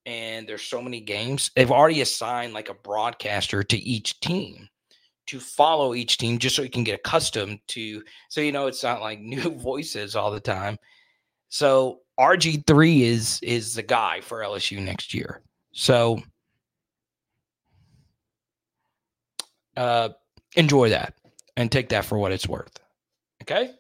[0.05, 4.69] and there's so many games, they've already assigned like a broadcaster to each team
[5.29, 8.83] to follow each team just so you can get accustomed to so you know it's
[8.83, 10.77] not like new voices all the time
[11.49, 15.43] so rg3 is is the guy for lsu next year
[15.73, 16.23] so
[19.77, 20.11] uh,
[20.57, 21.15] enjoy that
[21.57, 22.79] and take that for what it's worth.
[23.43, 23.71] Okay.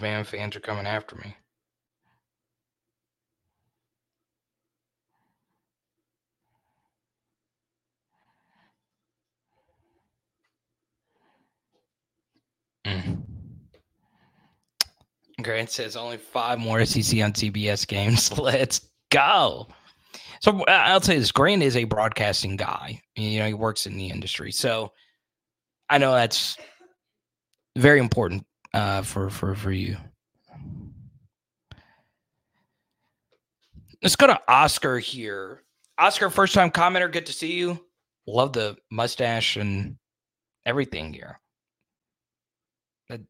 [0.00, 1.36] Bama fans are coming after me.
[12.86, 13.22] Mm.
[15.42, 18.36] Grant says only five more SEC on CBS games.
[18.38, 19.68] Let's go.
[20.40, 23.02] So I'll say this: Grant is a broadcasting guy.
[23.16, 24.92] You know, he works in the industry, so
[25.90, 26.56] I know that's
[27.76, 28.44] very important
[28.74, 29.96] uh, for for for you.
[34.02, 35.62] Let's go to Oscar here.
[35.98, 37.12] Oscar, first time commenter.
[37.12, 37.84] Good to see you.
[38.26, 39.96] Love the mustache and
[40.64, 41.38] everything here.
[43.08, 43.20] That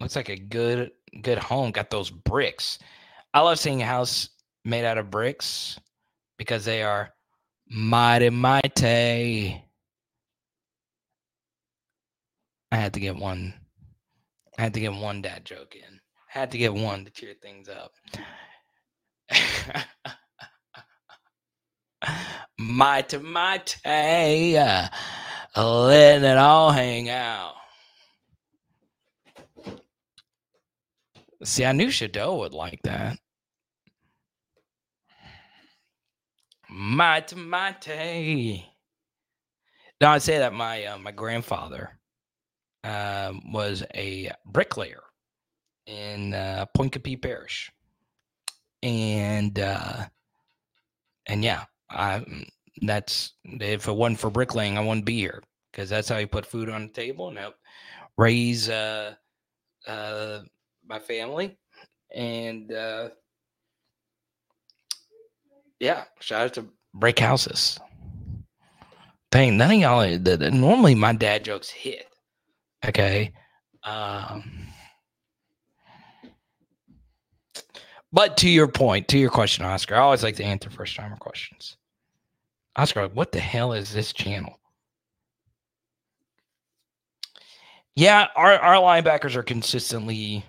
[0.00, 0.90] looks like a good
[1.22, 1.70] good home.
[1.70, 2.78] Got those bricks.
[3.32, 4.28] I love seeing a house
[4.64, 5.78] made out of bricks
[6.36, 7.10] because they are
[7.68, 9.62] mighty mighty.
[12.72, 13.54] I had to get one.
[14.58, 16.00] I had to get one dad joke in.
[16.34, 17.92] I had to get one to cheer things up.
[22.58, 24.88] mighty mighty, uh,
[25.56, 27.54] letting it all hang out.
[31.44, 33.18] See, I knew Shadow would like that.
[36.68, 38.66] Mighty, mighty.
[40.00, 41.95] Now I say that my uh, my grandfather
[42.86, 45.02] uh, was a bricklayer
[45.86, 47.72] in uh, Pointe Parish,
[48.82, 50.06] and uh,
[51.26, 52.24] and yeah, I
[52.82, 56.46] that's if it wasn't for bricklaying, I wouldn't be here because that's how you put
[56.46, 57.54] food on the table and help
[58.16, 59.14] raise uh,
[59.86, 60.40] uh,
[60.86, 61.58] my family
[62.14, 63.08] and uh,
[65.80, 67.78] yeah, shout out to break houses.
[69.30, 70.18] Dang, none of y'all.
[70.52, 72.06] Normally, my dad jokes hit.
[72.86, 73.32] Okay.
[73.82, 74.68] Um,
[78.12, 81.16] but to your point, to your question, Oscar, I always like to answer first timer
[81.16, 81.76] questions.
[82.76, 84.58] Oscar, what the hell is this channel?
[87.94, 90.44] Yeah, our, our linebackers are consistently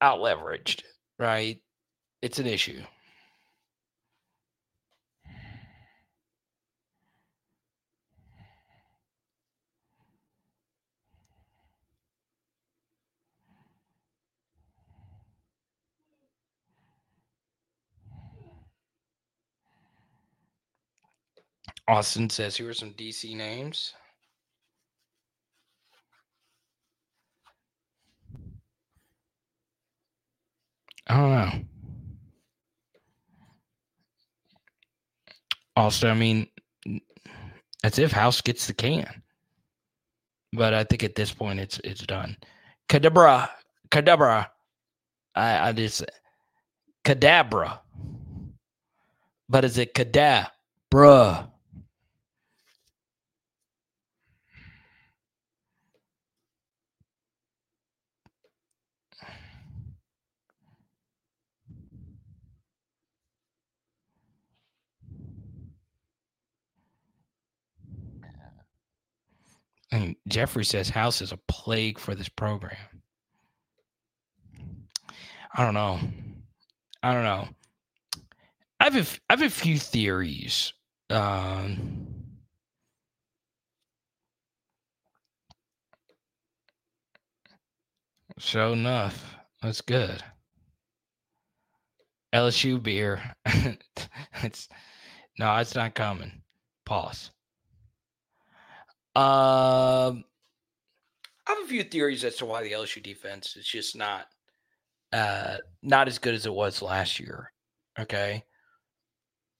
[0.00, 0.82] out leveraged,
[1.18, 1.60] right?
[2.22, 2.82] it's an issue.
[21.90, 23.94] Austin says, here are some DC names.
[31.08, 31.64] I don't know.
[35.74, 36.46] Also, I mean,
[37.82, 39.22] as if House gets the can.
[40.52, 42.36] But I think at this point it's it's done.
[42.88, 43.48] Cadabra,
[43.90, 44.46] cadabra.
[45.34, 46.04] I, I just
[47.04, 47.80] cadabra.
[49.48, 51.49] But is it cadabra?
[69.92, 72.76] And Jeffrey says House is a plague for this program.
[75.54, 75.98] I don't know.
[77.02, 77.48] I don't know.
[78.78, 80.72] I have a, I have a few theories.
[81.10, 82.06] Um,
[88.38, 89.36] so enough.
[89.60, 90.22] That's good.
[92.32, 93.20] LSU beer.
[94.42, 94.68] it's
[95.38, 96.42] no, it's not coming.
[96.86, 97.32] Pause.
[99.16, 100.24] Um,
[101.46, 104.26] I have a few theories as to why the LSU defense is just not
[105.12, 107.52] uh not as good as it was last year.
[107.98, 108.44] Okay.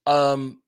[0.05, 0.61] Um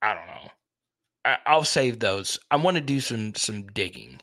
[0.00, 0.50] I don't know.
[1.24, 2.38] I, will save those.
[2.50, 4.20] I want to do some some digging.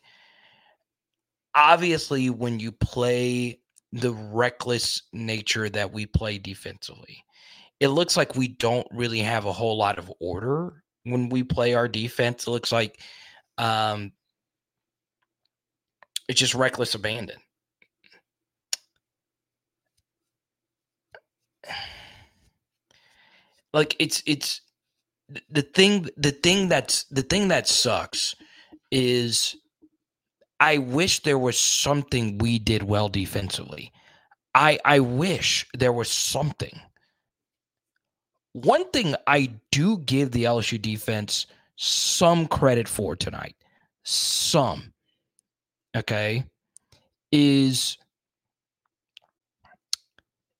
[1.53, 3.60] Obviously, when you play
[3.96, 7.24] the reckless nature that we play defensively.
[7.80, 11.74] It looks like we don't really have a whole lot of order when we play
[11.76, 12.46] our defense.
[12.46, 13.00] It looks like
[13.58, 14.12] um,
[16.28, 17.38] it's just reckless abandon.
[23.74, 24.60] Like it's it's
[25.50, 28.36] the thing the thing that's the thing that sucks
[28.92, 29.56] is
[30.60, 33.91] I wish there was something we did well defensively.
[34.56, 36.80] I I wish there was something.
[38.53, 43.56] one thing I do give the LSU defense some credit for tonight,
[44.03, 44.94] some,
[45.95, 46.45] okay,
[47.32, 47.98] is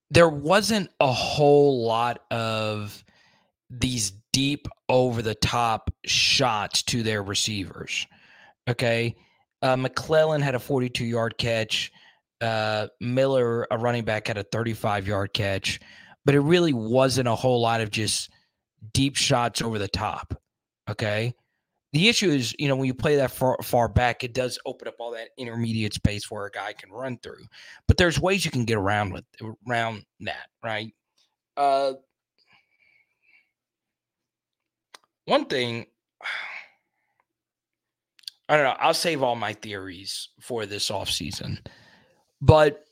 [0.10, 3.04] there wasn't a whole lot of
[3.70, 8.08] these deep over the top shots to their receivers.
[8.68, 9.16] Okay.
[9.66, 11.92] Uh, McClellan had a 42 yard catch.
[12.40, 15.80] Uh, Miller, a running back, had a 35 yard catch,
[16.24, 18.30] but it really wasn't a whole lot of just
[18.94, 20.40] deep shots over the top.
[20.88, 21.34] Okay.
[21.94, 24.88] The issue is, you know, when you play that far, far back, it does open
[24.88, 27.46] up all that intermediate space where a guy can run through.
[27.88, 29.26] But there's ways you can get around with
[29.68, 30.94] around that, right?
[31.58, 31.94] Uh,
[35.26, 35.88] one thing,
[38.48, 38.76] I don't know.
[38.80, 41.60] I'll save all my theories for this off season,
[42.42, 42.86] but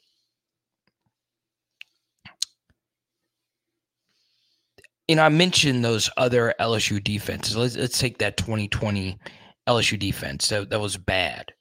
[5.07, 7.55] you know, I mentioned those other LSU defenses.
[7.55, 9.19] Let's, let's take that 2020
[9.67, 10.47] LSU defense.
[10.47, 11.53] That, that was bad.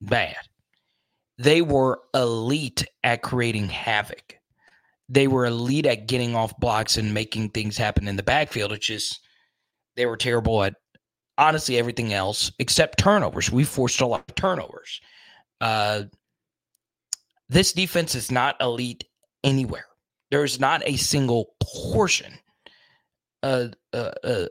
[0.00, 0.36] Bad.
[1.38, 4.36] They were elite at creating havoc.
[5.08, 8.72] They were elite at getting off blocks and making things happen in the backfield.
[8.72, 9.20] It's just
[9.96, 10.74] they were terrible at
[11.38, 13.50] honestly everything else except turnovers.
[13.50, 15.00] We forced a lot of turnovers.
[15.60, 16.04] Uh,
[17.48, 19.04] this defense is not elite
[19.42, 19.86] anywhere.
[20.30, 22.38] There's not a single portion
[23.42, 24.48] a, a,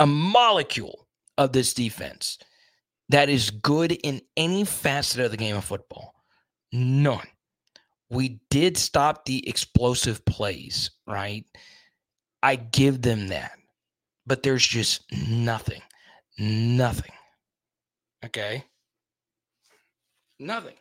[0.00, 1.06] a, molecule
[1.36, 2.38] of this defense
[3.10, 6.14] that is good in any facet of the game of football.
[6.72, 7.26] None.
[8.10, 11.44] We did stop the explosive plays, right?
[12.42, 13.52] I give them that.
[14.26, 15.82] But there's just nothing.
[16.38, 17.12] Nothing.
[18.24, 18.64] Okay?
[20.38, 20.74] Nothing.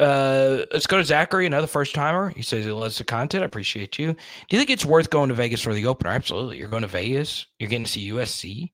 [0.00, 2.28] Uh, let's go to Zachary, another first timer.
[2.30, 3.42] He says he loves the content.
[3.42, 4.12] I appreciate you.
[4.12, 6.10] Do you think it's worth going to Vegas for the opener?
[6.10, 6.58] Absolutely.
[6.58, 7.46] You're going to Vegas.
[7.58, 8.70] You're getting to see USC.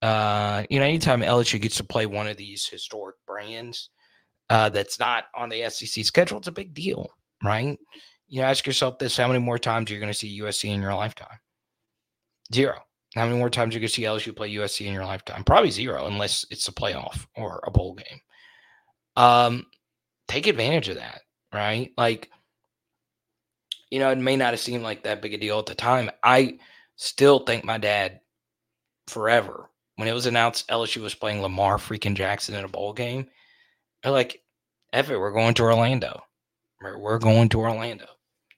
[0.00, 3.90] Uh, you know, anytime LSU gets to play one of these historic brands
[4.48, 7.10] uh, that's not on the SEC schedule, it's a big deal,
[7.42, 7.78] right?
[8.28, 10.82] You ask yourself this: How many more times you're you going to see USC in
[10.82, 11.38] your lifetime?
[12.52, 12.80] Zero.
[13.16, 15.42] How many more times are you going to see LSU play USC in your lifetime?
[15.42, 18.20] Probably zero, unless it's a playoff or a bowl game.
[19.16, 19.66] Um,
[20.28, 21.22] take advantage of that,
[21.52, 21.92] right?
[21.96, 22.30] Like,
[23.90, 26.10] you know, it may not have seemed like that big a deal at the time.
[26.22, 26.58] I
[26.96, 28.20] still think my dad
[29.06, 33.26] forever when it was announced LSU was playing Lamar freaking Jackson in a bowl game.
[34.02, 34.42] They're like,
[34.92, 36.22] F it, we're going to Orlando.
[36.82, 38.06] We're going to Orlando.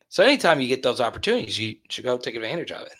[0.08, 2.92] So anytime you get those opportunities, you should go take advantage of it.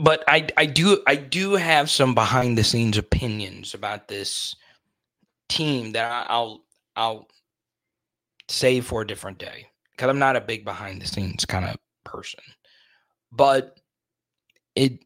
[0.00, 4.56] But I I do I do have some behind the scenes opinions about this
[5.48, 6.64] team that I'll
[6.96, 7.28] I'll
[8.48, 11.76] save for a different day because I'm not a big behind the scenes kind of
[12.04, 12.40] person.
[13.30, 13.78] But
[14.74, 15.04] it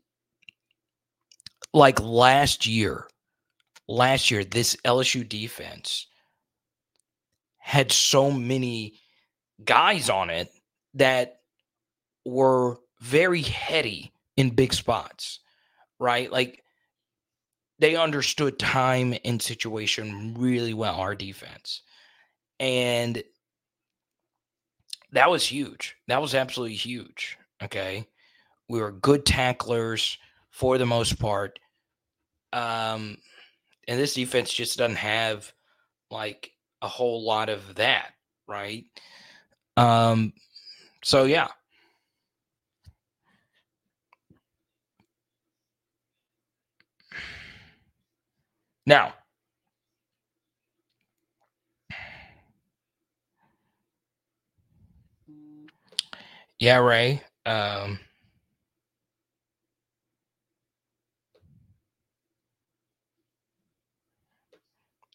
[1.72, 3.08] like last year,
[3.88, 6.06] last year this LSU defense
[7.58, 8.94] had so many
[9.64, 10.52] guys on it
[10.94, 11.40] that
[12.24, 15.40] were very heady in big spots,
[15.98, 16.30] right?
[16.30, 16.62] Like
[17.78, 21.82] they understood time and situation really well, our defense.
[22.60, 23.22] And
[25.12, 25.96] that was huge.
[26.08, 27.38] That was absolutely huge.
[27.62, 28.06] Okay.
[28.68, 30.18] We were good tacklers
[30.50, 31.58] for the most part.
[32.52, 33.18] Um,
[33.88, 35.52] and this defense just doesn't have
[36.10, 38.12] like a whole lot of that,
[38.46, 38.84] right?
[39.76, 40.32] Um,
[41.02, 41.48] so yeah,
[48.86, 49.14] Now,
[56.60, 57.22] yeah, Ray.
[57.46, 58.00] Um,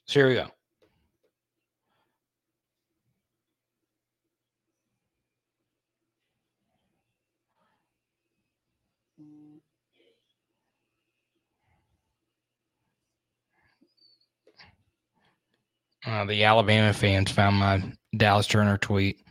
[0.08, 0.59] so here we go.
[16.06, 17.84] Uh, the Alabama fans found my
[18.16, 19.26] Dallas Turner tweet.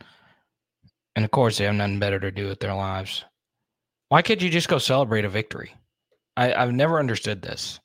[1.15, 3.25] And of course, they have nothing better to do with their lives.
[4.09, 5.73] Why can't you just go celebrate a victory?
[6.37, 7.79] I, I've never understood this.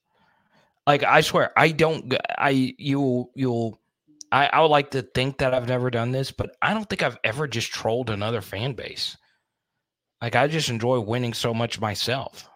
[0.86, 2.14] Like I swear, I don't.
[2.38, 3.80] I you you'll.
[4.30, 7.02] I I would like to think that I've never done this, but I don't think
[7.02, 9.16] I've ever just trolled another fan base.
[10.20, 12.48] Like I just enjoy winning so much myself.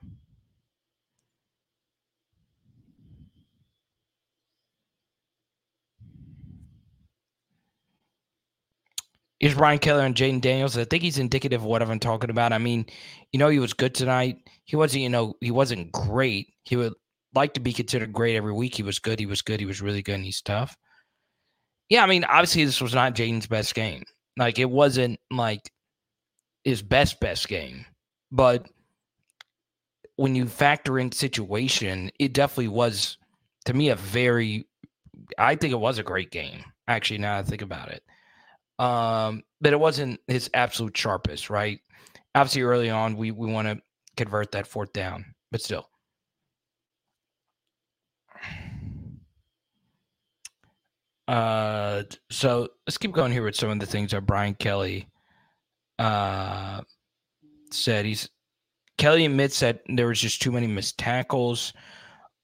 [9.40, 10.76] Is Brian Kelly and Jayden Daniels.
[10.76, 12.52] I think he's indicative of what I've been talking about.
[12.52, 12.86] I mean,
[13.30, 14.38] you know, he was good tonight.
[14.64, 16.48] He wasn't, you know, he wasn't great.
[16.64, 16.94] He would
[17.34, 18.74] like to be considered great every week.
[18.74, 19.20] He was good.
[19.20, 19.60] He was good.
[19.60, 20.16] He was really good.
[20.16, 20.76] And he's tough.
[21.88, 24.02] Yeah, I mean, obviously, this was not Jayden's best game.
[24.36, 25.70] Like, it wasn't like
[26.64, 27.86] his best, best game.
[28.32, 28.66] But
[30.16, 33.18] when you factor in situation, it definitely was,
[33.66, 34.66] to me, a very,
[35.38, 38.02] I think it was a great game, actually, now I think about it.
[38.78, 41.80] Um, but it wasn't his absolute sharpest, right?
[42.34, 43.80] Obviously, early on, we we want to
[44.16, 45.88] convert that fourth down, but still.
[51.26, 55.06] Uh, so let's keep going here with some of the things that Brian Kelly
[55.98, 56.80] uh
[57.70, 58.06] said.
[58.06, 58.30] He's
[58.96, 61.74] Kelly admits that there was just too many missed tackles.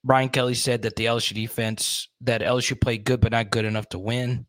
[0.04, 3.88] Brian Kelly said that the LSU defense that LSU played good but not good enough
[3.88, 4.44] to win.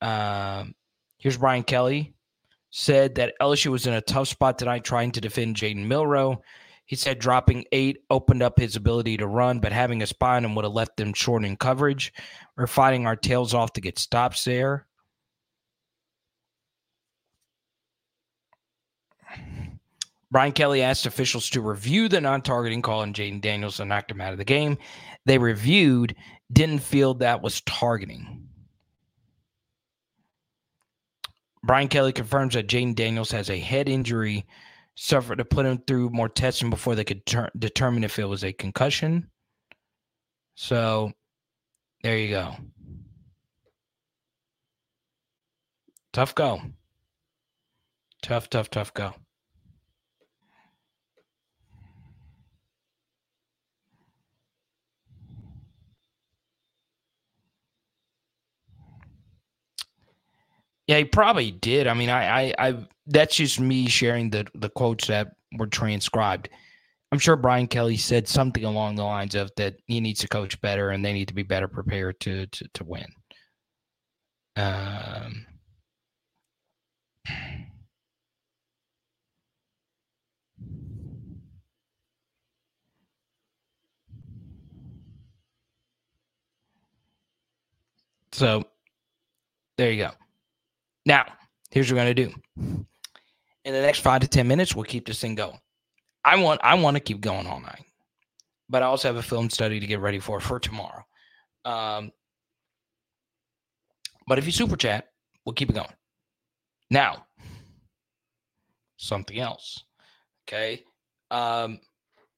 [0.00, 0.74] Um,
[1.18, 2.14] here's Brian Kelly
[2.70, 6.40] said that LSU was in a tough spot tonight trying to defend Jalen Milroe.
[6.86, 10.64] He said dropping eight opened up his ability to run, but having a spine would
[10.64, 12.12] have left them short in coverage.
[12.56, 14.86] We're fighting our tails off to get stops there.
[20.32, 24.10] Brian Kelly asked officials to review the non targeting call on Jayden Daniels and knocked
[24.10, 24.78] him out of the game.
[25.26, 26.14] They reviewed,
[26.52, 28.49] didn't feel that was targeting.
[31.62, 34.46] Brian Kelly confirms that Jayden Daniels has a head injury
[34.94, 38.44] suffered to put him through more testing before they could ter- determine if it was
[38.44, 39.30] a concussion.
[40.54, 41.12] So
[42.02, 42.54] there you go.
[46.12, 46.60] Tough go.
[48.22, 49.14] Tough, tough, tough go.
[60.90, 61.86] Yeah, he probably did.
[61.86, 66.50] I mean, I, I, I that's just me sharing the the quotes that were transcribed.
[67.12, 70.60] I'm sure Brian Kelly said something along the lines of that he needs to coach
[70.62, 73.06] better and they need to be better prepared to to, to win.
[74.56, 75.46] Um,
[88.32, 88.64] so
[89.76, 90.19] there you go.
[91.10, 91.26] Now,
[91.72, 92.86] here's what we're going to do.
[93.64, 95.58] In the next five to 10 minutes, we'll keep this thing going.
[96.24, 97.84] I want I want to keep going all night,
[98.68, 101.02] but I also have a film study to get ready for for tomorrow.
[101.64, 102.12] Um,
[104.28, 105.08] but if you super chat,
[105.44, 105.88] we'll keep it going.
[106.92, 107.26] Now,
[108.96, 109.82] something else.
[110.46, 110.84] Okay.
[111.32, 111.80] Um,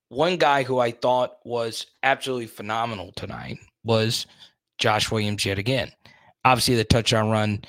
[0.09, 4.27] one guy who I thought was absolutely phenomenal tonight was
[4.79, 5.93] Josh Williams yet again.
[6.47, 7.63] Obviously, the touchdown run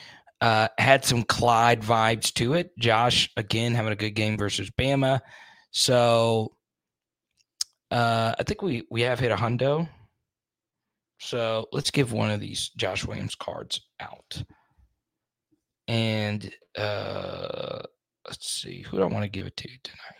[0.44, 2.78] uh, had some Clyde vibes to it.
[2.78, 5.22] Josh, again, having a good game versus Bama.
[5.72, 6.58] So
[7.90, 9.88] uh, I think we, we have hit a hundo.
[11.22, 14.44] So let's give one of these Josh Williams cards out.
[15.88, 17.84] And uh,
[18.28, 20.20] let's see, who do I want to give it to tonight?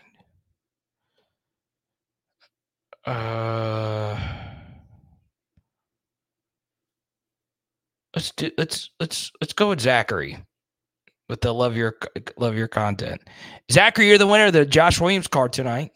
[3.04, 4.53] Uh,
[8.14, 10.38] let's do let's let's let's go with Zachary
[11.28, 11.96] with the love your
[12.36, 13.20] love your content.
[13.70, 15.92] Zachary, you're the winner of the Josh Williams card tonight.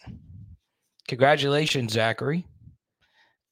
[1.07, 2.47] Congratulations, Zachary.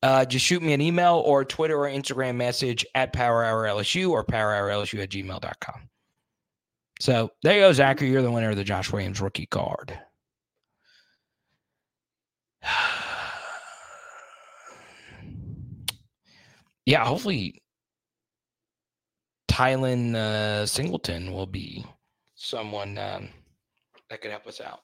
[0.03, 4.11] Uh, just shoot me an email or Twitter or Instagram message at Power Hour LSU
[4.11, 5.89] or Power Hour LSU at gmail.com.
[7.01, 8.11] So there you go, Zachary.
[8.11, 9.99] You're the winner of the Josh Williams rookie card.
[16.87, 17.63] yeah, hopefully
[19.57, 21.83] Tylen uh, Singleton will be
[22.35, 23.31] someone um,
[24.11, 24.81] that could help us out.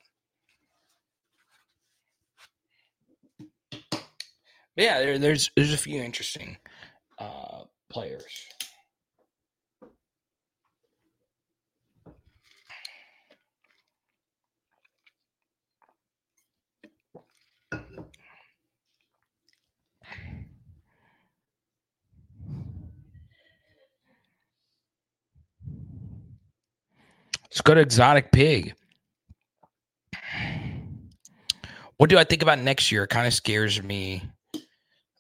[3.91, 4.01] But
[4.79, 6.57] yeah, there, there's there's a few interesting
[7.19, 8.47] uh, players.
[27.53, 28.75] Let's go to Exotic Pig.
[31.99, 33.05] What do I think about next year?
[33.05, 34.23] It kind of scares me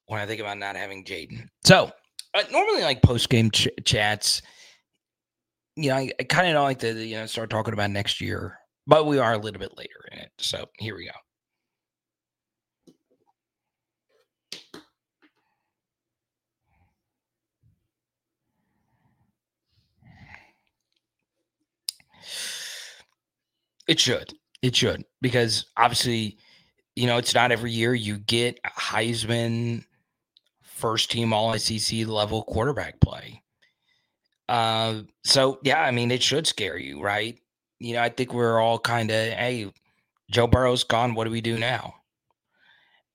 [0.06, 1.46] when I think about not having Jayden.
[1.62, 1.92] So
[2.32, 4.40] uh, normally, like post game ch- chats,
[5.76, 8.18] you know, I, I kind of don't like to you know start talking about next
[8.18, 10.30] year, but we are a little bit later in it.
[10.38, 11.12] So here we go.
[23.92, 24.32] It should.
[24.62, 26.38] It should because obviously,
[26.96, 29.84] you know, it's not every year you get Heisman
[30.62, 33.42] first team All SEC level quarterback play.
[34.48, 37.38] Uh, so yeah, I mean, it should scare you, right?
[37.80, 39.70] You know, I think we're all kind of, hey,
[40.30, 41.14] Joe Burrow's gone.
[41.14, 41.96] What do we do now?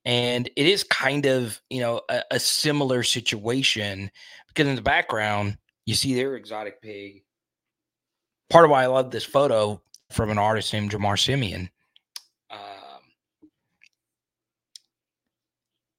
[0.05, 4.11] And it is kind of, you know, a, a similar situation
[4.47, 7.23] because in the background, you see their exotic pig.
[8.51, 11.69] Part of why I love this photo from an artist named Jamar Simeon
[12.49, 12.59] um,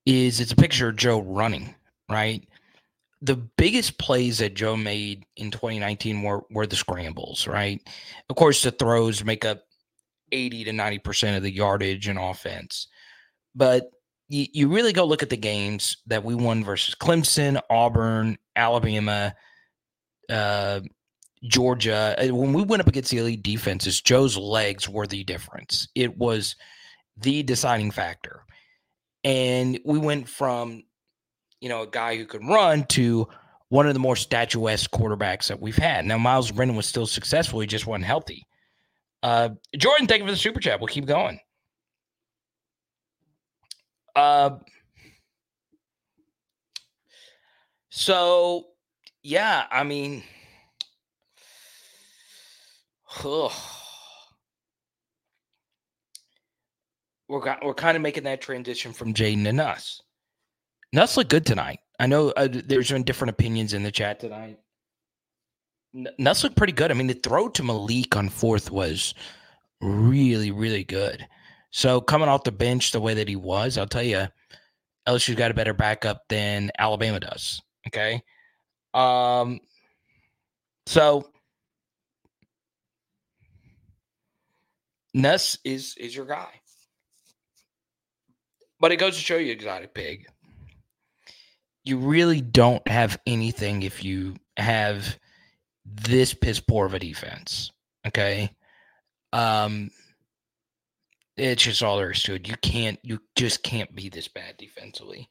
[0.05, 1.75] is it's a picture of Joe running,
[2.09, 2.47] right?
[3.21, 7.81] The biggest plays that Joe made in 2019 were, were the scrambles, right?
[8.29, 9.63] Of course, the throws make up
[10.31, 12.87] 80 to 90% of the yardage and offense.
[13.55, 13.89] But
[14.29, 19.35] you, you really go look at the games that we won versus Clemson, Auburn, Alabama,
[20.29, 20.81] uh,
[21.43, 25.87] Georgia, uh, when we went up against the elite defenses, Joe's legs were the difference.
[25.95, 26.55] It was
[27.17, 28.43] the deciding factor.
[29.23, 30.83] And we went from,
[31.61, 33.27] you know, a guy who could run to
[33.69, 36.05] one of the more statuesque quarterbacks that we've had.
[36.05, 37.59] Now, Myles Brennan was still successful.
[37.59, 38.47] He just wasn't healthy.
[39.21, 40.79] Uh, Jordan, thank you for the super chat.
[40.79, 41.39] We'll keep going.
[44.15, 44.57] Uh,
[47.89, 48.67] so,
[49.21, 50.23] yeah, I mean,
[57.27, 60.01] we're we're kind of making that transition from Jayden to Nuss.
[60.93, 61.79] Nuss looked good tonight.
[61.99, 64.59] I know uh, there's been different opinions in the chat tonight.
[66.17, 66.91] Nuss looked pretty good.
[66.91, 69.13] I mean, the throw to Malik on fourth was
[69.81, 71.25] really, really good.
[71.71, 74.27] So coming off the bench the way that he was, I'll tell you,
[75.07, 77.61] LSU's got a better backup than Alabama does.
[77.87, 78.21] Okay.
[78.93, 79.59] Um.
[80.85, 81.29] So
[85.13, 86.49] Nuss is is your guy.
[88.79, 90.25] But it goes to show you, exotic pig.
[91.83, 95.17] You really don't have anything if you have
[95.85, 97.71] this piss poor of a defense.
[98.07, 98.49] Okay.
[99.33, 99.89] Um
[101.35, 102.47] it's just all there is to it.
[102.47, 105.29] You can't you just can't be this bad defensively.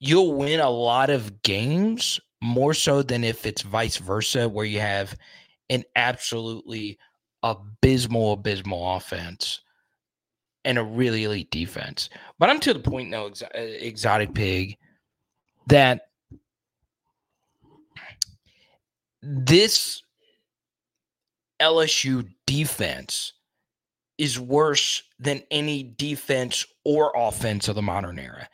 [0.00, 4.80] You'll win a lot of games more so than if it's vice versa, where you
[4.80, 5.16] have
[5.70, 6.98] an absolutely
[7.42, 9.60] abysmal, abysmal offense
[10.64, 12.10] and a really elite defense.
[12.38, 14.76] But I'm to the point now, uh, exotic pig,
[15.68, 16.08] that
[19.22, 20.02] this
[21.60, 23.32] LSU defense
[24.18, 28.48] is worse than any defense or offense of the modern era.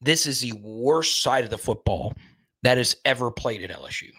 [0.00, 2.14] This is the worst side of the football
[2.62, 4.10] that has ever played at LSU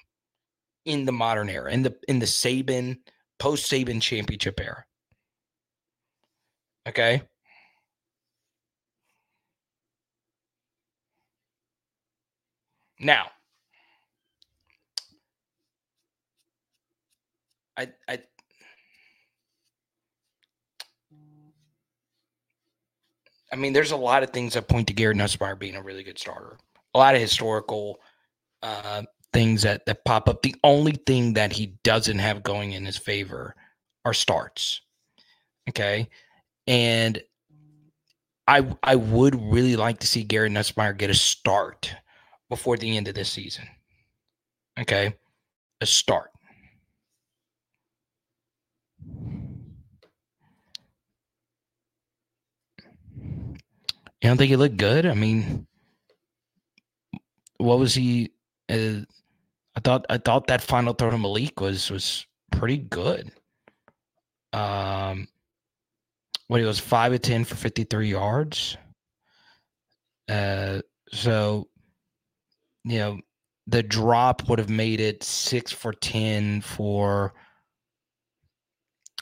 [0.85, 2.98] in the modern era, in the in the Saban
[3.41, 4.85] post Saban championship era.
[6.88, 7.23] Okay.
[12.99, 13.31] Now,
[17.76, 18.19] I, I,
[23.51, 26.03] I mean, there's a lot of things that point to Garrett Nussmeier being a really
[26.03, 26.59] good starter.
[26.93, 27.99] A lot of historical
[28.61, 29.01] uh,
[29.34, 30.41] things that that pop up.
[30.41, 33.56] The only thing that he doesn't have going in his favor
[34.06, 34.82] are starts.
[35.70, 36.10] Okay.
[36.68, 37.22] And
[38.48, 41.94] I I would really like to see Gary Nussmeier get a start
[42.49, 43.66] before the end of this season.
[44.80, 45.14] Okay.
[45.82, 46.32] A start.
[54.22, 55.08] You don't think he looked good?
[55.08, 55.66] I mean,
[57.58, 58.32] what was he?
[58.70, 59.02] Uh,
[59.76, 63.31] I thought I thought that final throw to Malik was was pretty good.
[64.53, 65.27] Um,
[66.48, 68.77] what he was five of ten for fifty three yards.
[70.30, 70.81] Uh,
[71.11, 71.68] so
[72.84, 73.19] you know
[73.68, 77.34] the drop would have made it six for ten for.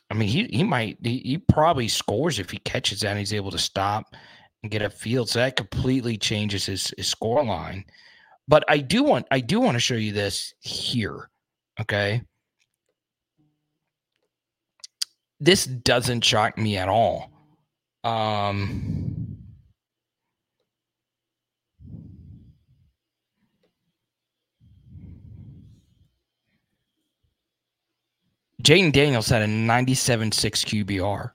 [0.10, 3.34] I mean, he he might he, he probably scores if he catches that and he's
[3.34, 4.16] able to stop
[4.64, 5.30] and get a field.
[5.30, 7.86] So that completely changes his his score line.
[8.50, 11.30] But I do want I do want to show you this here.
[11.80, 12.24] Okay.
[15.40, 17.32] This doesn't shock me at all.
[18.04, 19.38] Um,
[28.64, 31.32] Jayden Daniels had a 97.6 QBR.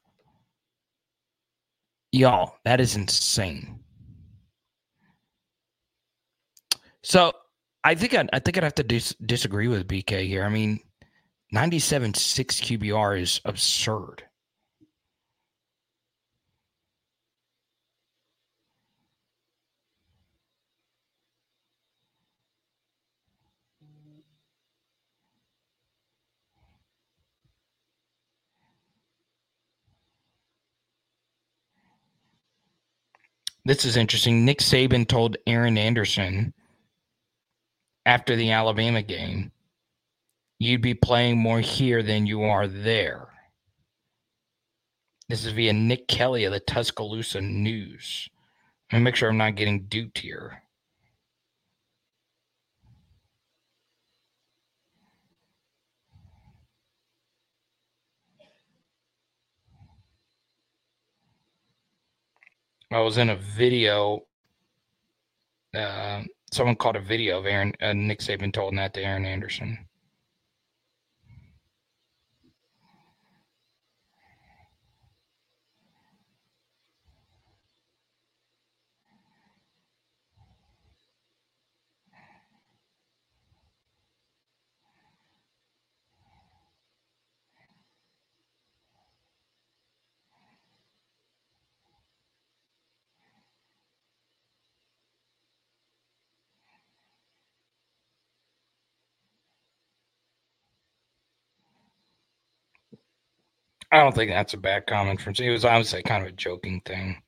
[2.10, 3.83] Y'all, that is insane.
[7.04, 7.34] So
[7.84, 10.42] I think I'd, I think I'd have to dis- disagree with BK here.
[10.42, 10.80] I mean,
[11.54, 12.16] 97.6
[12.80, 14.24] QBR is absurd.
[33.66, 34.44] This is interesting.
[34.46, 36.53] Nick Saban told Aaron Anderson
[38.06, 39.52] after the Alabama game,
[40.58, 43.28] you'd be playing more here than you are there.
[45.28, 48.28] This is via Nick Kelly of the Tuscaloosa News.
[48.92, 50.62] Let me make sure I'm not getting duped here.
[62.92, 64.26] I was in a video.
[65.74, 66.22] Uh,
[66.54, 69.86] someone caught a video of Aaron uh, Nick Saban told that to Aaron Anderson.
[103.94, 105.34] I don't think that's a bad comment from.
[105.38, 107.22] It was obviously kind of a joking thing.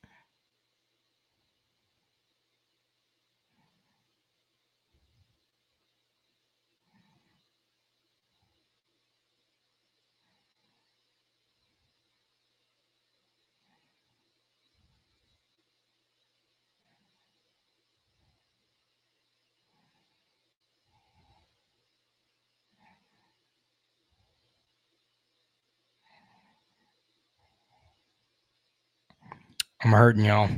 [29.87, 30.51] I'm hurting y'all.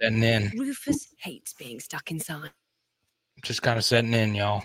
[0.00, 0.50] Setting in.
[0.56, 2.50] Rufus hates being stuck inside.
[3.42, 4.62] Just kind of setting in, y'all.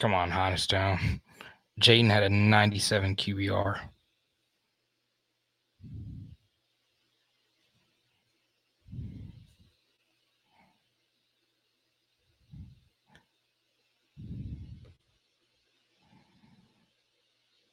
[0.00, 1.20] Come on, hottest down.
[1.80, 3.78] Jayden had a 97 QBR.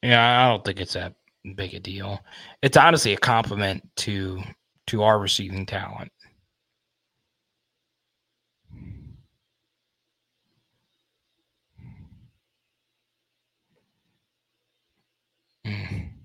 [0.02, 1.14] Yeah, I don't think it's that
[1.56, 2.20] big a deal.
[2.62, 4.42] It's honestly a compliment to
[4.88, 6.10] to our receiving talent.
[15.64, 16.20] Mm.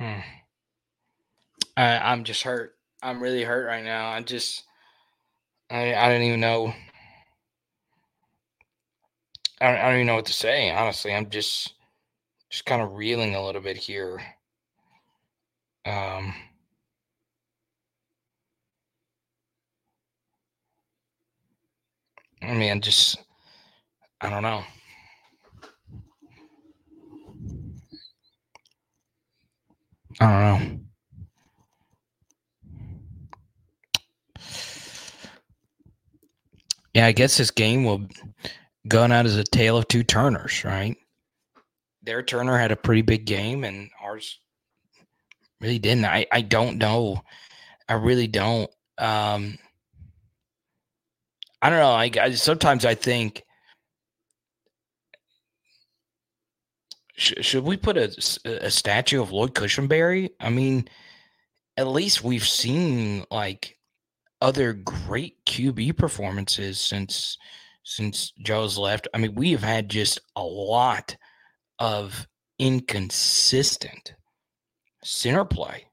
[0.00, 0.20] Hmm.
[1.76, 2.74] I, I'm just hurt.
[3.02, 4.08] I'm really hurt right now.
[4.08, 4.64] I just,
[5.70, 6.72] I, I don't even know.
[9.60, 10.70] I don't, I don't even know what to say.
[10.70, 11.74] Honestly, I'm just,
[12.48, 14.22] just kind of reeling a little bit here.
[15.84, 16.34] Um,
[22.40, 23.18] I mean, just,
[24.22, 24.64] I don't know.
[30.20, 30.80] I don't know.
[36.94, 38.06] Yeah, I guess this game will
[38.88, 40.96] go out as a tale of two Turners, right?
[42.02, 44.38] Their Turner had a pretty big game, and ours
[45.60, 46.04] really didn't.
[46.06, 47.22] I, I don't know.
[47.88, 48.70] I really don't.
[48.98, 49.58] Um,
[51.62, 51.92] I don't know.
[51.92, 53.44] I, I sometimes I think
[57.20, 58.12] sh- should we put a,
[58.44, 60.30] a statue of Lloyd Cushenberry?
[60.40, 60.88] I mean,
[61.76, 63.78] at least we've seen like
[64.40, 67.38] other great QB performances since
[67.82, 69.08] since Joe's left.
[69.14, 71.16] I mean, we have had just a lot
[71.78, 72.26] of
[72.58, 74.14] inconsistent
[75.02, 75.86] center play.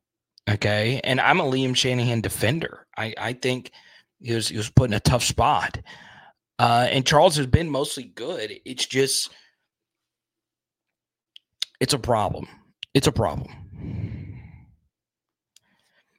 [0.49, 1.01] Okay.
[1.03, 2.87] And I'm a Liam Shanahan defender.
[2.97, 3.71] I, I think
[4.19, 5.79] he was he was put in a tough spot.
[6.59, 8.59] Uh, and Charles has been mostly good.
[8.65, 9.29] It's just
[11.79, 12.47] it's a problem.
[12.93, 13.53] It's a problem.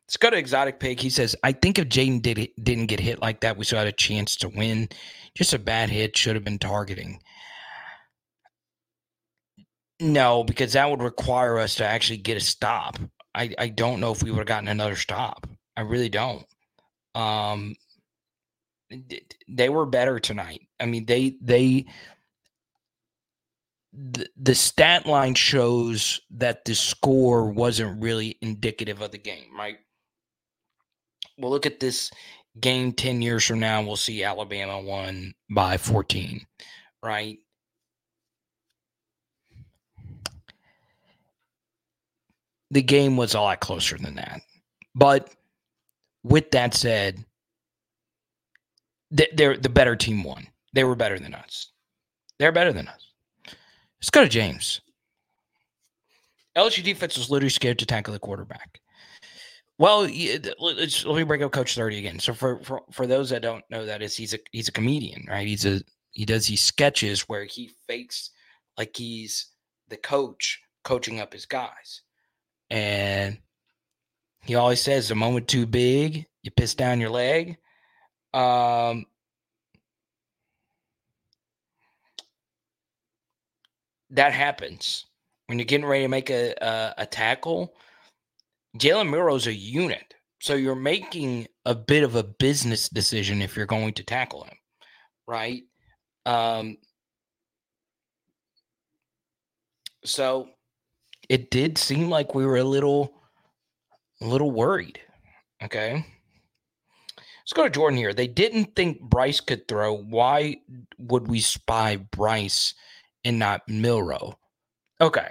[0.06, 1.00] Let's go to Exotic Pig.
[1.00, 3.78] He says, I think if Jayden did it, didn't get hit like that, we still
[3.78, 4.88] had a chance to win.
[5.34, 7.20] Just a bad hit, should have been targeting.
[10.00, 12.98] No, because that would require us to actually get a stop.
[13.34, 15.46] I, I don't know if we would have gotten another stop.
[15.76, 16.46] I really don't.
[17.14, 17.74] Um,
[19.48, 20.62] they were better tonight.
[20.80, 21.86] I mean, they they
[23.92, 29.78] the, stat line shows that the score wasn't really indicative of the game, right?
[31.38, 32.10] We'll look at this
[32.60, 36.44] game 10 years from now, we'll see Alabama won by 14,
[37.02, 37.38] right?
[42.70, 44.40] The game was a lot closer than that.
[44.94, 45.34] But
[46.22, 47.24] with that said,
[49.10, 50.46] they're the better team won.
[50.74, 51.72] They were better than us.
[52.38, 53.07] They're better than us.
[54.00, 54.80] Let's go to James.
[56.56, 58.80] LSU defense was literally scared to tackle the quarterback.
[59.78, 62.18] Well, let me bring up Coach Thirty again.
[62.18, 65.24] So for, for for those that don't know that is he's a he's a comedian,
[65.28, 65.46] right?
[65.46, 65.80] He's a
[66.10, 68.30] he does these sketches where he fakes
[68.76, 69.46] like he's
[69.88, 72.02] the coach coaching up his guys,
[72.70, 73.38] and
[74.44, 77.56] he always says, "The moment too big, you piss down your leg."
[78.34, 79.06] Um,
[84.10, 85.06] that happens
[85.46, 87.74] when you're getting ready to make a a, a tackle.
[88.78, 93.66] Jalen Milroe's a unit, so you're making a bit of a business decision if you're
[93.66, 94.56] going to tackle him,
[95.26, 95.62] right?
[96.26, 96.76] Um,
[100.04, 100.48] so
[101.28, 103.14] it did seem like we were a little,
[104.20, 105.00] a little worried.
[105.62, 106.04] Okay.
[107.16, 108.12] Let's go to Jordan here.
[108.12, 109.96] They didn't think Bryce could throw.
[109.96, 110.58] Why
[110.98, 112.74] would we spy Bryce
[113.24, 114.38] and not Milroe.
[115.00, 115.28] Okay.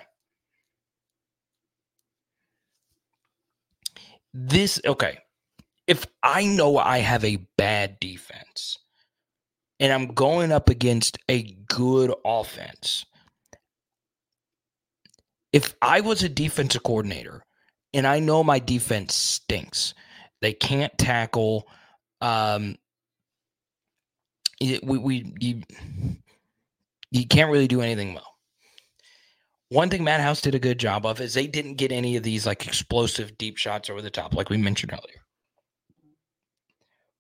[4.33, 5.19] This, okay.
[5.87, 8.77] If I know I have a bad defense
[9.79, 13.05] and I'm going up against a good offense,
[15.53, 17.43] if I was a defensive coordinator
[17.93, 19.93] and I know my defense stinks,
[20.41, 21.67] they can't tackle,
[22.21, 22.77] um,
[24.61, 25.61] we we you,
[27.11, 28.33] you can't really do anything well.
[29.69, 32.23] One thing Matt House did a good job of is they didn't get any of
[32.23, 35.21] these like explosive deep shots over the top, like we mentioned earlier.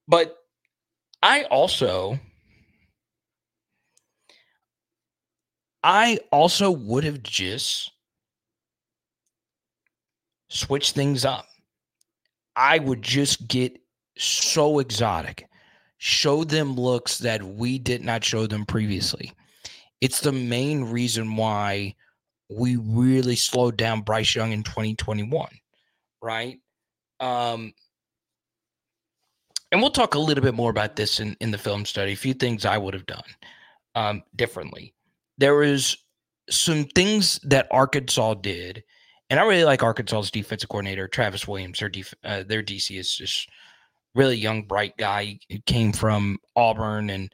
[0.07, 0.37] But
[1.21, 2.19] I also
[5.83, 7.91] I also would have just
[10.49, 11.45] switched things up.
[12.55, 13.77] I would just get
[14.17, 15.47] so exotic.
[15.97, 19.33] Show them looks that we did not show them previously.
[20.01, 21.95] It's the main reason why
[22.49, 25.49] we really slowed down Bryce Young in 2021,
[26.21, 26.59] right?
[27.19, 27.73] Um,
[29.71, 32.13] and we'll talk a little bit more about this in, in the film study.
[32.13, 33.23] A few things I would have done
[33.95, 34.93] um, differently.
[35.37, 35.97] There is
[36.49, 38.83] some things that Arkansas did,
[39.29, 41.79] and I really like Arkansas's defensive coordinator Travis Williams.
[41.79, 43.49] Their def- uh, their DC is just
[44.15, 45.39] really young, bright guy.
[45.49, 47.29] He came from Auburn and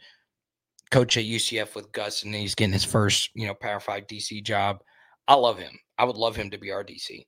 [0.94, 4.44] coach at UCF with Gus, and he's getting his first, you know, Power Five DC
[4.44, 4.84] job.
[5.28, 5.80] I love him.
[5.98, 7.26] I would love him to be our DC.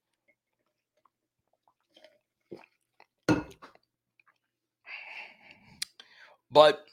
[6.52, 6.86] But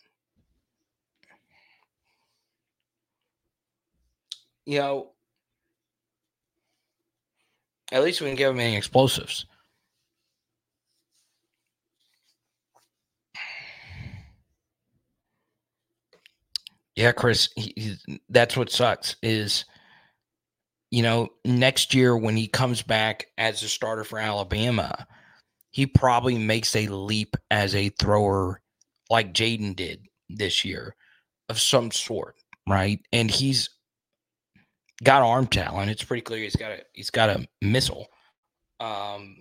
[4.65, 5.11] you know,
[7.93, 9.45] at least we can give him any explosives.
[16.97, 17.97] Yeah, Chris, he,
[18.29, 19.65] that's what sucks is
[20.93, 25.07] you know, next year when he comes back as a starter for Alabama,
[25.71, 28.61] he probably makes a leap as a thrower
[29.09, 30.95] like Jayden did this year
[31.49, 32.35] of some sort,
[32.69, 33.01] right?
[33.11, 33.71] And he's
[35.03, 35.91] got arm talent.
[35.91, 38.07] It's pretty clear he's got a he's got a missile.
[38.79, 39.37] Um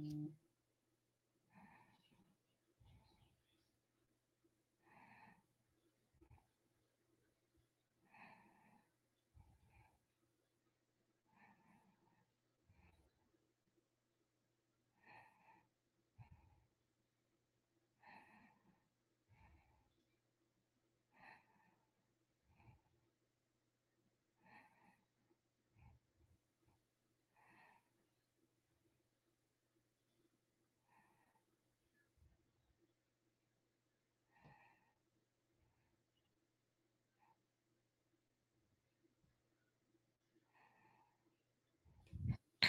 [0.00, 0.39] Mm-hmm.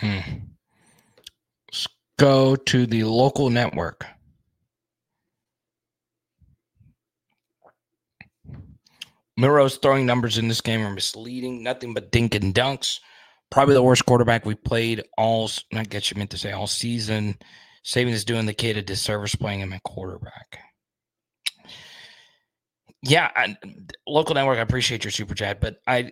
[0.02, 0.20] Hmm.
[1.72, 1.88] Let's
[2.18, 4.06] go to the local network.
[9.38, 11.64] Milroe's throwing numbers in this game are misleading.
[11.64, 13.00] Nothing but dink and dunks.
[13.52, 15.50] Probably the worst quarterback we played all.
[15.74, 17.38] I guess you meant to say all season.
[17.86, 20.60] Saban is doing the kid a disservice playing him at quarterback.
[23.04, 23.58] Yeah, I,
[24.08, 24.60] local network.
[24.60, 26.12] I appreciate your super chat, but I,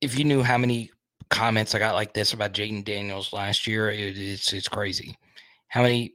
[0.00, 0.90] if you knew how many
[1.30, 5.16] comments I got like this about Jayden Daniels last year, it, it's it's crazy.
[5.68, 6.14] How many?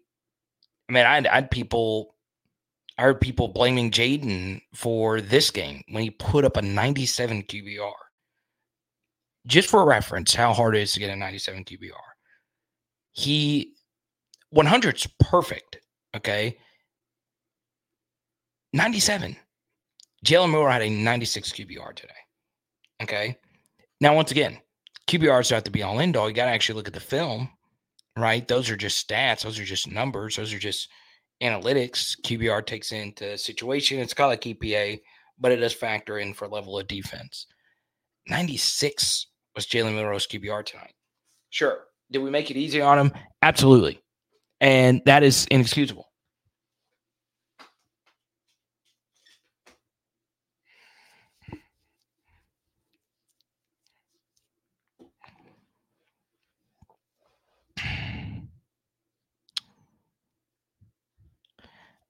[0.90, 2.16] I mean, I, I had people
[2.98, 7.92] I heard people blaming Jayden for this game when he put up a 97 QBR.
[9.48, 11.92] Just for reference, how hard it is to get a 97 QBR.
[13.12, 13.74] He
[14.54, 15.78] 100's perfect.
[16.16, 16.58] Okay.
[18.74, 19.36] 97.
[20.26, 22.14] Jalen Milroe had a 96 QBR today.
[23.04, 23.38] Okay.
[24.02, 24.58] Now, once again,
[25.08, 26.30] QBRs have to be all in all.
[26.30, 27.50] You got to actually look at the film,
[28.18, 28.48] right?
[28.48, 29.44] Those are just stats.
[29.44, 30.36] Those are just numbers.
[30.36, 30.90] Those are just
[31.42, 34.00] analytics, QBR takes into situation.
[34.00, 35.02] It's kind of like EPA,
[35.40, 37.48] but it does factor in for level of defense.
[38.28, 40.94] 96 was Jalen Milroe's QBR tonight.
[41.50, 41.80] Sure.
[42.12, 43.12] Did we make it easy on him?
[43.42, 44.02] Absolutely.
[44.62, 46.10] And that is inexcusable.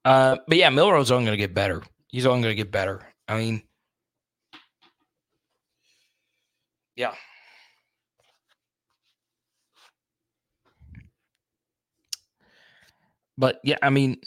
[0.06, 1.82] Uh, but yeah, Milrose's only going to get better.
[2.08, 3.02] He's only going to get better.
[3.28, 3.64] I mean,
[6.96, 7.16] yeah.
[13.38, 14.18] But yeah, I mean,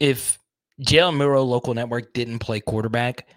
[0.00, 0.38] if
[0.82, 3.28] Jalen Milroe local network didn't play quarterback,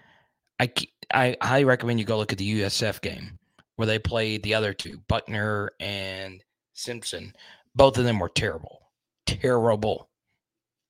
[0.59, 0.71] I
[1.13, 3.37] I highly recommend you go look at the USF game
[3.75, 6.43] where they played the other two, Buckner and
[6.73, 7.33] Simpson.
[7.75, 8.81] Both of them were terrible,
[9.25, 10.09] terrible.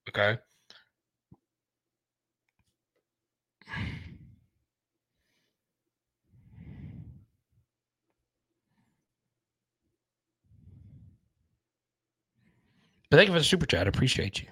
[0.09, 0.37] Okay.
[13.13, 13.85] But thank you for the super chat.
[13.85, 14.47] I appreciate you.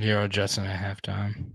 [0.00, 1.50] Zero Justin at halftime.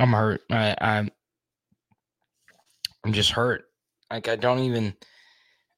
[0.00, 0.40] I'm hurt.
[0.50, 1.10] I, I'm
[3.04, 3.64] I'm just hurt.
[4.10, 4.94] Like I don't even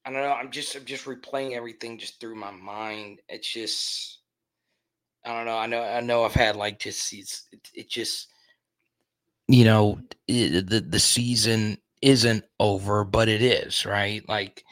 [0.06, 0.32] I don't know.
[0.32, 3.18] I'm just I'm just replaying everything just through my mind.
[3.28, 4.20] It's just
[5.26, 5.56] I don't know.
[5.56, 7.44] I know I know I've had like just it,
[7.74, 8.28] it just
[9.48, 14.26] you know it, the the season isn't over, but it is right.
[14.28, 14.62] Like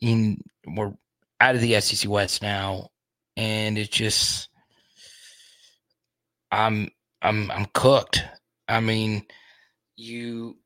[0.00, 0.92] in we're
[1.40, 2.88] out of the SEC West now,
[3.36, 4.48] and it's just
[6.50, 6.90] I'm
[7.22, 8.24] I'm I'm cooked.
[8.70, 9.26] I mean,
[9.96, 10.58] you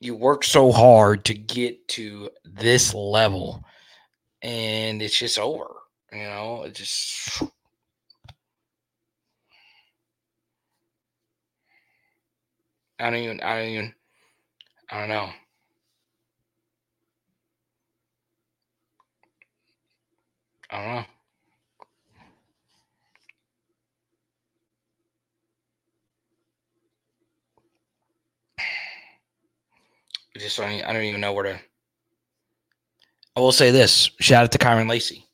[0.00, 3.64] you work so hard to get to this level
[4.42, 5.68] and it's just over.
[6.12, 7.42] You know, it just
[13.00, 13.94] I don't even I don't even
[14.90, 15.30] I don't know.
[20.70, 21.04] I don't know.
[30.38, 31.60] Just don't, I don't even know where to.
[33.36, 35.24] I will say this: shout out to Kyren Lacy.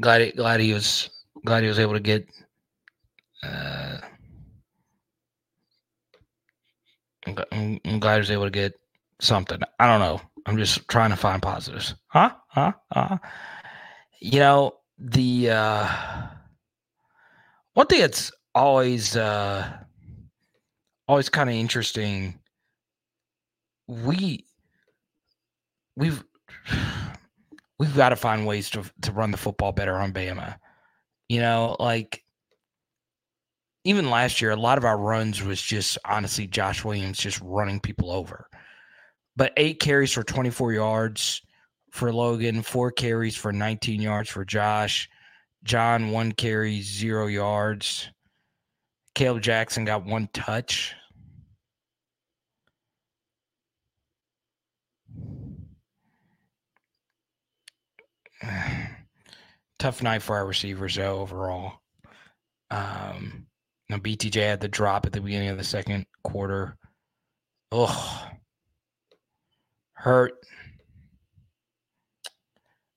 [0.00, 1.10] Glad, he, glad he was,
[1.44, 2.26] glad he was able to get.
[3.42, 3.98] Uh,
[7.26, 8.74] I'm, I'm glad he was able to get
[9.20, 9.60] something.
[9.78, 10.20] I don't know.
[10.46, 11.94] I'm just trying to find positives.
[12.08, 12.32] Huh?
[12.48, 12.72] Huh?
[12.92, 13.18] Huh?
[14.20, 15.88] You know, the uh
[17.74, 19.78] one thing that's always uh
[21.08, 22.38] always kind of interesting
[23.86, 24.46] we
[25.96, 26.22] we've
[27.78, 30.56] we've got to find ways to to run the football better on Bama.
[31.28, 32.22] You know, like
[33.84, 37.80] even last year, a lot of our runs was just honestly Josh Williams just running
[37.80, 38.48] people over.
[39.36, 41.42] But eight carries for 24 yards
[41.90, 45.08] for Logan, four carries for 19 yards for Josh.
[45.64, 48.10] John, one carry, zero yards.
[49.14, 50.94] Kaleb Jackson got one touch.
[59.78, 61.74] Tough night for our receivers, though, overall.
[62.70, 63.46] Um,
[63.88, 66.76] now BTJ had the drop at the beginning of the second quarter.
[67.72, 68.30] Ugh.
[69.94, 70.34] Hurt.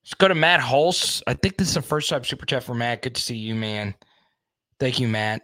[0.04, 1.22] Let's go to Matt Hulse.
[1.28, 3.02] I think this is the first time super chat for Matt.
[3.02, 3.94] Good to see you, man.
[4.80, 5.42] Thank you, Matt.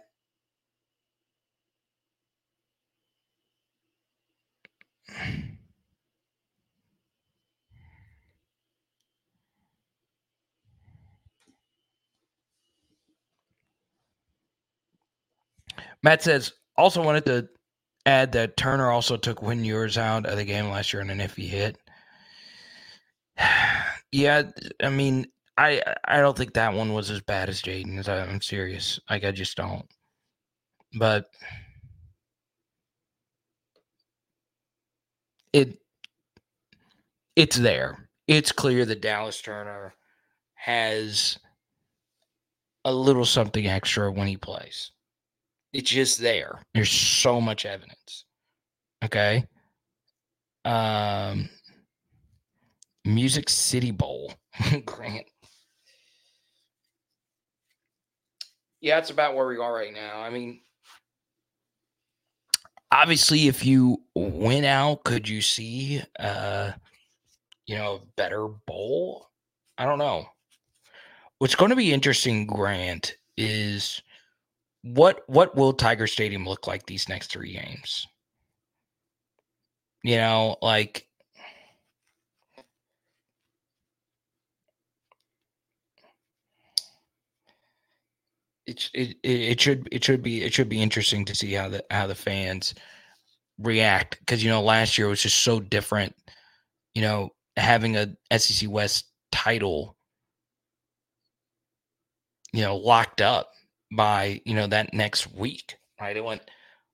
[16.04, 17.48] Matt says, also wanted to
[18.04, 21.18] add that Turner also took Quinn Ewers out of the game last year on an
[21.18, 21.78] iffy hit.
[24.12, 24.42] yeah,
[24.82, 25.26] I mean,
[25.56, 28.06] I I don't think that one was as bad as Jayden.
[28.06, 29.00] I'm serious.
[29.08, 29.86] Like I just don't.
[30.98, 31.26] But
[35.54, 35.78] it
[37.34, 38.10] it's there.
[38.28, 39.94] It's clear that Dallas Turner
[40.54, 41.38] has
[42.84, 44.90] a little something extra when he plays.
[45.74, 46.62] It's just there.
[46.72, 48.24] There's so much evidence.
[49.04, 49.44] Okay.
[50.64, 51.50] Um
[53.04, 54.32] Music City Bowl.
[54.86, 55.26] Grant.
[58.80, 60.20] Yeah, that's about where we are right now.
[60.20, 60.60] I mean,
[62.92, 66.70] obviously if you went out, could you see uh
[67.66, 69.28] you know, a better bowl?
[69.76, 70.26] I don't know.
[71.38, 74.02] What's going to be interesting, Grant, is
[74.84, 78.06] what what will Tiger Stadium look like these next three games?
[80.02, 81.08] You know, like
[88.66, 91.82] it, it it should it should be it should be interesting to see how the
[91.90, 92.74] how the fans
[93.58, 96.14] react because you know last year was just so different.
[96.94, 99.96] You know, having a SEC West title,
[102.52, 103.53] you know, locked up
[103.96, 106.16] by you know that next week, right?
[106.16, 106.42] It went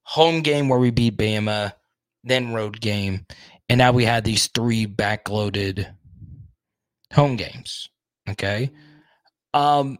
[0.02, 1.72] home game where we beat Bama,
[2.24, 3.27] then road game,
[3.68, 5.94] and now we had these three backloaded
[7.12, 7.89] home games.
[8.28, 8.70] Okay.
[9.55, 9.98] Um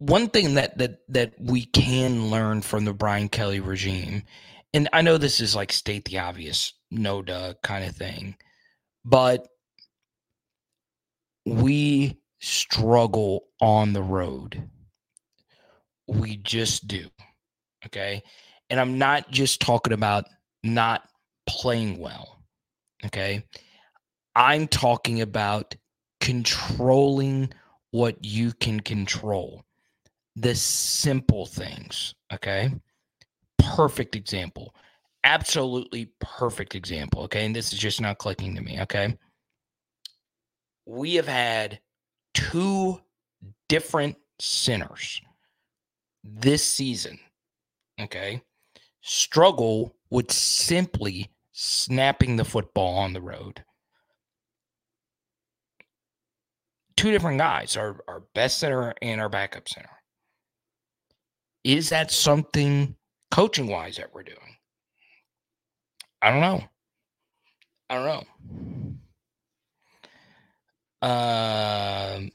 [0.00, 4.22] one thing that that that we can learn from the Brian Kelly regime,
[4.74, 8.36] and I know this is like state the obvious, no duh kind of thing,
[9.04, 9.48] but
[11.46, 14.62] we struggle on the road.
[16.06, 17.06] We just do.
[17.86, 18.22] Okay.
[18.68, 20.26] And I'm not just talking about
[20.62, 21.08] not
[21.46, 22.42] playing well.
[23.04, 23.44] Okay.
[24.36, 25.74] I'm talking about
[26.20, 27.52] controlling
[27.90, 29.64] what you can control,
[30.36, 32.14] the simple things.
[32.32, 32.72] Okay.
[33.58, 34.74] Perfect example.
[35.24, 37.22] Absolutely perfect example.
[37.24, 37.44] Okay.
[37.44, 38.80] And this is just not clicking to me.
[38.80, 39.16] Okay
[40.90, 41.78] we have had
[42.34, 43.00] two
[43.68, 45.20] different centers
[46.24, 47.18] this season,
[48.00, 48.42] okay,
[49.00, 53.62] struggle with simply snapping the football on the road.
[56.96, 59.88] Two different guys, our, our best center and our backup center.
[61.64, 62.96] Is that something
[63.30, 64.49] coaching wise that we're doing?
[66.22, 66.64] I don't know.
[67.88, 68.26] I don't know.
[71.08, 72.30] Um,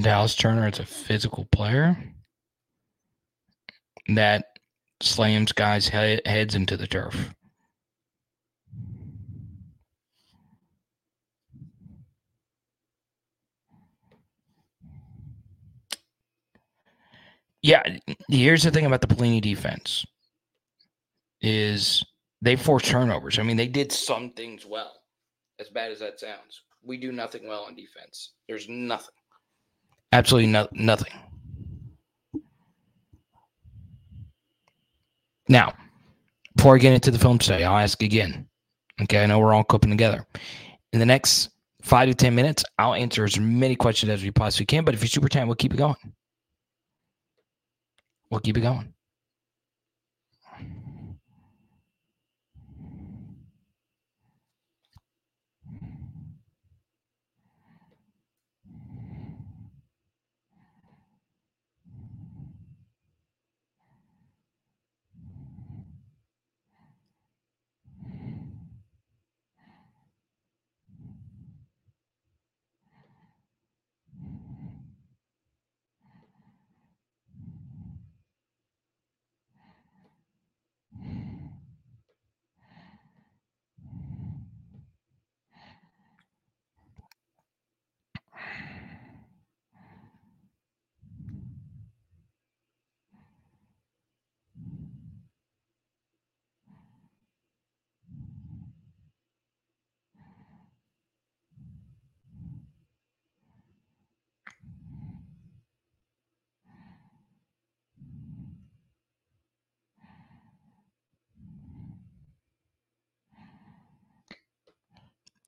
[0.00, 1.96] Dallas Turner is a physical player
[4.08, 4.44] that
[5.02, 7.34] slams guys' heads into the turf.
[17.62, 17.82] Yeah,
[18.28, 20.06] here's the thing about the Pelini defense
[21.42, 22.04] is
[22.40, 23.38] they force turnovers.
[23.38, 25.02] I mean, they did some things well,
[25.58, 26.62] as bad as that sounds.
[26.82, 28.32] We do nothing well on defense.
[28.48, 29.14] There's nothing.
[30.12, 31.12] Absolutely no, nothing.
[35.48, 35.74] Now,
[36.56, 38.46] before I get into the film today, I'll ask again.
[39.02, 40.26] Okay, I know we're all coping together.
[40.92, 41.50] In the next
[41.82, 44.84] five to 10 minutes, I'll answer as many questions as we possibly can.
[44.84, 45.96] But if you're super time, we'll keep it going.
[48.30, 48.94] We'll keep it going.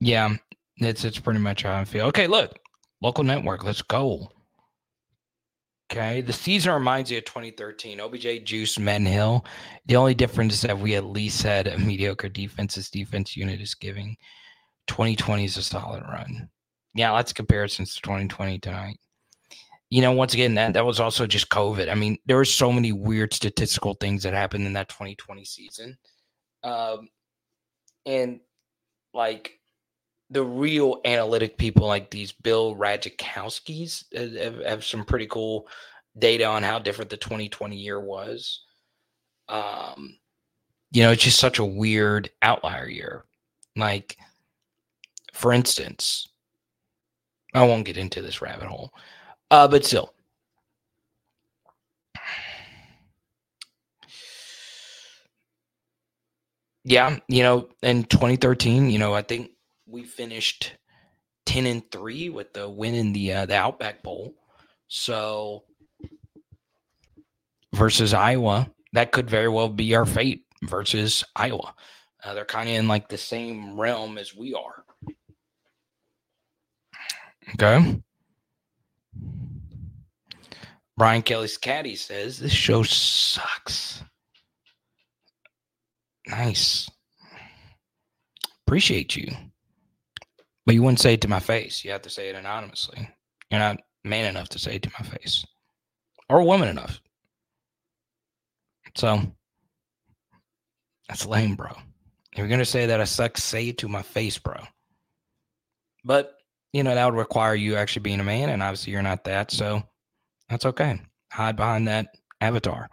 [0.03, 0.35] Yeah,
[0.77, 2.07] it's it's pretty much how I feel.
[2.07, 2.59] Okay, look,
[3.01, 4.29] local network, let's go.
[5.91, 8.01] Okay, the season reminds you of 2013.
[8.01, 9.45] OBJ, Juice, Men Hill.
[9.85, 12.75] The only difference is that we at least had a mediocre defense.
[12.75, 14.17] This defense unit is giving.
[14.87, 16.49] 2020 is a solid run.
[16.95, 18.97] Yeah, let's compare it since 2020 tonight.
[19.89, 21.89] You know, once again, that that was also just COVID.
[21.89, 25.97] I mean, there were so many weird statistical things that happened in that 2020 season.
[26.63, 27.07] Um,
[28.05, 28.41] and
[29.13, 29.59] like
[30.33, 35.67] the real analytic people like these Bill Radzikowskis have, have, some pretty cool
[36.17, 38.61] data on how different the 2020 year was.
[39.47, 40.17] Um,
[40.91, 43.25] you know, it's just such a weird outlier year.
[43.75, 44.17] Like,
[45.33, 46.27] for instance,
[47.53, 48.91] I won't get into this rabbit hole,
[49.51, 50.13] uh, but still.
[56.85, 59.52] Yeah, you know, in 2013, you know, I think
[59.93, 60.73] we finished
[61.45, 64.33] 10 and 3 with the win in the uh, the Outback Bowl.
[64.87, 65.63] So
[67.73, 71.75] versus Iowa, that could very well be our fate versus Iowa.
[72.23, 74.83] Uh, they're kind of in like the same realm as we are.
[77.53, 78.01] Okay.
[80.97, 84.03] Brian Kelly's caddy says this show sucks.
[86.27, 86.89] Nice.
[88.65, 89.31] Appreciate you.
[90.65, 91.83] But you wouldn't say it to my face.
[91.83, 93.09] You have to say it anonymously.
[93.49, 95.45] You're not man enough to say it to my face
[96.29, 96.99] or woman enough.
[98.95, 99.21] So
[101.07, 101.71] that's lame, bro.
[102.31, 104.55] If you're going to say that I suck, say it to my face, bro.
[106.03, 106.35] But,
[106.71, 108.49] you know, that would require you actually being a man.
[108.49, 109.51] And obviously, you're not that.
[109.51, 109.83] So
[110.49, 110.99] that's okay.
[111.31, 112.07] Hide behind that
[112.41, 112.89] avatar.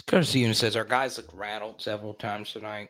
[0.00, 2.88] Courtesy Unit says our guys look rattled several times tonight.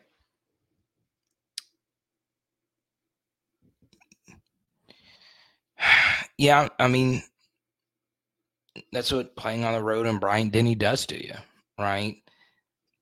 [6.37, 7.21] yeah, I mean,
[8.91, 11.33] that's what playing on the road and Bryant-Denny does to you,
[11.77, 12.15] right?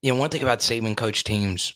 [0.02, 1.74] You know, one thing about Saban coach teams,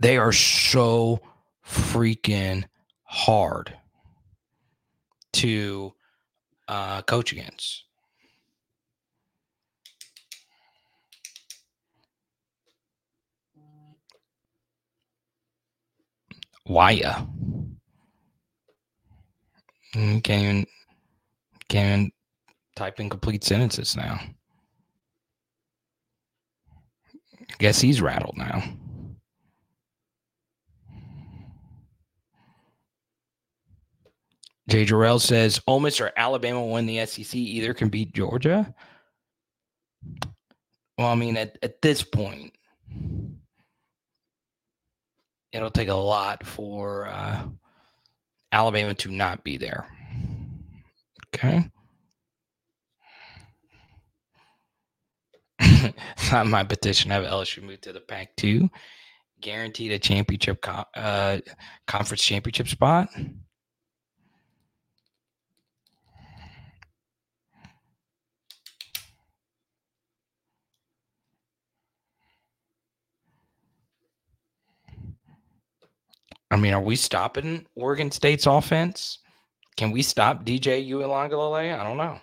[0.00, 1.20] they are so
[1.66, 2.64] freaking
[3.02, 3.76] hard
[5.34, 5.92] to
[6.68, 7.85] uh, coach against.
[16.66, 16.90] Why
[19.94, 20.66] You mm, can't even,
[21.68, 22.12] can't even
[22.74, 24.20] type in complete sentences now.
[27.40, 28.64] I guess he's rattled now.
[34.68, 37.36] Jay Jarrell says Ole Miss or Alabama win the SEC.
[37.36, 38.74] Either can beat Georgia.
[40.98, 42.52] Well, I mean, at, at this point,
[45.52, 47.44] it'll take a lot for uh,
[48.52, 49.86] Alabama to not be there.
[51.34, 51.68] Okay.
[56.32, 57.10] not my petition.
[57.10, 58.68] Have LSU move to the Pac two,
[59.40, 61.38] guaranteed a championship co- uh,
[61.86, 63.08] conference championship spot.
[76.50, 79.18] I mean, are we stopping Oregon State's offense?
[79.76, 81.78] Can we stop DJ Uiagalelei?
[81.78, 82.20] I don't know.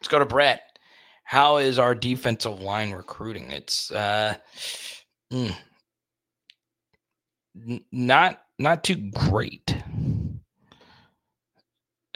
[0.00, 0.62] Let's go to Brett.
[1.24, 3.50] How is our defensive line recruiting?
[3.50, 4.36] It's uh,
[5.30, 5.54] mm,
[7.54, 9.74] not not too great.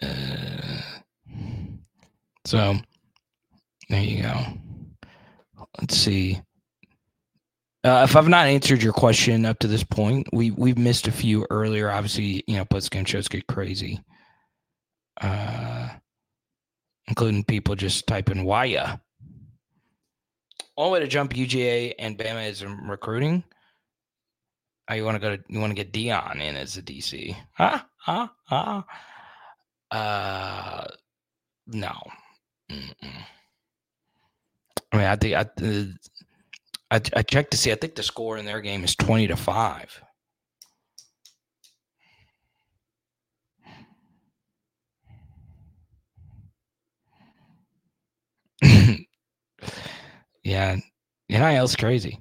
[0.03, 0.81] Uh,
[2.45, 2.77] so
[3.89, 4.45] there you go.
[5.81, 6.41] Let's see.
[7.83, 11.13] Uh, if I've not answered your question up to this point, we we've missed a
[11.13, 11.91] few earlier.
[11.91, 14.01] Obviously, you know, post game shows get crazy.
[15.21, 15.89] Uh,
[17.07, 19.01] including people just typing "Waya."
[20.77, 23.45] Only way to jump UGA and Bama is in recruiting.
[24.89, 27.37] Oh, you want to go to you want to get Deion in as a DC?
[27.55, 27.81] Huh?
[27.97, 28.29] Huh?
[28.45, 28.83] Huh?
[29.91, 30.87] Uh,
[31.67, 31.95] no.
[32.71, 33.25] Mm-mm.
[34.93, 35.85] I mean, I think I, uh,
[36.91, 37.73] I I checked to see.
[37.73, 40.01] I think the score in their game is twenty to five.
[50.45, 50.77] yeah,
[51.29, 52.19] NIL's crazy.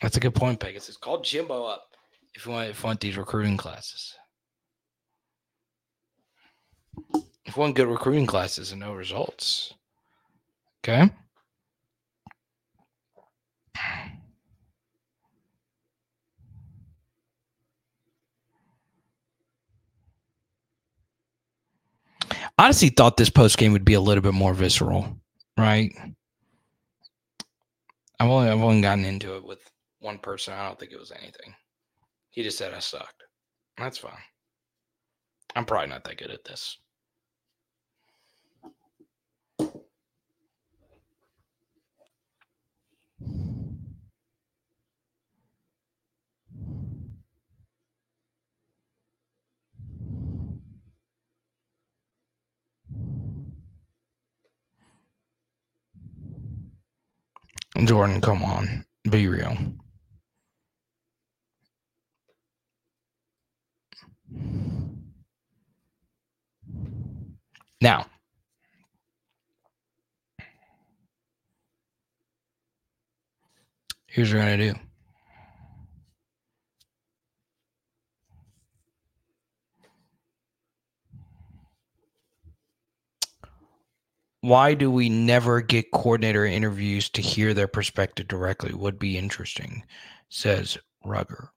[0.00, 0.90] That's a good point, Pegasus.
[0.90, 1.96] It's called Jimbo up
[2.34, 4.14] if you want if you want these recruiting classes.
[7.44, 9.74] If want good recruiting classes and no results.
[10.82, 11.10] Okay.
[22.58, 25.18] Honestly, thought this post game would be a little bit more visceral,
[25.56, 25.92] right?
[28.18, 29.69] I've only I've only gotten into it with
[30.00, 30.54] one person.
[30.54, 31.54] I don't think it was anything.
[32.30, 33.24] He just said I sucked.
[33.78, 34.12] That's fine.
[35.56, 36.78] I'm probably not that good at this.
[57.84, 58.84] Jordan, come on.
[59.10, 59.56] Be real.
[67.82, 68.06] Now,
[74.06, 74.74] here's what to do.
[84.42, 88.72] Why do we never get coordinator interviews to hear their perspective directly?
[88.72, 89.84] Would be interesting,
[90.30, 91.50] says Rugger.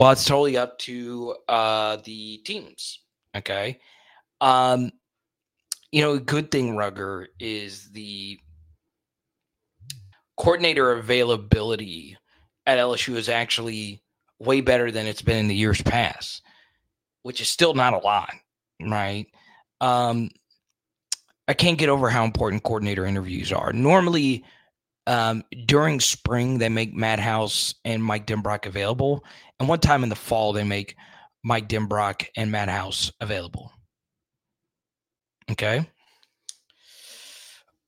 [0.00, 3.00] Well, it's totally up to uh, the teams.
[3.36, 3.80] Okay.
[4.40, 4.92] Um,
[5.92, 8.40] you know, a good thing, Rugger, is the
[10.38, 12.16] coordinator availability
[12.64, 14.00] at LSU is actually
[14.38, 16.40] way better than it's been in the years past,
[17.22, 18.32] which is still not a lot,
[18.80, 19.26] right?
[19.82, 20.30] Um,
[21.46, 23.74] I can't get over how important coordinator interviews are.
[23.74, 24.44] Normally,
[25.06, 29.24] um, during spring, they make Matt House and Mike Denbrock available.
[29.58, 30.96] And one time in the fall, they make
[31.42, 33.72] Mike Denbrock and Matt House available.
[35.50, 35.86] Okay.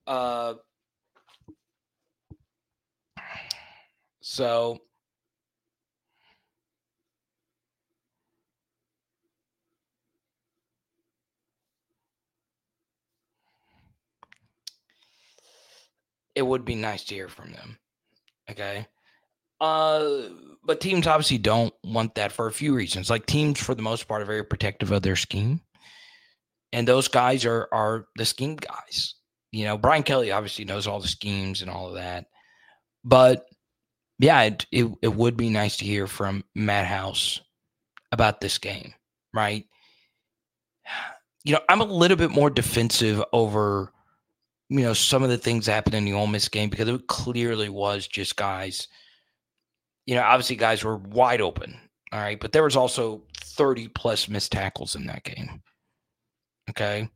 [0.06, 0.55] Uh,
[4.20, 4.78] so
[16.34, 17.78] it would be nice to hear from them.
[18.50, 18.86] Okay.
[19.60, 20.28] Uh,
[20.64, 23.10] but teams obviously don't want that for a few reasons.
[23.10, 25.60] Like teams, for the most part, are very protective of their scheme,
[26.72, 29.14] and those guys are are the scheme guys.
[29.52, 32.26] You know, Brian Kelly obviously knows all the schemes and all of that,
[33.04, 33.46] but
[34.22, 37.40] yeah, it, it, it would be nice to hear from Matt House
[38.12, 38.94] about this game,
[39.34, 39.66] right?
[41.44, 43.92] You know, I'm a little bit more defensive over,
[44.73, 47.07] you know, some of the things that happened in the Ole Miss game because it
[47.07, 48.89] clearly was just guys.
[50.07, 51.78] You know, obviously guys were wide open,
[52.11, 55.62] all right, but there was also 30 plus missed tackles in that game.
[56.70, 57.09] Okay.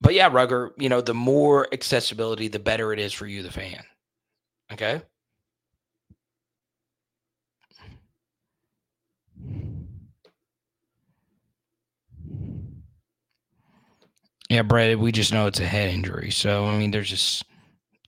[0.00, 3.52] But yeah, Rugger, you know, the more accessibility, the better it is for you, the
[3.52, 3.84] fan.
[4.72, 5.02] Okay.
[14.48, 16.30] Yeah, Brad, we just know it's a head injury.
[16.30, 17.44] So, I mean, there's just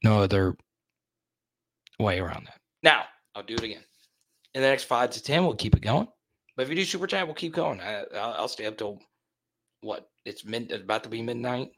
[0.05, 0.57] no other
[1.99, 2.61] way around that.
[2.83, 3.05] Now,
[3.35, 3.83] I'll do it again.
[4.55, 6.09] In the next five to 10, we'll keep it going.
[6.57, 7.81] But if you do super chat, we'll keep going.
[7.81, 8.05] I,
[8.41, 9.01] will stay up till
[9.81, 10.09] what?
[10.25, 11.71] It's mid, about to be midnight.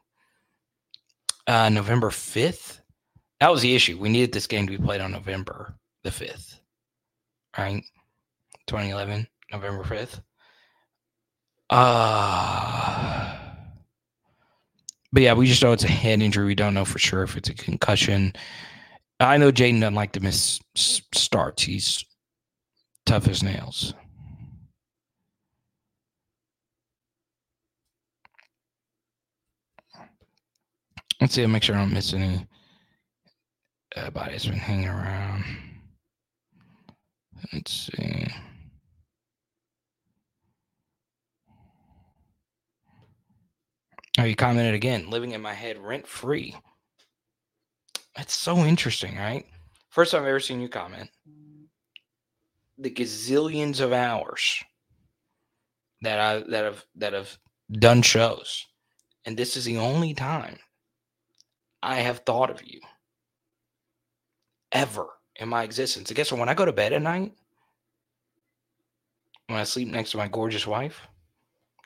[1.47, 2.79] Uh, November 5th.
[3.39, 3.97] That was the issue.
[3.99, 6.59] We needed this game to be played on November the 5th,
[7.57, 7.83] right?
[8.67, 10.21] 2011, November 5th.
[11.69, 13.20] Uh,
[15.13, 16.45] but yeah, we just know it's a head injury.
[16.45, 18.33] We don't know for sure if it's a concussion.
[19.19, 21.63] I know Jayden doesn't like to miss starts.
[21.63, 22.03] He's
[23.05, 23.93] tough as nails.
[31.19, 31.43] Let's see.
[31.43, 32.47] I'll make sure I don't miss any.
[33.95, 35.43] Uh, Everybody's been hanging around.
[37.53, 38.27] Let's see.
[44.19, 45.09] Oh, you commented again.
[45.09, 46.55] Living in my head rent free.
[48.15, 49.45] That's so interesting, right?
[49.89, 51.09] First time I've ever seen you comment.
[52.77, 54.63] The gazillions of hours
[56.01, 57.37] that I that have that have
[57.71, 58.65] done shows,
[59.25, 60.57] and this is the only time
[61.83, 62.81] I have thought of you
[64.71, 66.09] ever in my existence.
[66.09, 66.31] And guess?
[66.31, 67.33] When I go to bed at night,
[69.47, 71.07] when I sleep next to my gorgeous wife,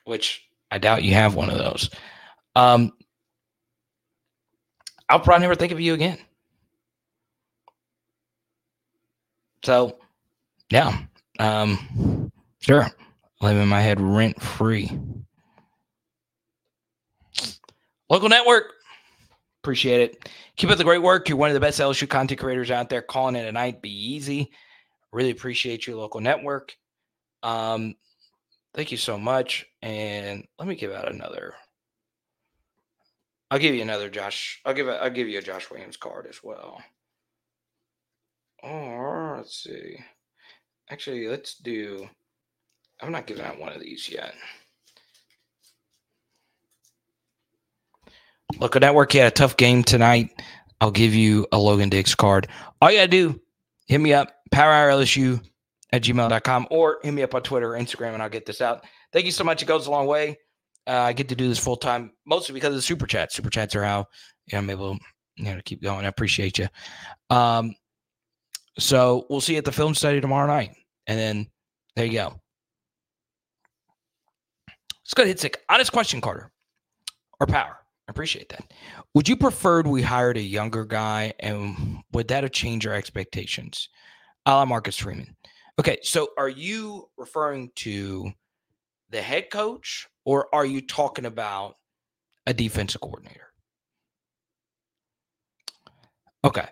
[0.06, 1.90] which I doubt you have one of those,
[2.56, 2.92] um,
[5.10, 6.18] I'll probably never think of you again.
[9.64, 9.98] So,
[10.70, 10.98] yeah,
[11.40, 12.88] um, sure,
[13.42, 14.92] live in my head rent free.
[18.10, 18.74] Local network.
[19.64, 20.30] Appreciate it.
[20.58, 21.28] Keep up the great work.
[21.28, 23.02] You're one of the best LSU content creators out there.
[23.02, 23.82] Calling it a night.
[23.82, 24.52] Be easy.
[25.12, 26.76] Really appreciate your local network.
[27.42, 27.96] Um,
[28.76, 29.66] thank you so much.
[29.82, 31.56] And let me give out another.
[33.52, 34.62] I'll give you another Josh.
[34.66, 34.88] I'll give.
[34.88, 36.82] A, I'll give you a Josh Williams card as well.
[38.64, 39.98] Or let's see.
[40.90, 42.10] Actually, let's do.
[43.02, 44.34] I'm not giving out one of these yet.
[48.60, 50.30] Local Network, had a tough game tonight.
[50.80, 52.48] I'll give you a Logan Diggs card.
[52.82, 53.42] All you got to do,
[53.88, 55.42] hit me up, powerhourlsu
[55.92, 58.86] at gmail.com, or hit me up on Twitter or Instagram, and I'll get this out.
[59.12, 59.62] Thank you so much.
[59.62, 60.38] It goes a long way.
[60.88, 63.36] Uh, I get to do this full time, mostly because of the super chats.
[63.36, 64.08] Super chats are how
[64.54, 64.98] I'm able
[65.36, 66.06] you know, to keep going.
[66.06, 66.68] I appreciate you.
[67.30, 67.76] Um,
[68.78, 70.72] so we'll see you at the film study tomorrow night.
[71.08, 71.48] And then
[71.96, 72.40] there you go.
[75.06, 75.58] Let's go to hit.
[75.70, 76.52] Honest question, Carter.
[77.40, 77.78] Or power.
[78.08, 78.64] I appreciate that.
[79.14, 83.90] Would you prefer we hired a younger guy, and would that have changed your expectations?
[84.46, 85.36] A la Marcus Freeman.
[85.80, 88.32] Okay, so are you referring to
[89.10, 91.76] the head coach, or are you talking about
[92.46, 93.54] a defensive coordinator?
[96.44, 96.68] Okay,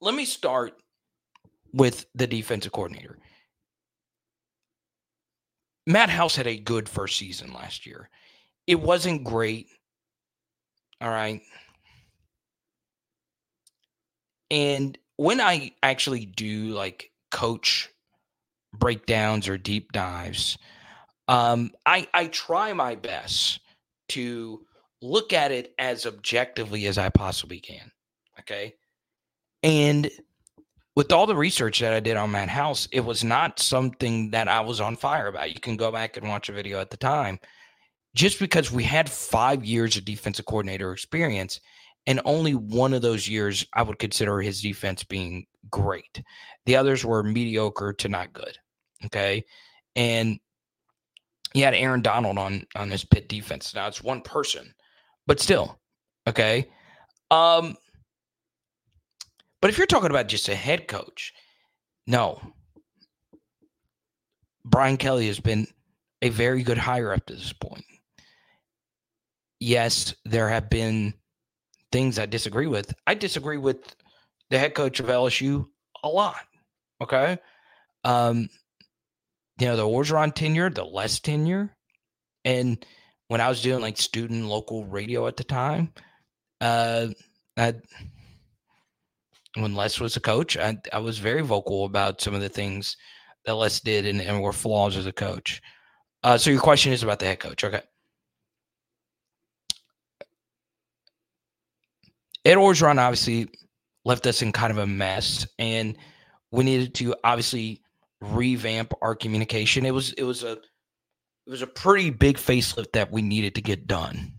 [0.00, 0.74] let me start
[1.72, 3.18] with the defensive coordinator.
[5.86, 8.08] Matt House had a good first season last year.
[8.66, 9.68] It wasn't great
[11.04, 11.42] all right.
[14.50, 17.90] And when I actually do like coach
[18.72, 20.56] breakdowns or deep dives,
[21.28, 23.60] um, I I try my best
[24.10, 24.64] to
[25.00, 27.90] look at it as objectively as I possibly can.
[28.40, 28.74] Okay.
[29.62, 30.10] And
[30.96, 34.48] with all the research that I did on Matt House, it was not something that
[34.48, 35.52] I was on fire about.
[35.52, 37.38] You can go back and watch a video at the time
[38.14, 41.60] just because we had five years of defensive coordinator experience,
[42.06, 46.22] and only one of those years I would consider his defense being great.
[46.66, 48.56] The others were mediocre to not good.
[49.06, 49.44] Okay.
[49.96, 50.38] And
[51.54, 53.74] he had Aaron Donald on on his Pitt defense.
[53.74, 54.74] Now it's one person,
[55.26, 55.78] but still,
[56.28, 56.68] okay.
[57.30, 57.76] Um,
[59.62, 61.32] but if you're talking about just a head coach,
[62.06, 62.40] no.
[64.66, 65.66] Brian Kelly has been
[66.22, 67.84] a very good hire up to this point
[69.64, 71.14] yes, there have been
[71.90, 72.94] things I disagree with.
[73.06, 73.96] I disagree with
[74.50, 75.66] the head coach of LSU
[76.02, 76.44] a lot.
[77.02, 77.38] Okay.
[78.04, 78.48] Um,
[79.58, 81.74] you know, the Orgeron tenure, the Les tenure.
[82.44, 82.84] And
[83.28, 85.92] when I was doing like student local radio at the time,
[86.60, 87.08] uh,
[87.56, 87.74] I,
[89.56, 92.96] when Les was a coach, I, I was very vocal about some of the things
[93.44, 95.62] that Les did and, and were flaws as a coach.
[96.22, 97.62] Uh, so your question is about the head coach.
[97.62, 97.82] Okay.
[102.44, 103.48] Ed Orgeron obviously
[104.04, 105.96] left us in kind of a mess, and
[106.50, 107.80] we needed to obviously
[108.32, 109.86] revamp our communication.
[109.86, 113.62] It was it was a it was a pretty big facelift that we needed to
[113.62, 114.32] get done.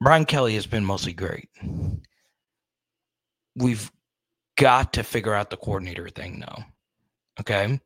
[0.00, 1.48] Brian Kelly has been mostly great.
[3.56, 3.90] We've
[4.56, 6.64] got to figure out the coordinator thing though.
[7.40, 7.80] Okay.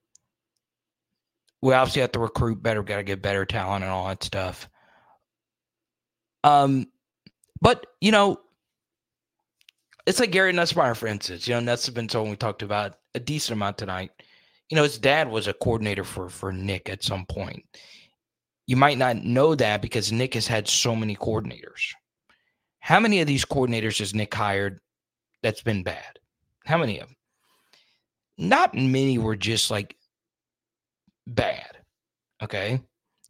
[1.62, 4.22] We obviously have to recruit better, we got to get better talent and all that
[4.22, 4.68] stuff.
[6.44, 6.86] Um,
[7.60, 8.40] but you know,
[10.08, 11.46] it's like Gary Nussmeier, for instance.
[11.46, 14.10] You know, Nuss has been someone we talked about a decent amount tonight.
[14.70, 17.62] You know, his dad was a coordinator for for Nick at some point.
[18.66, 21.92] You might not know that because Nick has had so many coordinators.
[22.80, 24.80] How many of these coordinators has Nick hired
[25.42, 26.18] that's been bad?
[26.64, 27.16] How many of them?
[28.38, 29.94] Not many were just like
[31.26, 31.76] bad.
[32.42, 32.80] Okay.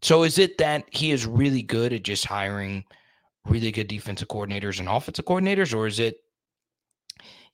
[0.01, 2.85] So is it that he is really good at just hiring
[3.47, 6.21] really good defensive coordinators and offensive coordinators, or is it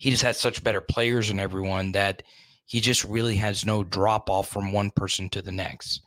[0.04, 2.22] he just has such better players than everyone that
[2.66, 6.02] he just really has no drop off from one person to the next.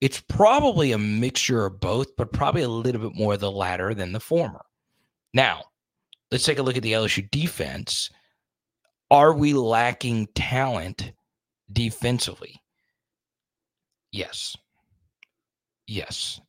[0.00, 4.12] It's probably a mixture of both, but probably a little bit more the latter than
[4.12, 4.64] the former.
[5.34, 5.64] Now,
[6.30, 8.08] let's take a look at the LSU defense.
[9.10, 11.10] Are we lacking talent
[11.72, 12.54] defensively?
[14.12, 14.56] Yes.
[15.88, 16.40] Yes.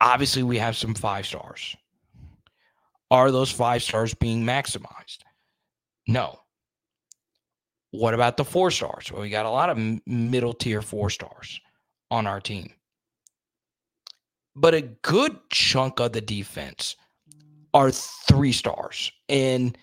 [0.00, 1.76] Obviously, we have some five stars.
[3.10, 5.18] Are those five stars being maximized?
[6.06, 6.40] No.
[7.90, 9.10] What about the four stars?
[9.10, 11.60] Well, we got a lot of middle tier four stars
[12.10, 12.70] on our team.
[14.54, 16.96] But a good chunk of the defense
[17.72, 19.76] are three stars, and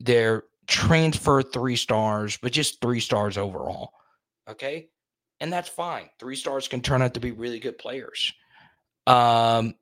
[0.00, 3.92] they're transfer three stars, but just three stars overall.
[4.48, 4.88] Okay.
[5.40, 6.10] And that's fine.
[6.18, 8.32] Three stars can turn out to be really good players.
[9.06, 9.74] Um,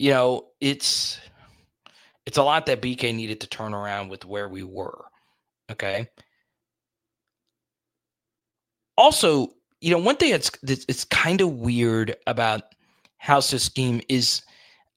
[0.00, 1.20] you know, it's
[2.24, 5.04] it's a lot that BK needed to turn around with where we were.
[5.70, 6.08] Okay.
[8.96, 9.48] Also,
[9.82, 12.62] you know, one thing that's it's kind of weird about
[13.18, 14.40] House's scheme is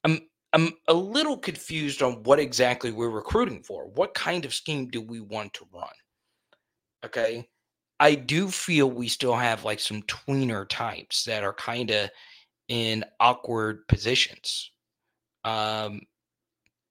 [0.06, 0.22] I'm
[0.54, 3.90] I'm a little confused on what exactly we're recruiting for.
[3.90, 5.90] What kind of scheme do we want to run?
[7.06, 7.50] Okay.
[8.00, 12.10] I do feel we still have like some tweener types that are kind of
[12.70, 14.70] in awkward positions.
[15.44, 16.02] Um,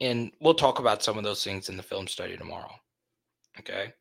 [0.01, 2.73] and we'll talk about some of those things in the film study tomorrow.
[3.59, 3.93] Okay.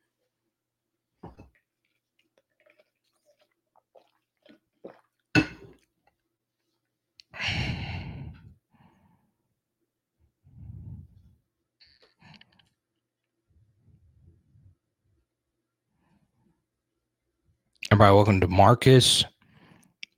[17.92, 19.26] Everybody, welcome to Marcus.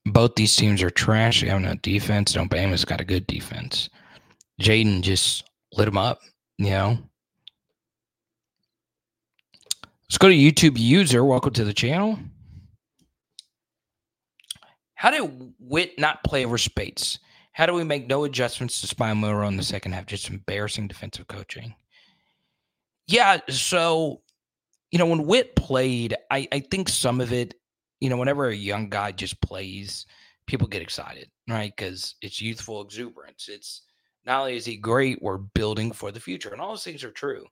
[0.05, 1.41] Both these teams are trash.
[1.41, 2.33] They have no defense.
[2.33, 3.89] Don't Bama's got a good defense.
[4.61, 5.43] Jayden just
[5.73, 6.21] lit him up,
[6.57, 6.97] you know.
[10.09, 11.25] Let's go to YouTube user.
[11.25, 12.19] Welcome to the channel.
[14.95, 17.19] How did Whit not play over Speights?
[17.51, 20.05] How do we make no adjustments to Spy Moore in the second half?
[20.05, 21.75] Just embarrassing defensive coaching.
[23.07, 24.21] Yeah, so
[24.93, 27.55] you know, when Whit played, I, I think some of it,
[27.99, 30.05] you know, whenever a young guy just plays,
[30.45, 31.73] people get excited, right?
[31.75, 33.49] Because it's youthful exuberance.
[33.49, 33.81] It's
[34.25, 36.49] not only is he great, we're building for the future.
[36.49, 37.45] And all those things are true.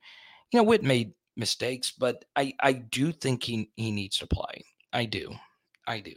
[0.51, 4.65] You know, Whit made mistakes, but I, I do think he, he needs to play.
[4.93, 5.33] I do.
[5.87, 6.13] I do.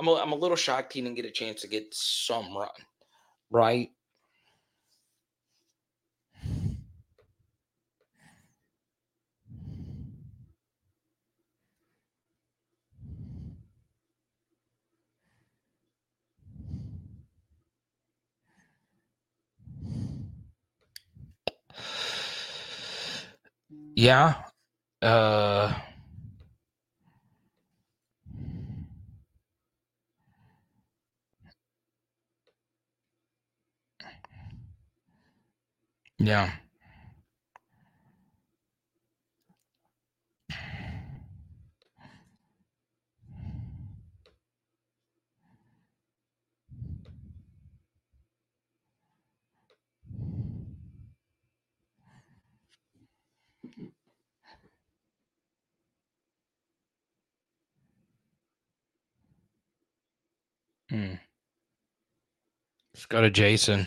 [0.00, 2.68] I'm a, I'm a little shocked he didn't get a chance to get some run,
[3.50, 3.90] right?
[23.96, 24.34] Yeah.
[25.02, 25.74] Uh
[36.18, 36.63] Yeah.
[60.94, 61.14] Hmm.
[62.94, 63.84] Let's go to Jason.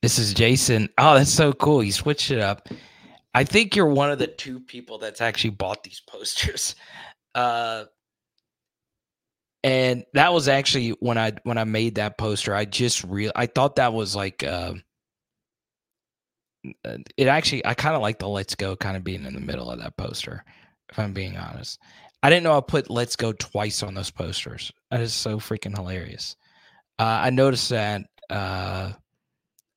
[0.00, 0.88] This is Jason.
[0.96, 1.84] Oh, that's so cool.
[1.84, 2.70] You switched it up.
[3.34, 6.74] I think you're one of the two people that's actually bought these posters.
[7.34, 7.84] Uh
[9.62, 13.44] and that was actually when I when I made that poster, I just real I
[13.44, 14.72] thought that was like uh,
[17.18, 19.70] it actually I kind of like the let's go kind of being in the middle
[19.70, 20.42] of that poster,
[20.90, 21.78] if I'm being honest.
[22.22, 24.72] I didn't know I put let's go twice on those posters.
[24.90, 26.36] That is so freaking hilarious.
[26.98, 28.92] Uh, I noticed that uh,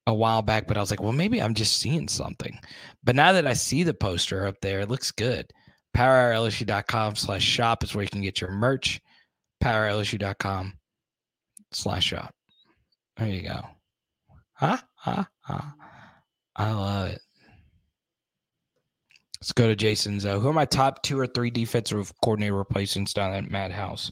[0.08, 2.60] a while back, but I was like, well, maybe I'm just seeing something.
[3.04, 5.52] But now that I see the poster up there, it looks good.
[5.96, 9.00] PowerLSU.com slash shop is where you can get your merch.
[9.64, 10.74] PowerLSU.com
[11.72, 12.34] slash shop.
[13.18, 13.62] There you go.
[14.54, 14.78] Huh?
[14.96, 15.24] Huh?
[15.42, 15.62] Huh?
[16.56, 17.22] I love it.
[19.44, 20.26] Let's go to Jason's.
[20.26, 24.10] Uh, who are my top two or three defensive coordinator replacements down at Matt House?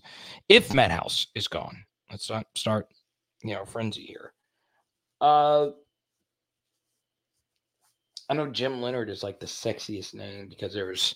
[0.49, 2.87] If Matt House is gone, let's not start,
[3.41, 4.33] you know, frenzy here.
[5.21, 5.69] Uh,
[8.29, 11.15] I know Jim Leonhard is like the sexiest name because there was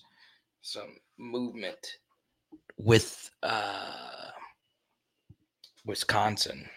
[0.61, 1.85] some movement
[2.77, 4.29] with uh,
[5.85, 6.69] Wisconsin.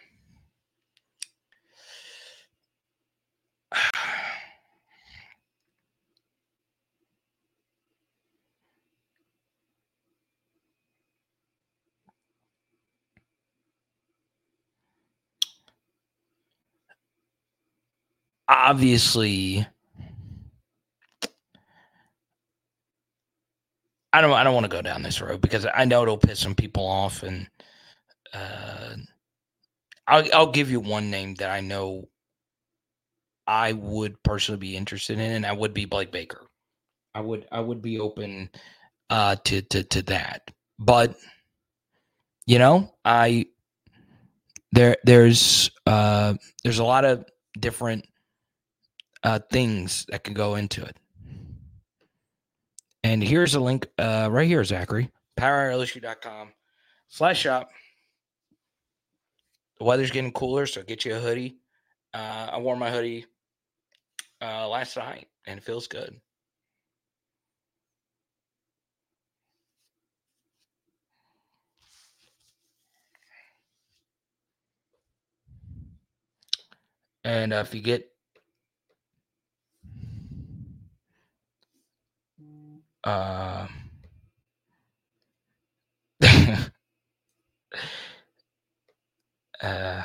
[18.58, 19.64] Obviously,
[24.12, 26.40] I don't I don't want to go down this road because I know it'll piss
[26.40, 27.48] some people off and
[28.34, 28.96] uh
[30.08, 32.08] I'll I'll give you one name that I know
[33.46, 36.44] I would personally be interested in and that would be Blake Baker.
[37.14, 38.50] I would I would be open
[39.08, 40.50] uh to to to that.
[40.80, 41.14] But
[42.44, 43.46] you know, I
[44.72, 47.24] there there's uh there's a lot of
[47.60, 48.04] different
[49.24, 50.96] uh things that can go into it.
[53.04, 55.10] And here's a link uh, right here, Zachary.
[55.38, 56.48] PowerLSU.com
[57.08, 57.70] slash shop.
[59.78, 61.56] The weather's getting cooler, so get you a hoodie.
[62.12, 63.26] Uh, I wore my hoodie
[64.42, 66.20] uh, last night, and it feels good.
[77.24, 78.10] And uh, if you get
[83.04, 83.66] uh,
[89.62, 90.02] uh,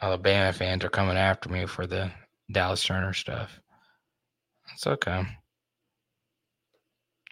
[0.00, 2.10] Alabama fans are coming after me for the
[2.52, 3.60] Dallas Turner stuff.
[4.72, 5.24] It's okay.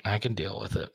[0.04, 0.90] I can deal with it.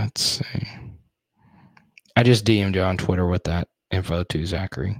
[0.00, 0.68] Let's see.
[2.16, 4.98] I just DM'd you on Twitter with that info to Zachary.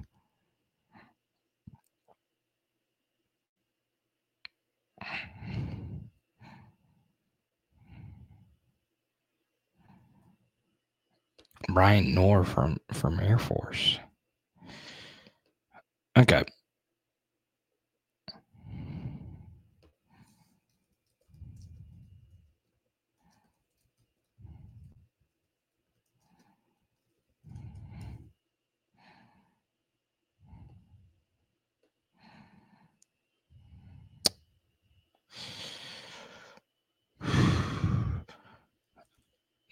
[11.71, 13.99] Brian Knorr from from Air Force.
[16.19, 16.45] Okay.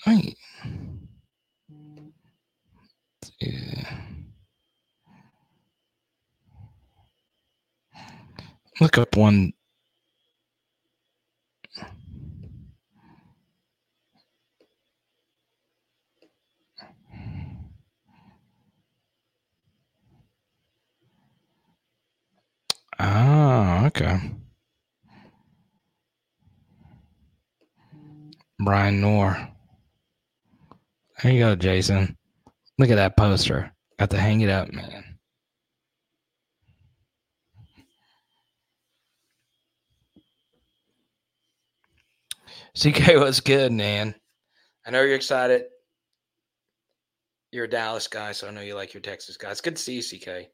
[0.07, 0.37] Right.
[3.41, 3.99] Yeah.
[8.81, 9.53] Look up one.
[22.99, 24.21] Ah, okay.
[28.61, 29.49] Brian Knorr.
[31.23, 32.17] There you go, Jason.
[32.79, 33.73] Look at that poster.
[33.99, 35.19] Got to hang it up, man.
[42.77, 44.15] CK was good, man.
[44.87, 45.65] I know you're excited.
[47.51, 49.61] You're a Dallas guy, so I know you like your Texas guys.
[49.61, 50.51] Good to see you, CK.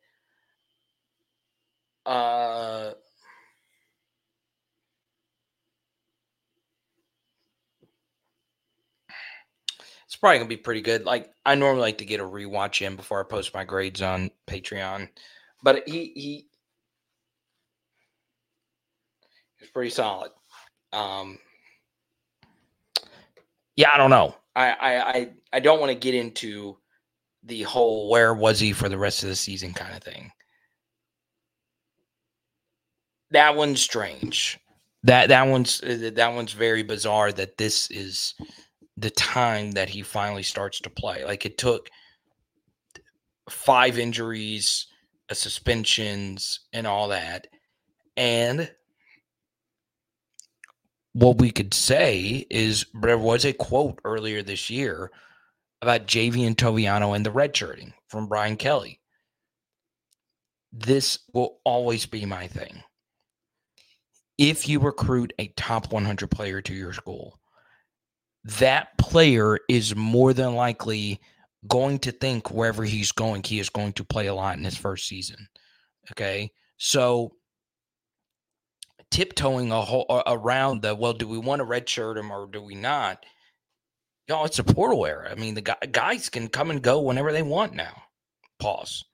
[2.07, 2.93] Uh,
[10.15, 11.05] it's probably gonna be pretty good.
[11.05, 14.31] Like I normally like to get a rewatch in before I post my grades on
[14.47, 15.09] Patreon,
[15.61, 16.47] but he he
[19.59, 20.31] he's pretty solid.
[20.93, 21.41] Um,
[23.75, 24.37] yeah, I don't know.
[24.55, 26.79] I I I, I don't want to get into
[27.43, 30.31] the whole where was he for the rest of the season kind of thing.
[33.33, 34.61] That one's strange.
[35.03, 37.33] That that one's uh, that one's very bizarre.
[37.33, 38.35] That this is
[38.97, 41.25] the time that he finally starts to play.
[41.25, 41.89] Like it took
[43.49, 44.87] five injuries,
[45.33, 47.47] suspensions, and all that,
[48.17, 48.71] and
[51.15, 55.11] what we could say is there was a quote earlier this year
[55.81, 59.01] about Javien Toviano and the redshirting from Brian Kelly.
[60.73, 62.83] This will always be my thing.
[64.39, 67.39] If you recruit a top 100 player to your school,
[68.45, 71.21] that player is more than likely
[71.67, 74.77] going to think wherever he's going, he is going to play a lot in his
[74.77, 75.49] first season.
[76.13, 76.51] Okay.
[76.77, 77.33] So
[79.11, 82.75] tiptoeing a whole around the well, do we want to redshirt him or do we
[82.75, 83.25] not?
[84.29, 85.31] You know, it's a portal era.
[85.31, 88.03] I mean, the guys can come and go whenever they want now.
[88.59, 89.05] Pause.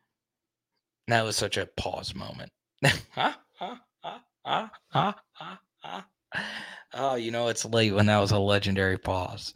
[1.08, 2.50] That was such a pause moment.
[2.84, 3.32] huh?
[3.58, 3.76] Huh?
[4.02, 4.18] Huh?
[4.44, 4.68] Huh?
[4.90, 5.56] Huh?
[5.82, 6.02] Huh?
[6.92, 9.54] Oh, you know it's late when that was a legendary pause.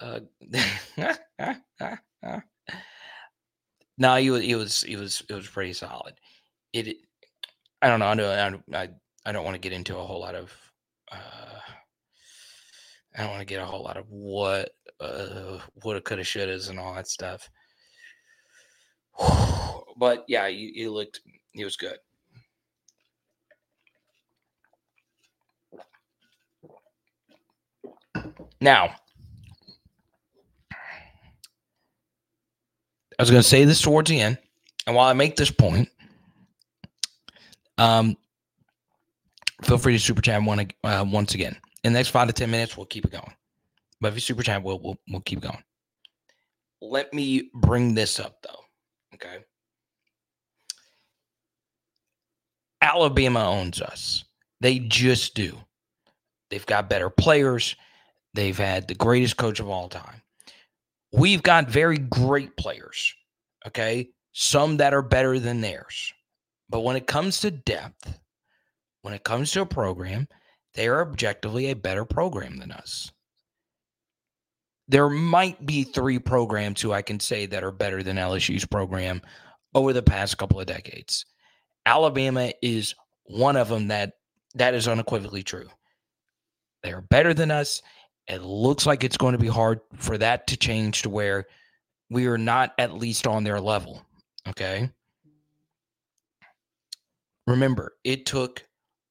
[0.00, 0.20] Uh,
[3.98, 6.14] no, he was, he was, he was, it was pretty solid.
[6.72, 6.96] It,
[7.82, 8.06] I don't know.
[8.06, 8.62] I know.
[8.72, 8.88] I,
[9.26, 10.52] I don't want to get into a whole lot of
[11.12, 11.60] uh,
[13.16, 14.70] I don't want to get a whole lot of what
[15.00, 17.48] uh, woulda, coulda, shouldas, and all that stuff.
[19.96, 21.20] but yeah, he, he looked
[21.52, 21.98] he was good.
[28.64, 28.94] Now,
[33.18, 34.38] I was going to say this towards the end,
[34.86, 35.90] and while I make this point,
[37.76, 38.16] um,
[39.64, 41.54] feel free to super chat one, uh, once again.
[41.84, 43.34] In the next five to 10 minutes, we'll keep it going.
[44.00, 45.62] But if you super chat, we'll, we'll, we'll keep going.
[46.80, 48.64] Let me bring this up, though.
[49.12, 49.44] Okay.
[52.80, 54.24] Alabama owns us.
[54.62, 55.54] They just do.
[56.48, 57.76] They've got better players.
[58.34, 60.22] They've had the greatest coach of all time.
[61.12, 63.14] We've got very great players.
[63.66, 64.10] Okay.
[64.32, 66.12] Some that are better than theirs.
[66.68, 68.18] But when it comes to depth,
[69.02, 70.26] when it comes to a program,
[70.74, 73.12] they are objectively a better program than us.
[74.88, 79.22] There might be three programs who I can say that are better than LSU's program
[79.74, 81.24] over the past couple of decades.
[81.86, 82.94] Alabama is
[83.24, 84.14] one of them that
[84.54, 85.68] that is unequivocally true.
[86.82, 87.82] They are better than us.
[88.26, 91.46] It looks like it's going to be hard for that to change to where
[92.10, 94.04] we are not at least on their level.
[94.48, 94.90] Okay.
[97.46, 98.64] Remember, it took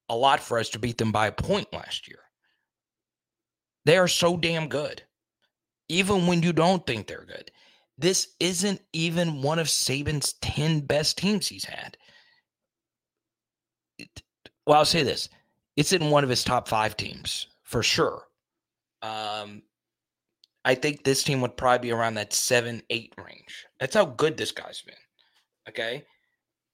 [0.08, 2.18] a lot for us to beat them by a point last year.
[3.84, 5.02] They are so damn good,
[5.88, 7.50] even when you don't think they're good.
[7.96, 11.96] This isn't even one of Saban's 10 best teams he's had.
[13.98, 14.22] It,
[14.66, 15.28] well, I'll say this
[15.76, 18.24] it's in one of his top five teams for sure.
[19.04, 19.62] Um,
[20.64, 23.66] I think this team would probably be around that seven, eight range.
[23.78, 24.94] That's how good this guy's been.
[25.68, 26.04] Okay.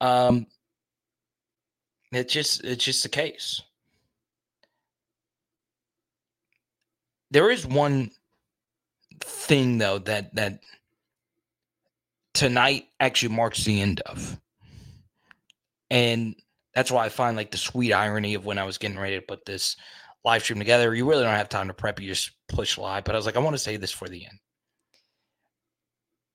[0.01, 0.47] Um,
[2.12, 3.61] it's just it's just the case.
[7.32, 8.12] There is one
[9.20, 10.61] thing though that that
[12.32, 14.40] tonight actually marks the end of.
[15.90, 16.36] And
[16.77, 19.23] that's why I find like the sweet irony of when I was getting ready to
[19.23, 19.74] put this
[20.25, 20.95] live stream together.
[20.95, 23.05] You really don't have time to prep, you just push live.
[23.05, 24.39] But I was like, I want to say this for the end.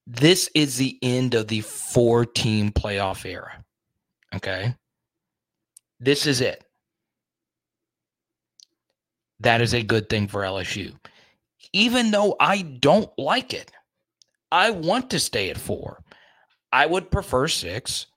[0.08, 3.64] This is the end of the four team playoff era.
[4.36, 4.76] Okay.
[6.00, 6.64] This is it.
[9.40, 10.94] That is a good thing for LSU.
[11.74, 13.72] Even though I don't like it,
[14.52, 16.04] I want to stay at four.
[16.72, 18.08] I would prefer six.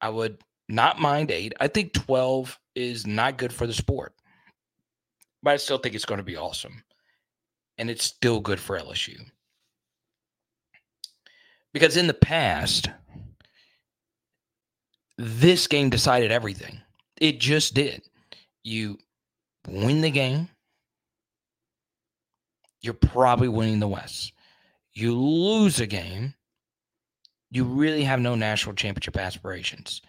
[0.00, 0.38] I would
[0.68, 1.52] not mind eight.
[1.60, 4.14] I think 12 is not good for the sport,
[5.44, 6.82] but I still think it's going to be awesome.
[7.76, 9.20] And it's still good for LSU.
[11.72, 12.88] Because in the past,
[15.18, 16.80] this game decided everything.
[17.20, 18.02] It just did.
[18.62, 18.98] You
[19.68, 20.48] win the game,
[22.80, 24.32] you're probably winning the West.
[24.94, 26.34] You lose a game,
[27.50, 30.00] you really have no national championship aspirations.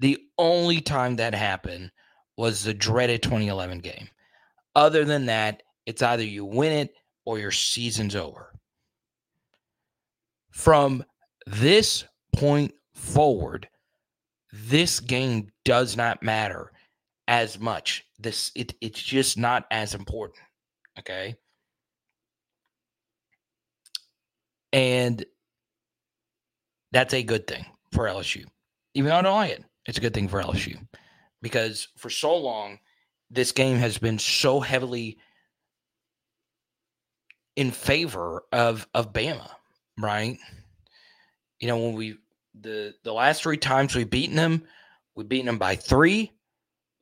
[0.00, 1.90] The only time that happened
[2.36, 4.08] was the dreaded 2011 game.
[4.74, 6.94] Other than that, it's either you win it
[7.24, 8.52] or your season's over.
[10.50, 11.04] From
[11.46, 12.04] this
[12.34, 13.68] point forward,
[14.52, 16.72] this game does not matter
[17.28, 18.04] as much.
[18.18, 20.38] This it, it's just not as important.
[20.98, 21.34] Okay.
[24.72, 25.24] And
[26.92, 28.44] that's a good thing for LSU.
[28.94, 30.76] Even though I don't like it, it's a good thing for LSU.
[31.42, 32.78] Because for so long,
[33.34, 35.18] this game has been so heavily
[37.56, 39.50] in favor of of Bama,
[39.98, 40.38] right?
[41.60, 42.18] You know, when we
[42.60, 44.64] the the last three times we've beaten them,
[45.14, 46.32] we beaten them by three.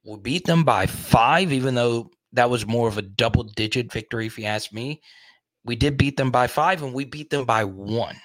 [0.04, 4.26] We beat them by five, even though that was more of a double digit victory,
[4.26, 5.00] if you ask me.
[5.64, 8.16] We did beat them by five, and we beat them by one.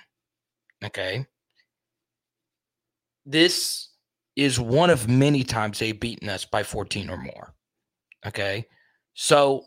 [0.83, 1.25] Okay.
[3.25, 3.89] This
[4.35, 7.53] is one of many times they've beaten us by 14 or more.
[8.27, 8.65] Okay.
[9.13, 9.65] So,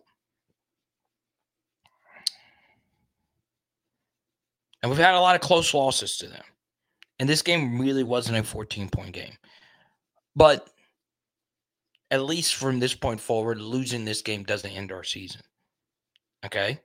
[4.82, 6.42] and we've had a lot of close losses to them.
[7.18, 9.32] And this game really wasn't a 14 point game.
[10.36, 10.68] But
[12.10, 15.42] at least from this point forward, losing this game doesn't end our season.
[16.44, 16.80] Okay.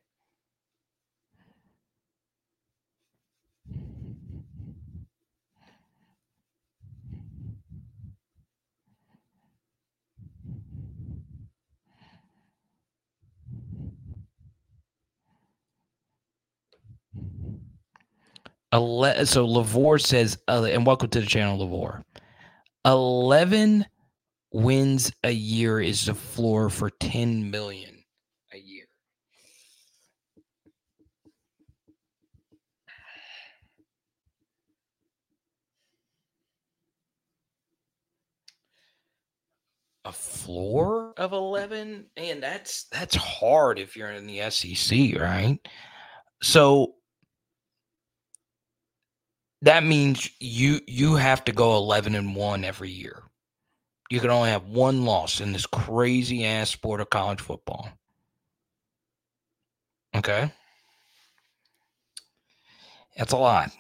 [18.75, 22.03] Ele- so Lavore says, uh, and welcome to the channel, Lavore.
[22.85, 23.85] 11
[24.51, 28.03] wins a year is the floor for 10 million
[28.51, 28.83] a year.
[40.03, 45.57] A floor of 11 and that's that's hard if you're in the SEC, right?
[46.43, 46.95] So
[49.65, 53.23] that means you you have to go 11 and 1 every year.
[54.11, 57.89] You can only have one loss in this crazy ass sport of college football.
[60.15, 60.51] Okay?
[63.17, 63.71] That's a lot.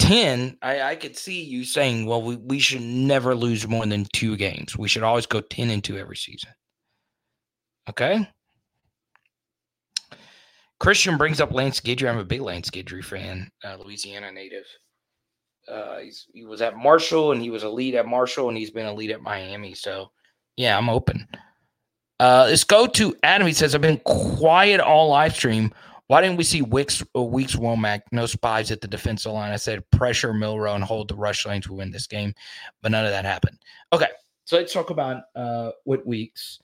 [0.00, 4.06] 10, I, I could see you saying, well, we, we should never lose more than
[4.12, 4.76] two games.
[4.76, 6.50] We should always go 10 and 2 every season.
[7.88, 8.28] Okay?
[10.80, 12.08] Christian brings up Lance Guidry.
[12.08, 14.64] I'm a big Lance Guidry fan, uh, Louisiana native.
[15.68, 15.98] Uh,
[16.32, 18.94] he was at Marshall and he was a lead at Marshall and he's been a
[18.94, 19.74] lead at Miami.
[19.74, 20.10] So,
[20.56, 21.26] yeah, I'm open.
[22.20, 23.46] Uh, let's go to Adam.
[23.46, 25.72] He says, I've been quiet all live stream.
[26.08, 28.00] Why didn't we see Wicks uh, Weeks Womack?
[28.12, 29.52] No spies at the defensive line.
[29.52, 32.34] I said pressure Milroe and hold the rush lanes to win this game,
[32.82, 33.58] but none of that happened.
[33.92, 34.08] Okay,
[34.44, 36.60] so let's talk about uh, Whit Weeks,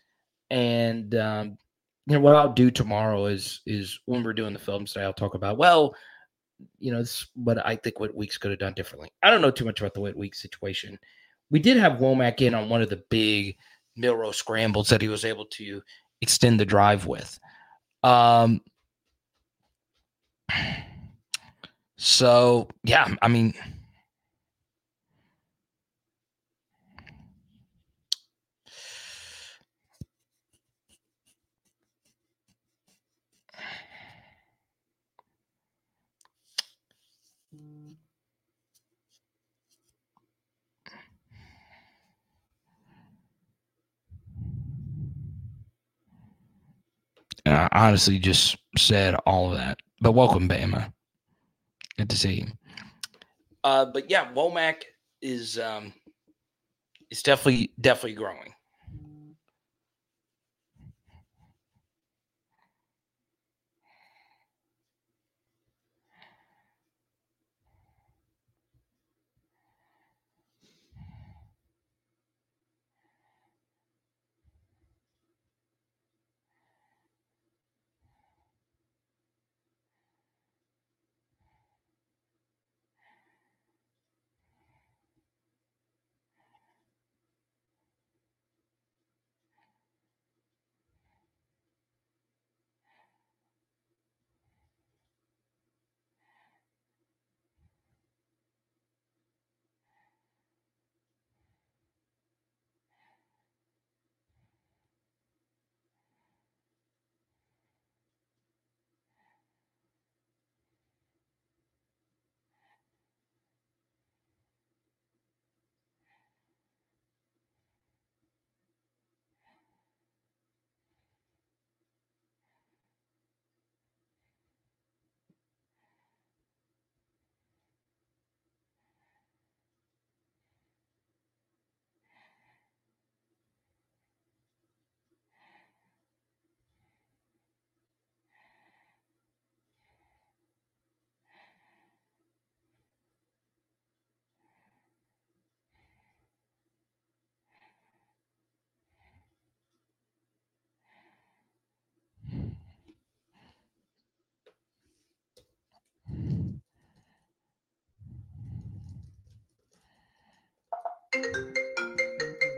[0.48, 1.58] and um,
[2.06, 5.12] you know what I'll do tomorrow is is when we're doing the film study, I'll
[5.12, 5.94] talk about well,
[6.78, 9.10] you know, this what I think what Weeks could have done differently.
[9.22, 10.98] I don't know too much about the Whit Weeks situation.
[11.50, 13.56] We did have Womack in on one of the big
[13.96, 15.82] Milroe scrambles that he was able to
[16.20, 17.38] extend the drive with.
[18.02, 18.60] Um,
[21.96, 23.54] so yeah, I mean,
[47.54, 49.78] I honestly just said all of that.
[50.00, 50.92] But welcome, Bama.
[51.96, 52.46] Good to see you.
[53.62, 54.82] Uh, but yeah, Womack
[55.22, 55.92] is um,
[57.10, 58.52] is definitely definitely growing.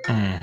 [0.06, 0.36] Hmm.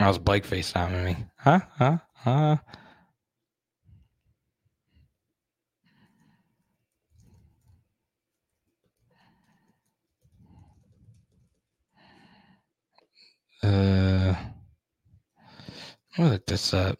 [0.00, 1.16] I was Blake FaceTiming me.
[1.38, 1.60] Huh?
[1.78, 1.98] Huh?
[2.14, 2.56] Huh?
[13.62, 14.54] Uh, I'm
[16.16, 16.98] gonna look this up.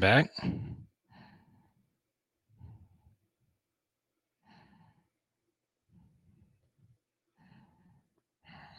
[0.00, 0.30] Back.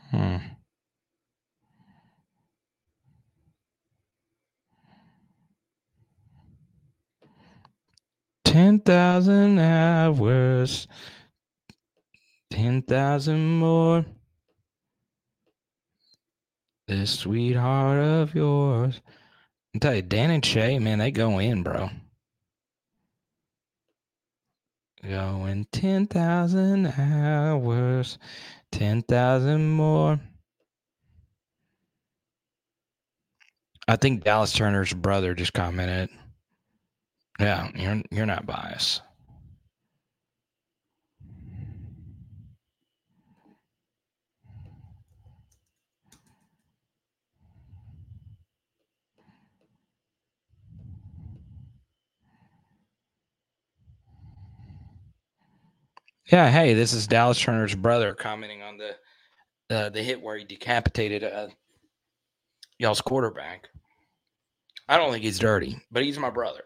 [0.09, 0.37] Hmm.
[8.43, 10.87] Ten thousand hours,
[12.49, 14.05] ten thousand more.
[16.87, 19.01] This sweetheart of yours.
[19.73, 21.89] I tell you, Dan and Shay, man, they go in, bro.
[25.03, 28.19] Going ten thousand hours,
[28.71, 30.19] ten thousand more.
[33.87, 36.09] I think Dallas Turner's brother just commented.
[37.39, 39.01] Yeah, you're you're not biased.
[56.31, 58.95] Yeah, hey, this is Dallas Turner's brother commenting on the
[59.75, 61.47] uh, the hit where he decapitated uh,
[62.79, 63.67] y'all's quarterback.
[64.87, 66.63] I don't think he's dirty, but he's my brother.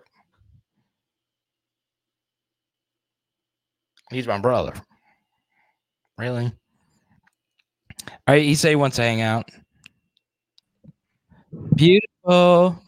[4.12, 4.74] He's my brother.
[6.20, 6.52] Really?
[8.08, 9.50] All right, he say he wants to hang out.
[11.76, 12.80] Beautiful.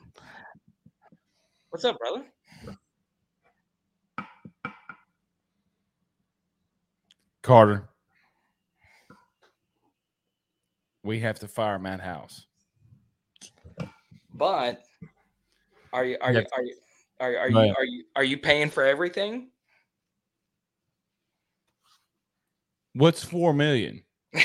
[1.72, 2.24] What's up, brother?
[7.48, 7.88] Carter.
[11.01, 12.45] We have to fire Matt House.
[14.34, 14.84] But
[15.93, 16.76] are you are you are you
[17.22, 19.48] are, are you are you are you paying for everything?
[22.93, 24.03] What's four million?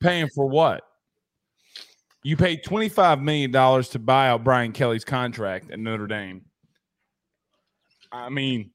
[0.00, 0.84] Paying for what?
[2.22, 6.47] You paid $25 million to buy out Brian Kelly's contract at Notre Dame.
[8.12, 8.70] I mean,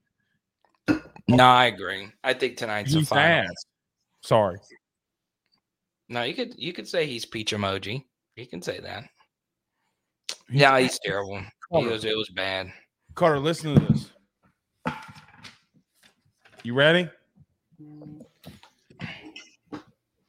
[1.27, 2.07] no, I agree.
[2.23, 3.49] I think tonight's a he's final.
[3.49, 3.65] ass.
[4.21, 4.59] Sorry.
[6.09, 8.03] No, you could you could say he's peach emoji.
[8.35, 9.03] You can say that.
[10.49, 11.39] He's yeah, he's terrible.
[11.39, 12.71] He Carter, was it was bad.
[13.15, 14.11] Carter, listen to this.
[16.63, 17.09] You ready?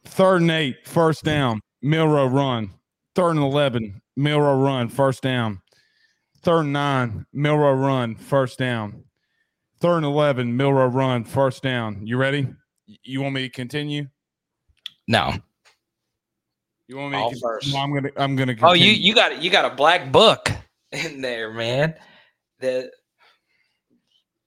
[0.05, 2.71] Third and eight, first down, Milroe run.
[3.15, 5.61] Third and 11, Milroe run, first down.
[6.45, 9.05] Third and nine, Milroe run, first down.
[9.81, 12.07] Third and 11, Milroe run, first down.
[12.07, 12.47] You ready?
[13.03, 14.09] You want me to continue?
[15.09, 15.33] No.
[16.87, 17.73] You want me All to first.
[17.73, 20.13] No, I'm going to I'm going to Oh, you you got you got a black
[20.13, 20.51] book
[20.93, 21.95] in there, man.
[22.61, 22.91] That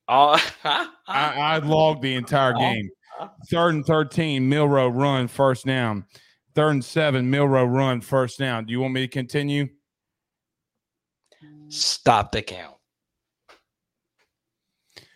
[0.08, 2.90] oh I, I logged the entire game.
[3.50, 6.06] Third and 13, Milroe run, first down.
[6.54, 8.66] Third and seven, Milroe run, first down.
[8.66, 9.70] Do you want me to continue?
[11.70, 12.76] Stop the count.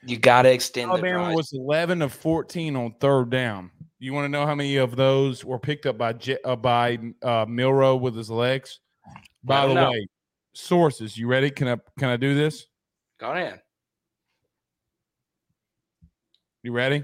[0.03, 3.69] You gotta extend the Alabama was 11 of 14 on third down.
[3.99, 6.97] You want to know how many of those were picked up by J- uh, by
[7.21, 8.79] uh, Milroe with his legs?
[9.43, 9.91] By the know.
[9.91, 10.07] way,
[10.53, 11.17] sources.
[11.17, 11.51] You ready?
[11.51, 12.65] Can I can I do this?
[13.19, 13.61] Go ahead.
[16.63, 17.03] You ready?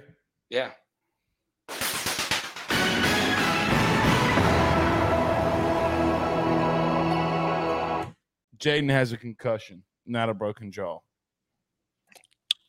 [0.49, 0.71] Yeah.
[8.59, 10.99] Jayden has a concussion, not a broken jaw.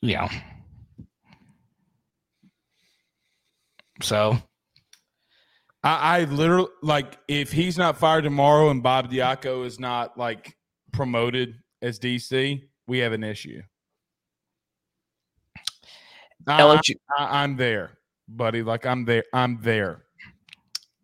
[0.00, 0.28] Yeah.
[4.00, 4.38] So
[5.82, 10.56] I, I literally like if he's not fired tomorrow and Bob Diaco is not like
[10.92, 13.60] promoted as DC, we have an issue.
[16.46, 18.62] LSU, I, I'm there, buddy.
[18.62, 19.24] Like I'm there.
[19.32, 20.04] I'm there.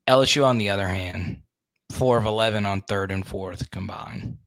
[0.08, 1.42] LSU on the other hand,
[1.92, 4.38] four of eleven on third and fourth combined.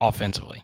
[0.00, 0.62] Offensively.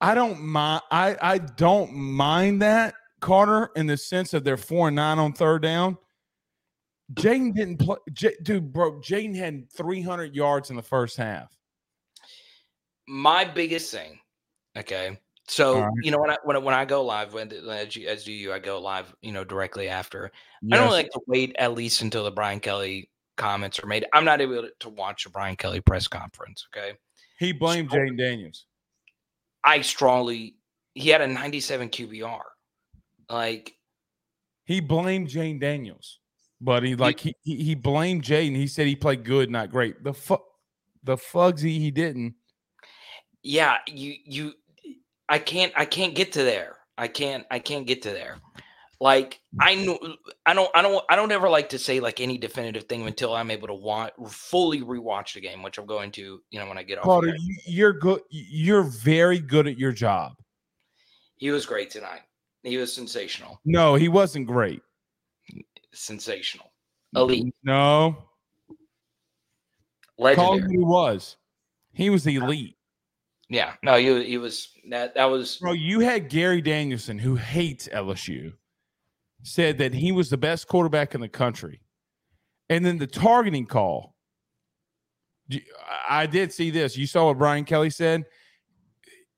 [0.00, 0.82] I don't mind.
[0.90, 5.32] I I don't mind that Carter in the sense of they're four and nine on
[5.32, 5.96] third down.
[7.14, 7.96] Jayden didn't play.
[8.12, 9.00] J, dude, bro.
[9.00, 11.56] Jayden had 300 yards in the first half.
[13.08, 14.18] my biggest thing
[14.76, 15.16] okay
[15.48, 15.92] so right.
[16.02, 18.32] you know when i when, I- when i go live when as, you, as do
[18.32, 20.30] you i go live you know directly after
[20.72, 24.24] i don't like to wait at least until the brian kelly comments are made i'm
[24.24, 26.94] not able to watch the brian kelly press conference okay
[27.38, 28.66] He blamed So- Jayden Daniels.
[29.64, 30.56] I strongly
[30.94, 32.40] he had a 97 QBR.
[33.28, 33.74] Like
[34.64, 36.20] He blamed Jane Daniels,
[36.60, 38.54] but he like he he, he blamed Jane.
[38.54, 40.02] He said he played good, not great.
[40.04, 40.44] The fuck,
[41.02, 42.34] the fugsy he didn't.
[43.42, 44.52] yeah, you you
[45.28, 46.76] I can't I can't get to there.
[46.96, 48.36] I can't I can't get to there.
[49.00, 49.98] Like I know
[50.46, 53.34] I don't I don't I don't ever like to say like any definitive thing until
[53.34, 56.78] I'm able to want fully rewatch the game, which I'm going to, you know, when
[56.78, 57.04] I get off.
[57.04, 58.22] Carter, you're good.
[58.30, 60.32] You're very good at your job.
[61.36, 62.22] He was great tonight.
[62.62, 63.60] He was sensational.
[63.64, 64.82] No, he wasn't great.
[65.92, 66.72] Sensational.
[67.14, 67.54] Elite.
[67.62, 68.16] No,
[70.18, 70.60] call Legendary.
[70.60, 71.36] what he was.
[71.92, 72.76] He was elite.
[73.48, 73.74] Yeah.
[73.82, 78.52] No, he, he was that that was Bro, you had Gary Danielson, who hates LSU,
[79.46, 81.80] said that he was the best quarterback in the country.
[82.68, 84.14] And then the targeting call.
[86.08, 86.96] I did see this.
[86.96, 88.24] You saw what Brian Kelly said?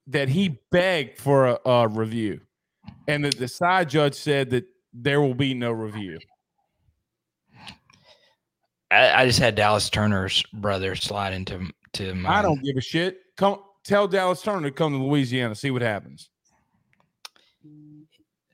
[0.06, 2.40] That he begged for a, a review.
[3.06, 4.64] And that the side judge said that
[4.94, 6.18] there will be no review.
[8.90, 12.80] I, I just had Dallas Turner's brother slide into to my I don't give a
[12.80, 13.18] shit.
[13.36, 16.30] Come tell Dallas Turner to come to Louisiana, see what happens.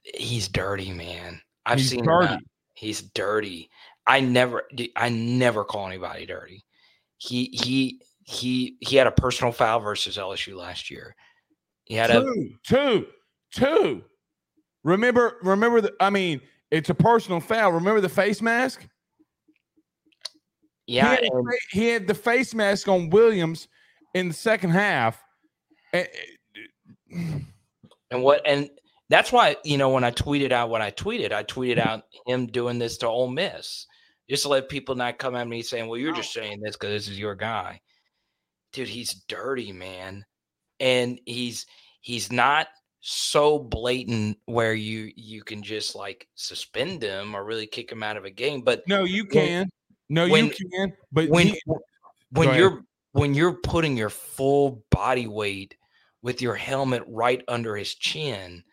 [0.03, 1.41] he's dirty, man.
[1.67, 2.27] I've He's seen dirty.
[2.35, 2.41] out.
[2.75, 3.71] He's dirty.
[4.07, 4.65] I never
[4.97, 6.65] I never call anybody dirty.
[7.19, 11.15] He he he he had a personal foul versus LSU last year.
[11.85, 13.07] He had a two, two,
[13.53, 14.03] two.
[14.83, 15.95] Remember, remember the.
[16.01, 17.73] I mean, it's a personal foul.
[17.73, 18.87] Remember the face mask?
[20.87, 23.69] yeah, he had, and- he had the face mask on Williams
[24.15, 25.23] in the second half.
[25.93, 26.05] Eh,
[27.13, 27.39] eh,
[28.11, 28.69] And what and
[29.09, 32.47] that's why you know when I tweeted out what I tweeted, I tweeted out him
[32.47, 33.87] doing this to Ole Miss,
[34.29, 36.17] just to let people not come at me saying, "Well, you're oh.
[36.17, 37.81] just saying this because this is your guy."
[38.73, 40.25] Dude, he's dirty, man,
[40.81, 41.67] and he's
[42.01, 42.69] he's not
[43.07, 48.17] so blatant where you you can just like suspend him or really kick him out
[48.17, 48.63] of a game.
[48.63, 49.69] But No, you can.
[50.09, 50.93] No, when- you can.
[51.13, 51.61] But when he-
[52.31, 55.77] when you're when you're putting your full body weight
[56.23, 58.65] with your helmet right under his chin,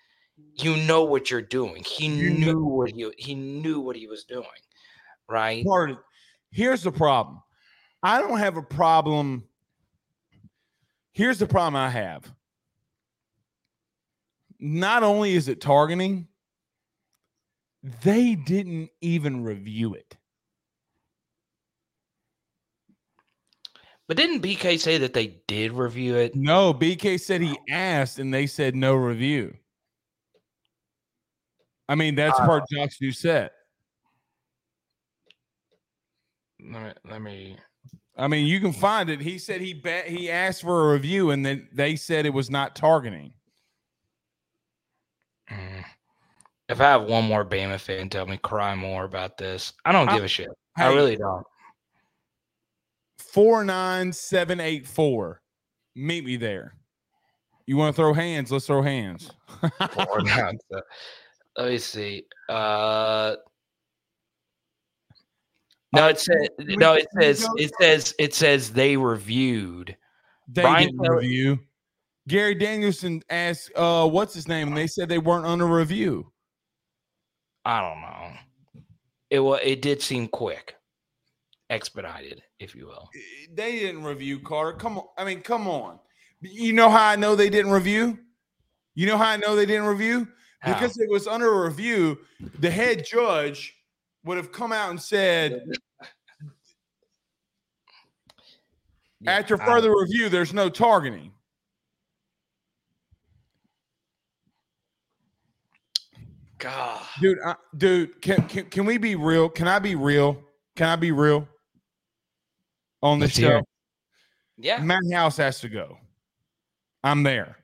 [0.55, 1.83] you know what you're doing.
[1.83, 4.45] He You knew what he he knew what he was doing,
[5.29, 5.65] right?
[5.65, 5.97] part
[6.51, 7.41] here's the problem.
[8.03, 9.43] I don't have a problem.
[11.13, 12.31] Here's the problem I have.
[14.59, 16.27] Not only is it targeting,
[18.03, 20.15] they didn't even review it.
[24.07, 26.35] But didn't BK say that they did review it?
[26.35, 29.55] No, BK said he asked and they said no review.
[31.91, 33.49] I mean, that's part Josh Doucette.
[36.61, 37.57] Let me, let me
[38.17, 39.19] I mean, you can find it.
[39.19, 42.49] He said he bet he asked for a review and then they said it was
[42.49, 43.33] not targeting.
[45.51, 45.83] mm.
[46.69, 50.09] if I have one more Bama fan tell me cry more about this, I don't
[50.09, 50.47] give a shit.
[50.77, 51.45] I really don't.
[53.19, 55.41] 49784.
[55.95, 56.77] Meet me there.
[57.65, 58.49] You want to throw hands?
[58.51, 59.29] Let's throw hands.
[59.61, 60.81] Or not, so-
[61.57, 62.23] Let me see.
[62.49, 63.35] Uh
[65.93, 66.93] no, it says no.
[66.93, 69.95] It says it says it says they reviewed.
[70.47, 71.59] They Brian didn't Kelly- review.
[72.27, 74.69] Gary Danielson asked, uh, what's his name?
[74.69, 76.31] And they said they weren't under review.
[77.65, 78.37] I don't know.
[79.31, 79.59] It was.
[79.63, 80.75] It did seem quick,
[81.69, 83.09] expedited, if you will.
[83.53, 84.77] They didn't review Carter.
[84.77, 85.05] Come on.
[85.17, 85.99] I mean, come on.
[86.41, 88.19] You know how I know they didn't review?
[88.95, 90.27] You know how I know they didn't review?
[90.61, 90.73] How?
[90.73, 92.19] Because it was under review,
[92.59, 93.75] the head judge
[94.23, 95.63] would have come out and said,
[99.23, 101.31] Yeah, after I- further review, there's no targeting.
[106.57, 109.49] God, Dude, I, dude, can, can can we be real?
[109.49, 110.43] Can I be real?
[110.75, 111.47] Can I be real
[113.01, 113.61] on the Let's show?
[114.57, 115.97] yeah, Matt House has to go.
[117.03, 117.57] I'm there.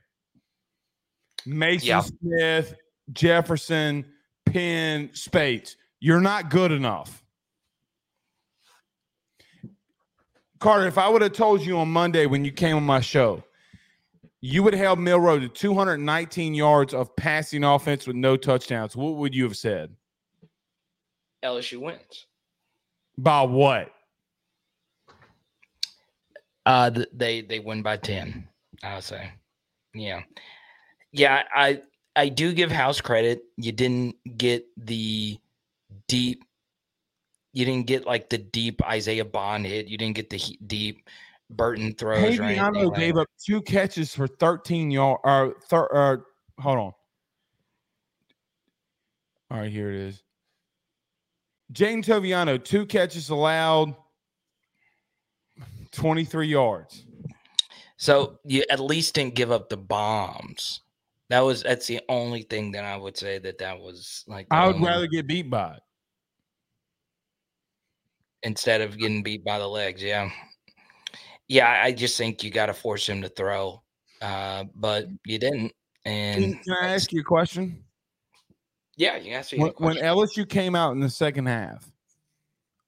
[1.45, 2.01] Mason Yeah.
[2.01, 2.73] Smith,
[3.13, 4.05] Jefferson,
[4.45, 5.75] Penn, Speights.
[5.99, 7.23] You're not good enough.
[10.59, 13.43] Carter, if I would have told you on Monday when you came on my show,
[14.41, 18.95] you would have held Milroe to 219 yards of passing offense with no touchdowns.
[18.95, 19.95] What would you have said?
[21.43, 22.25] LSU wins.
[23.17, 23.91] By what?
[26.65, 28.47] Uh, they they win by ten.
[28.83, 29.31] I would say,
[29.93, 30.21] yeah,
[31.13, 31.43] yeah.
[31.55, 31.81] I
[32.17, 33.43] I do give House credit.
[33.57, 35.37] You didn't get the
[36.07, 36.43] deep.
[37.53, 39.87] You didn't get like the deep Isaiah Bond hit.
[39.87, 41.07] You didn't get the he- deep
[41.49, 42.39] Burton throws.
[42.39, 43.21] or anything Toviano like gave that.
[43.21, 45.21] up two catches for 13 yards.
[45.23, 46.25] Or, thir- or
[46.59, 46.93] hold on.
[49.49, 50.23] All right, here it is.
[51.73, 53.95] Javien Toviano, two catches allowed,
[55.91, 57.05] 23 yards.
[57.97, 60.81] So you at least didn't give up the bombs.
[61.29, 64.47] That was that's the only thing that I would say that that was like.
[64.51, 65.81] I would rather get beat by it.
[68.43, 70.01] instead of getting beat by the legs.
[70.01, 70.29] Yeah,
[71.47, 71.81] yeah.
[71.83, 73.83] I just think you got to force him to throw,
[74.21, 75.73] uh, but you didn't.
[76.05, 77.83] And can I ask you a question?
[78.97, 79.59] yeah, you asked me.
[79.59, 81.89] When, when LSU came out in the second half,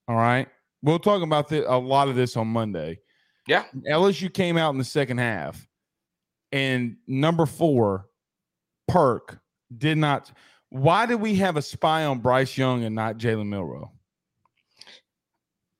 [0.07, 0.47] all right,
[0.81, 2.99] we'll talk about the, a lot of this on Monday.
[3.47, 3.65] Yeah.
[3.89, 5.67] LSU came out in the second half,
[6.51, 8.08] and number four,
[8.89, 9.39] Perk,
[9.75, 10.31] did not.
[10.69, 13.91] Why did we have a spy on Bryce Young and not Jalen Milroe?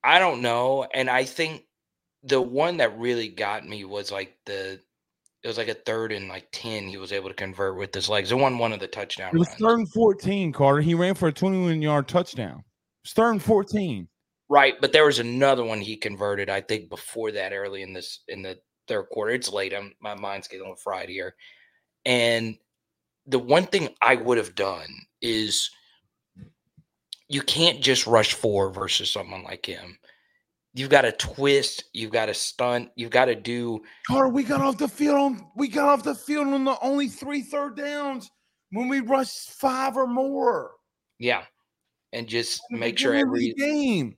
[0.04, 1.66] I don't know, and I think
[2.24, 4.80] the one that really got me was like the.
[5.42, 6.88] It was like a third and like ten.
[6.88, 8.32] He was able to convert with his legs.
[8.32, 9.34] It won one of the touchdowns.
[9.34, 9.60] It was runs.
[9.60, 10.82] third and 14, Carter.
[10.82, 12.60] He ran for a 21 yard touchdown.
[12.60, 14.08] It was third and 14.
[14.50, 16.50] Right, but there was another one he converted.
[16.50, 19.32] I think before that, early in this in the third quarter.
[19.32, 19.74] It's late.
[19.74, 21.36] I'm, my mind's getting a little fried here.
[22.06, 22.58] And
[23.28, 24.88] the one thing I would have done
[25.22, 25.70] is
[27.28, 29.98] you can't just rush four versus someone like him.
[30.74, 31.86] You've got to twist.
[31.94, 32.90] You've got to stunt.
[32.96, 33.82] You've got to do.
[34.08, 37.08] Carter, we got off the field on we got off the field on the only
[37.08, 38.30] three third downs
[38.72, 40.72] when we rushed five or more.
[41.18, 41.44] Yeah,
[42.14, 44.16] and just the make sure beginning of the every game.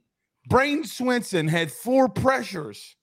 [0.50, 2.96] Bradyn Swinson had four pressures.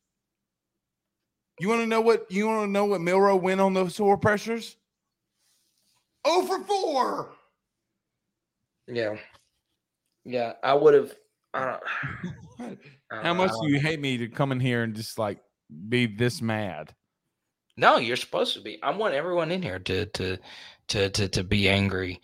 [1.61, 4.17] You want to know what you want to know what Milroe went on those four
[4.17, 4.77] pressures?
[6.29, 7.31] Over four.
[8.87, 9.17] yeah,
[10.25, 10.53] yeah.
[10.63, 11.15] I would have.
[11.55, 11.79] I
[12.59, 12.79] don't,
[13.11, 15.41] I How much do you hate me to come in here and just like
[15.89, 16.95] be this mad?
[17.79, 18.83] No, you're supposed to be.
[18.83, 20.39] I want everyone in here to to
[20.89, 22.21] to to, to be angry.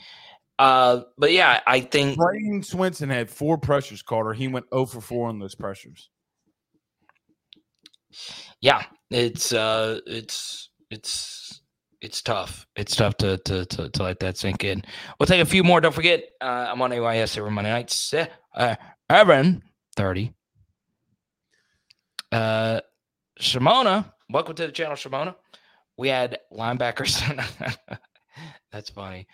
[0.58, 4.32] Uh, but yeah, I think Bradyn Swinson had four pressures, Carter.
[4.32, 6.10] He went 0 for 4 on those pressures.
[8.60, 11.60] yeah, it's uh, it's it's
[12.04, 12.66] it's tough.
[12.76, 14.82] It's tough to to to, to let that sink in.
[15.18, 15.80] We'll take a few more.
[15.80, 18.12] Don't forget, uh, I'm on AYS every Monday nights.
[18.54, 18.76] Uh,
[19.08, 19.62] Evan
[19.96, 20.34] thirty.
[22.30, 22.80] Uh,
[23.40, 25.34] Shimona, welcome to the channel, Shimona.
[25.96, 27.20] We had linebackers.
[28.72, 29.26] That's funny.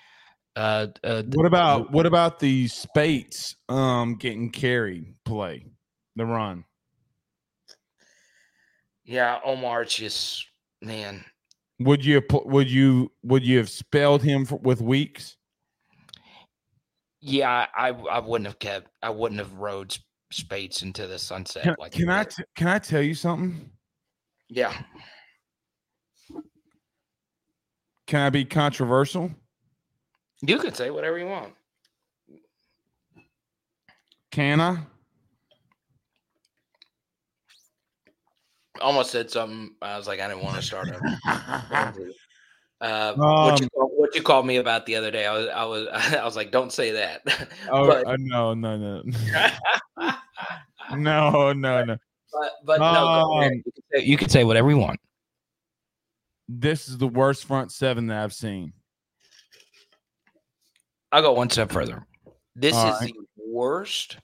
[0.55, 5.67] Uh, uh, What about what about the Speights um getting carried play,
[6.15, 6.65] the run?
[9.05, 10.47] Yeah, Omar's just
[10.81, 11.25] man.
[11.81, 15.37] Would you have would you would you have spelled him for, with weeks?
[17.21, 18.89] Yeah, I I wouldn't have kept.
[19.03, 19.97] I wouldn't have rode
[20.33, 21.65] Speights into the sunset.
[21.65, 23.71] Can, like can I can I tell you something?
[24.49, 24.73] Yeah,
[28.07, 29.31] Can I be controversial?
[30.43, 31.55] you can say whatever you want.
[34.33, 34.79] Can I?
[38.81, 39.75] Almost said something.
[39.83, 42.03] I was like, I didn't want to start over.
[42.83, 45.27] Uh, what you Um, call, what you called me about the other day?
[45.27, 47.21] I was I was I was like, don't say that.
[47.71, 49.03] Oh but, uh, no no no
[50.97, 51.97] no no no.
[52.33, 52.85] but but no.
[52.87, 54.99] Um, you, can say, you can say whatever you want.
[56.49, 58.73] This is the worst front seven that I've seen.
[61.13, 62.07] I'll go one step further.
[62.57, 63.13] This All is right.
[63.13, 64.17] the worst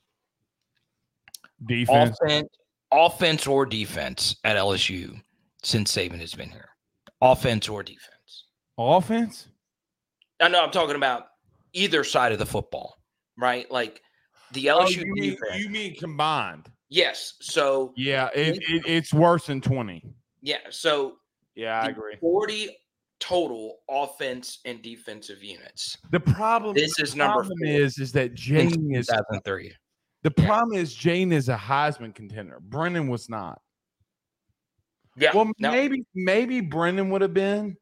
[1.64, 2.16] Defense.
[2.22, 2.48] offense,
[2.92, 5.20] offense or defense at LSU
[5.62, 6.68] since Saban has been here.
[7.20, 8.44] Offense or defense.
[8.78, 9.48] Offense?
[10.40, 11.26] I know I'm talking about
[11.72, 12.96] either side of the football,
[13.38, 13.70] right?
[13.70, 14.00] Like
[14.52, 15.62] the Oh, LSU you, mean, defense.
[15.64, 16.70] you mean combined?
[16.88, 17.34] yes.
[17.40, 20.02] So Yeah, it, it, it's worse than 20.
[20.42, 20.58] yeah.
[20.70, 21.16] So
[21.54, 22.16] Yeah, I agree.
[22.20, 22.76] 40
[23.18, 25.96] total offense and defensive units.
[26.10, 29.72] The problem This is the number problem four is is that Jane is 2003.
[30.26, 30.46] The yeah.
[30.48, 32.58] problem is Jane is a Heisman contender.
[32.60, 33.60] Brennan was not.
[35.16, 35.30] Yeah.
[35.32, 37.76] Well, no, maybe maybe Brennan would have been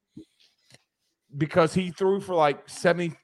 [1.39, 3.16] because he threw for like 70.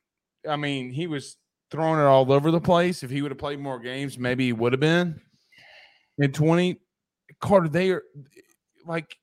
[0.48, 1.36] I mean, he was
[1.70, 3.02] throwing it all over the place.
[3.02, 5.20] If he would have played more games, maybe he would have been
[6.16, 6.80] in 20.
[7.42, 8.02] Carter, they are
[8.86, 9.14] like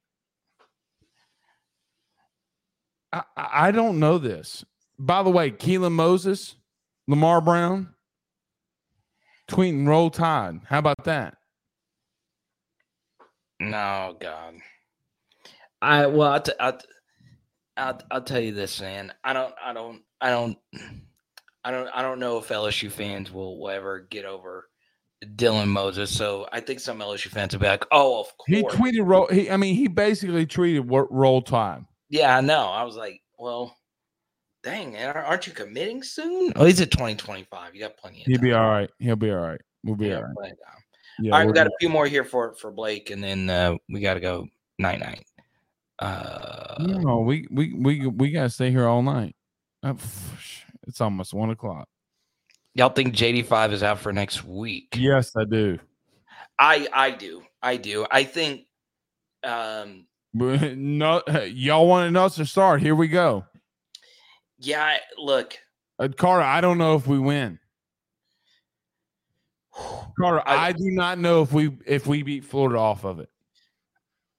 [3.12, 4.64] I, I I don't know this.
[5.00, 6.56] By the way, Keelan Moses,
[7.08, 7.96] Lamar Brown,
[9.48, 10.62] tweet and roll tide.
[10.66, 11.36] How about that?
[13.60, 14.56] No, God.
[15.82, 16.86] I well, I'll, t- I'll, t-
[17.76, 19.14] I'll, I'll tell you this, man.
[19.24, 20.58] I don't, I don't, I don't,
[21.64, 24.68] I don't, I don't know if LSU fans will, will ever get over
[25.24, 26.16] Dylan Moses.
[26.16, 28.48] So I think some LSU fans will be like, "Oh, of course.
[28.48, 29.28] He tweeted roll.
[29.28, 31.88] He, I mean, he basically tweeted wo- roll time.
[32.10, 32.68] yeah, I know.
[32.68, 33.77] I was like, "Well,
[34.70, 37.74] dang, man, aren't you committing soon?" Oh, he's at 2025.
[37.76, 38.90] You got plenty of He'll be all right.
[39.00, 39.62] He'll be all right.
[39.84, 40.36] We'll be Yeah, all right.
[40.36, 40.84] plenty of time.
[41.20, 43.50] Yeah, all right, we we'll got a few more here for for Blake, and then
[43.50, 44.48] uh, we got to go
[44.78, 45.26] night night.
[46.00, 49.36] Uh, no, we we we we gotta stay here all night.
[49.84, 49.96] Uh,
[50.88, 51.88] It's almost one o'clock.
[52.76, 54.96] y'all think JD five is out for next week?
[54.96, 55.80] Yes, I do.
[56.60, 57.42] I I do.
[57.62, 58.06] I do.
[58.12, 58.66] I think.
[59.44, 60.06] Um.
[60.76, 62.80] No, y'all wanted us to start.
[62.82, 63.44] Here we go.
[64.60, 64.98] Yeah.
[65.18, 65.58] Look.
[66.00, 67.60] Uh, Carter, I don't know if we win.
[70.20, 73.30] Carter, I- I, do not know if we if we beat Florida off of it.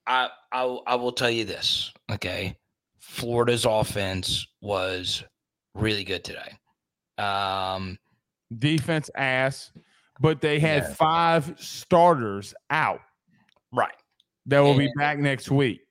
[0.07, 1.93] I I will- I will tell you this.
[2.11, 2.57] Okay.
[3.01, 5.25] Florida's offense was
[5.75, 6.53] really good today.
[7.19, 7.99] Um.
[8.59, 9.73] Defense ass,
[10.21, 10.95] but they had Yeah.
[10.95, 13.03] five starters out
[13.73, 13.93] Right.
[14.47, 15.83] that will be back next week.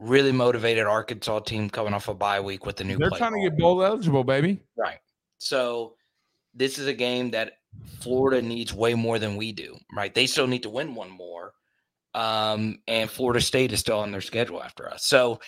[0.00, 2.96] Really motivated Arkansas team coming off a bye week with the new.
[2.96, 4.60] They're trying to get bowl eligible, baby.
[4.76, 4.98] Right.
[5.38, 5.94] So
[6.54, 7.54] this is a game that
[8.00, 10.14] Florida needs way more than we do, right?
[10.14, 11.52] They still need to win one more.
[12.14, 15.04] Um, and Florida State is still on their schedule after us.
[15.04, 15.40] So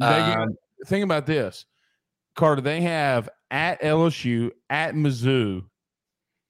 [0.00, 0.56] They get- um,
[0.86, 1.64] think about this,
[2.34, 2.60] Carter.
[2.62, 5.64] They have at LSU, at Mizzou,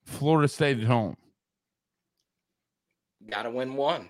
[0.07, 1.17] Florida State at home.
[3.29, 4.09] gotta win one.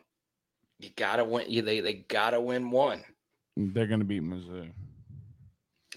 [0.79, 1.51] You gotta win.
[1.51, 3.05] You, they they gotta win one.
[3.57, 4.71] They're going to beat Mizzou.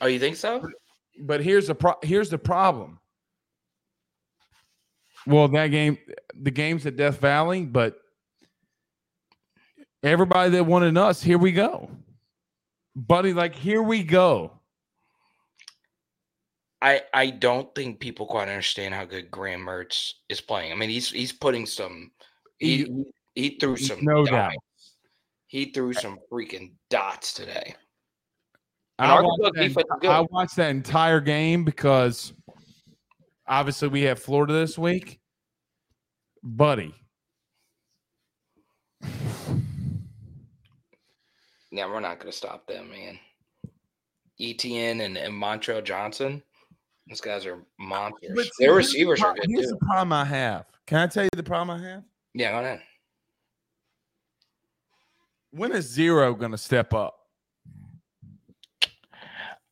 [0.02, 0.68] Oh, you think so?
[1.20, 3.00] But here's the pro- here's the problem.
[5.26, 5.98] Well, that game,
[6.40, 8.00] the game's at Death Valley, but
[10.04, 11.90] everybody that wanted us, here we go,
[12.96, 13.34] buddy.
[13.34, 14.52] Like here we go.
[16.82, 20.72] I I don't think people quite understand how good Graham Mertz is playing.
[20.72, 22.12] I mean, he's he's putting some.
[22.60, 23.04] He he,
[23.34, 24.00] he threw some.
[24.04, 24.54] No doubt.
[25.48, 27.74] He threw some freaking dots today.
[29.00, 30.10] I watched, that, defense is good.
[30.10, 32.34] I watched that entire game because
[33.48, 35.20] obviously we have Florida this week,
[36.44, 36.94] buddy.
[41.72, 43.20] Yeah, we're not going to stop them, man.
[44.42, 46.42] ETN and, and Montrell Johnson,
[47.08, 48.32] those guys are monsters.
[48.36, 49.78] But Their here's the receivers are good Here's too.
[49.80, 50.66] the problem I have.
[50.88, 52.04] Can I tell you the problem I have?
[52.34, 52.82] Yeah, go ahead.
[55.52, 57.16] When is Zero going to step up?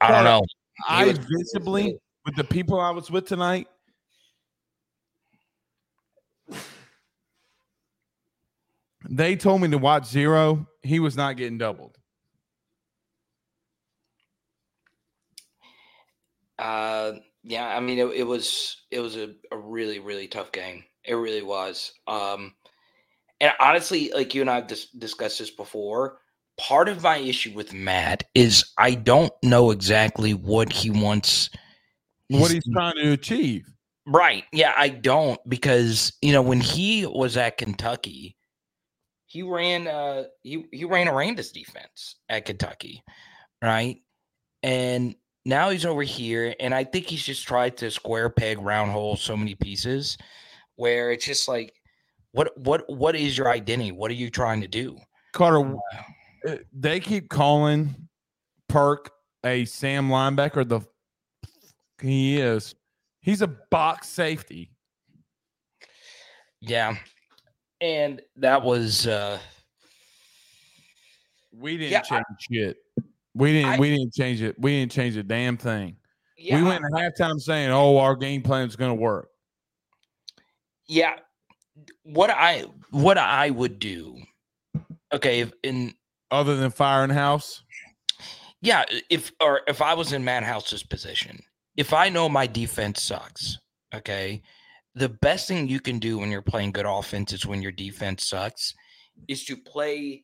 [0.01, 0.41] I don't know.
[0.87, 3.67] I was- visibly, with the people I was with tonight,
[9.09, 10.67] they told me to watch Zero.
[10.83, 11.97] He was not getting doubled.
[16.57, 17.13] Uh,
[17.43, 20.83] yeah, I mean, it, it was it was a, a really really tough game.
[21.03, 21.91] It really was.
[22.07, 22.55] Um,
[23.45, 26.17] and honestly, like you and I've dis- discussed this before.
[26.57, 31.49] Part of my issue with Matt is I don't know exactly what he wants.
[32.29, 33.67] What he's trying to achieve.
[34.07, 34.45] Right.
[34.51, 38.35] Yeah, I don't because you know when he was at Kentucky,
[39.27, 43.03] he ran uh he he ran Aranda's defense at Kentucky,
[43.61, 43.97] right?
[44.63, 45.15] And
[45.45, 49.17] now he's over here, and I think he's just tried to square peg round hole
[49.17, 50.17] so many pieces,
[50.77, 51.75] where it's just like,
[52.35, 53.91] what what what is your identity?
[53.93, 54.97] What are you trying to do?
[55.31, 55.75] Carter,
[56.47, 57.95] uh, they keep calling
[58.67, 59.09] Perk
[59.45, 60.67] a Sam linebacker.
[60.67, 60.81] The
[62.01, 62.75] he is.
[63.21, 64.69] He's a box safety.
[66.59, 66.97] Yeah,
[67.79, 69.39] and that was uh
[71.53, 72.77] We didn't Yeah, I- change shit.
[73.33, 73.71] We didn't.
[73.71, 74.59] I- we didn't change it.
[74.59, 75.95] We didn't change a damn thing.
[76.37, 79.29] yeah, we went in halftime saying, "Oh, our game plan is going to work."
[80.87, 81.15] yeah
[82.03, 84.17] what i what i would do
[85.13, 85.93] okay if in
[86.31, 87.63] Other than firing house,
[88.61, 91.39] yeah if or if i was in matt house's position
[91.75, 93.59] if i know my defense sucks
[93.93, 94.41] okay
[94.95, 98.25] the best thing you can do when you're playing good offense is when your defense
[98.25, 98.73] sucks
[99.27, 100.23] is to play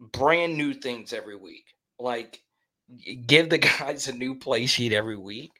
[0.00, 1.64] brand new things every week.
[1.98, 2.40] Like
[3.26, 5.52] give the guys a new play sheet every week.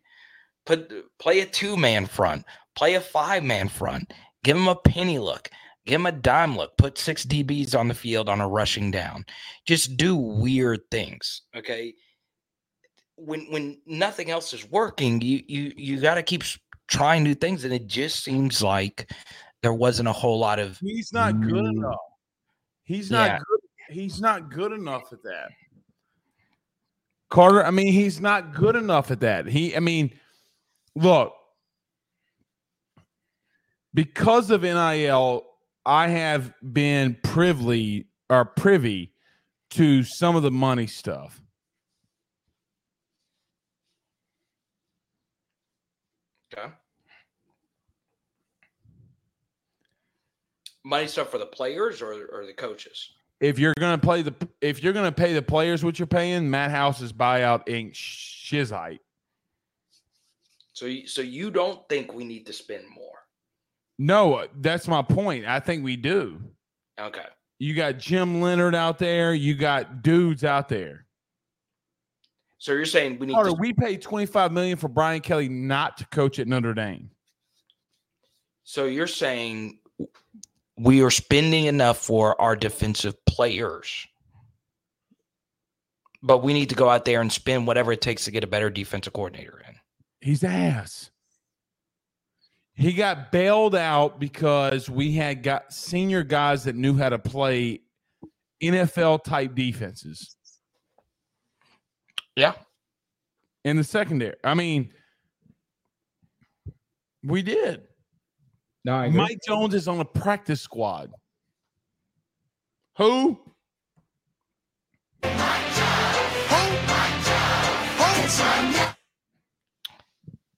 [0.64, 2.44] Put play a two man front
[2.74, 4.12] play a five man front
[4.46, 5.50] give him a penny look
[5.86, 9.24] give him a dime look put six dbs on the field on a rushing down
[9.66, 11.92] just do weird things okay
[13.16, 16.44] when when nothing else is working you you you got to keep
[16.86, 19.10] trying new things and it just seems like
[19.62, 21.96] there wasn't a whole lot of he's not good enough.
[22.84, 23.38] He's not Yeah.
[23.38, 23.60] good.
[23.88, 25.48] He's not good enough at that.
[27.30, 29.46] Carter, I mean, he's not good enough at that.
[29.46, 30.16] He, I mean,
[30.94, 31.34] look,
[33.96, 35.46] because of NIL,
[35.86, 39.10] I have been privy or privy
[39.70, 41.40] to some of the money stuff.
[46.52, 46.68] Okay.
[50.84, 53.12] Money stuff for the players or, or the coaches?
[53.40, 56.70] If you're gonna play the if you're gonna pay the players what you're paying, Matt
[56.70, 59.00] House's buyout ain't shizite.
[60.74, 63.15] So, so you don't think we need to spend more?
[63.98, 65.46] No, that's my point.
[65.46, 66.40] I think we do.
[67.00, 67.24] Okay.
[67.58, 69.32] You got Jim Leonhard out there.
[69.32, 71.06] You got dudes out there.
[72.58, 75.98] So you're saying we need Carter, to we paid 25 million for Brian Kelly not
[75.98, 77.10] to coach at Notre Dame.
[78.64, 79.78] So you're saying
[80.76, 84.06] we are spending enough for our defensive players,
[86.22, 88.48] but we need to go out there and spend whatever it takes to get a
[88.48, 89.74] better defensive coordinator in.
[90.20, 91.10] He's ass.
[92.76, 97.80] He got bailed out because we had got senior guys that knew how to play
[98.62, 100.36] NFL type defenses.
[102.36, 102.52] Yeah.
[103.64, 104.36] In the secondary.
[104.44, 104.92] I mean,
[107.24, 107.82] we did.
[108.84, 109.08] No, I.
[109.08, 111.10] Mike Jones is on a practice squad.
[112.98, 113.40] Who?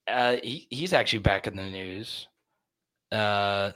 [0.08, 2.28] Uh, he, he's actually back in the news.
[3.12, 3.72] Uh,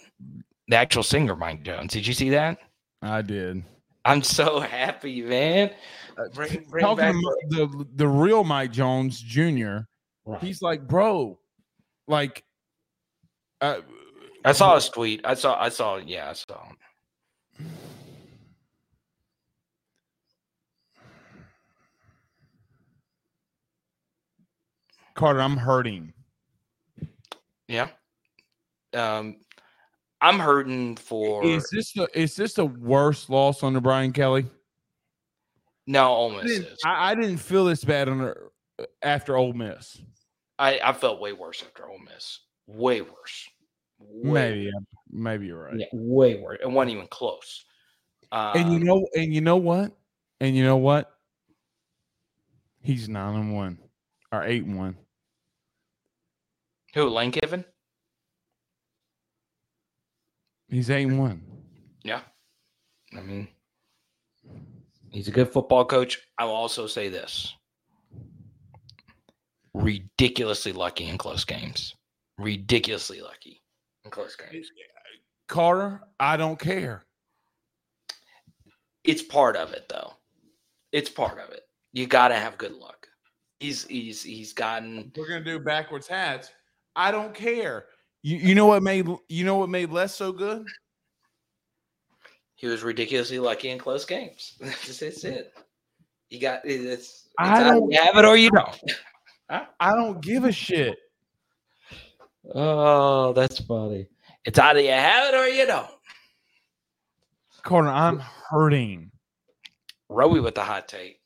[0.69, 1.93] the actual singer, Mike Jones.
[1.93, 2.59] Did you see that?
[3.02, 3.62] I did.
[4.05, 5.70] I'm so happy, man.
[6.17, 9.78] Uh, bring, bring Talking back to the the real Mike Jones Jr.
[10.25, 10.41] Right.
[10.41, 11.39] He's like, bro,
[12.09, 12.44] like,
[13.61, 13.81] uh,
[14.44, 15.20] I saw his tweet.
[15.25, 15.61] I saw.
[15.61, 15.97] I saw.
[15.97, 16.67] Yeah, I saw.
[16.67, 16.77] him.
[25.15, 26.12] Carter, I'm hurting.
[27.73, 27.89] Yeah.
[28.94, 29.36] Um,
[30.20, 34.44] I'm hurting for Is this the is this the worst loss under Brian Kelly?
[35.86, 36.44] no I Ole Miss.
[36.59, 36.78] didn't, is.
[36.84, 38.51] I, I didn't feel this bad under
[39.01, 40.01] after Ole Miss.
[40.59, 42.41] I, I felt way worse after Ole Miss.
[42.67, 43.49] Way worse.
[43.99, 44.70] Way Maybe, yeah,
[45.10, 45.75] maybe you're right.
[45.78, 45.86] Yeah.
[45.92, 46.59] way worse.
[46.62, 47.65] It wasn't even close.
[48.31, 49.92] And you Um, know, and you know what?
[50.41, 51.10] And you know what?
[52.83, 53.78] He's nine and one
[54.31, 54.97] or eight and one.
[56.95, 57.09] Who?
[57.09, 57.65] Lane Kiffin?
[60.69, 61.43] He's eight and one.
[62.03, 62.21] Yeah.
[63.17, 63.49] I mean,
[65.11, 66.21] he's a good football coach.
[66.39, 67.55] I will also say this:
[69.75, 71.95] ridiculously lucky in close games.
[72.39, 73.62] Ridiculously lucky
[74.05, 74.71] in close games.
[75.49, 77.05] Carter, I don't care.
[79.05, 80.15] It's part of it, though.
[80.93, 81.62] It's part of it.
[81.93, 83.07] You got to have good luck.
[83.61, 86.51] He's he's he's gotten We're gonna do backwards hats.
[86.97, 87.87] I don't care.
[88.23, 90.67] You you know what made you know what made Les so good?
[92.55, 94.55] he was ridiculously lucky in close games.
[94.61, 95.53] That's that's it.
[96.31, 98.81] You got it's, it's I don't- you have it or you don't.
[99.81, 100.97] I don't give a shit.
[102.55, 104.07] Oh, that's funny.
[104.47, 105.91] It's either you have it or you don't.
[107.62, 109.11] Carter, I'm hurting.
[110.11, 111.21] Rowie with the hot take.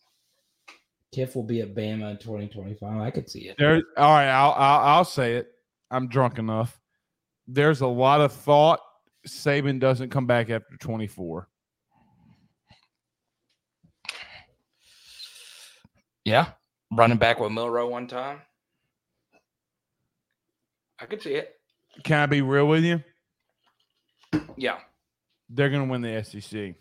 [1.14, 3.00] Kiff will be at Bama in 2025.
[3.00, 3.56] I could see it.
[3.58, 5.52] There, all right, I'll, I'll I'll say it.
[5.96, 6.78] I'm drunk enough.
[7.46, 8.80] There's a lot of thought.
[9.26, 11.48] Saban doesn't come back after 24.
[16.26, 16.48] Yeah.
[16.92, 18.42] Running back with Milroe one time.
[21.00, 21.54] I could see it.
[22.04, 23.02] Can I be real with you?
[24.58, 24.76] Yeah.
[25.48, 26.52] They're gonna win the SEC.
[26.52, 26.74] You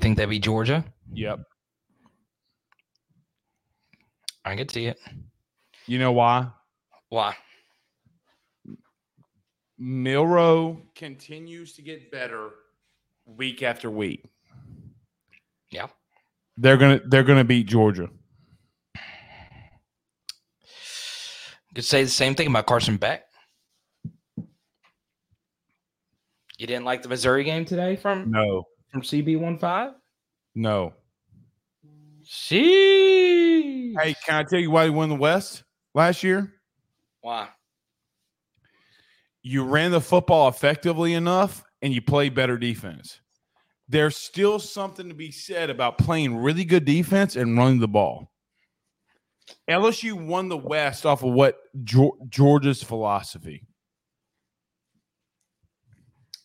[0.00, 0.84] think that'd be Georgia?
[1.12, 1.40] Yep.
[4.44, 5.00] I could see it.
[5.86, 6.48] You know why?
[7.10, 7.36] Why?
[9.78, 12.50] Milroe continues to get better
[13.26, 14.24] week after week.
[15.70, 15.86] Yeah.
[16.56, 18.08] They're gonna they're gonna beat Georgia.
[21.74, 23.24] Could say the same thing about Carson Beck.
[26.58, 29.94] You didn't like the Missouri game today from No, from CB15?
[30.54, 30.92] no.
[32.22, 33.94] See.
[33.94, 35.64] Hey, can I tell you why he won the West
[35.94, 36.52] last year?
[37.20, 37.48] Why?
[39.42, 43.20] You ran the football effectively enough and you played better defense.
[43.88, 48.30] There's still something to be said about playing really good defense and running the ball.
[49.68, 53.66] LSU won the West off of what Geor- Georgia's philosophy.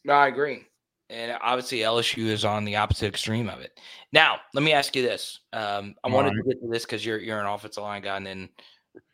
[0.03, 0.63] No, I agree.
[1.09, 3.79] And obviously, LSU is on the opposite extreme of it.
[4.11, 5.39] Now, let me ask you this.
[5.53, 6.37] Um, I All wanted right.
[6.37, 8.49] to get to this because you're you're an offensive line guy, and then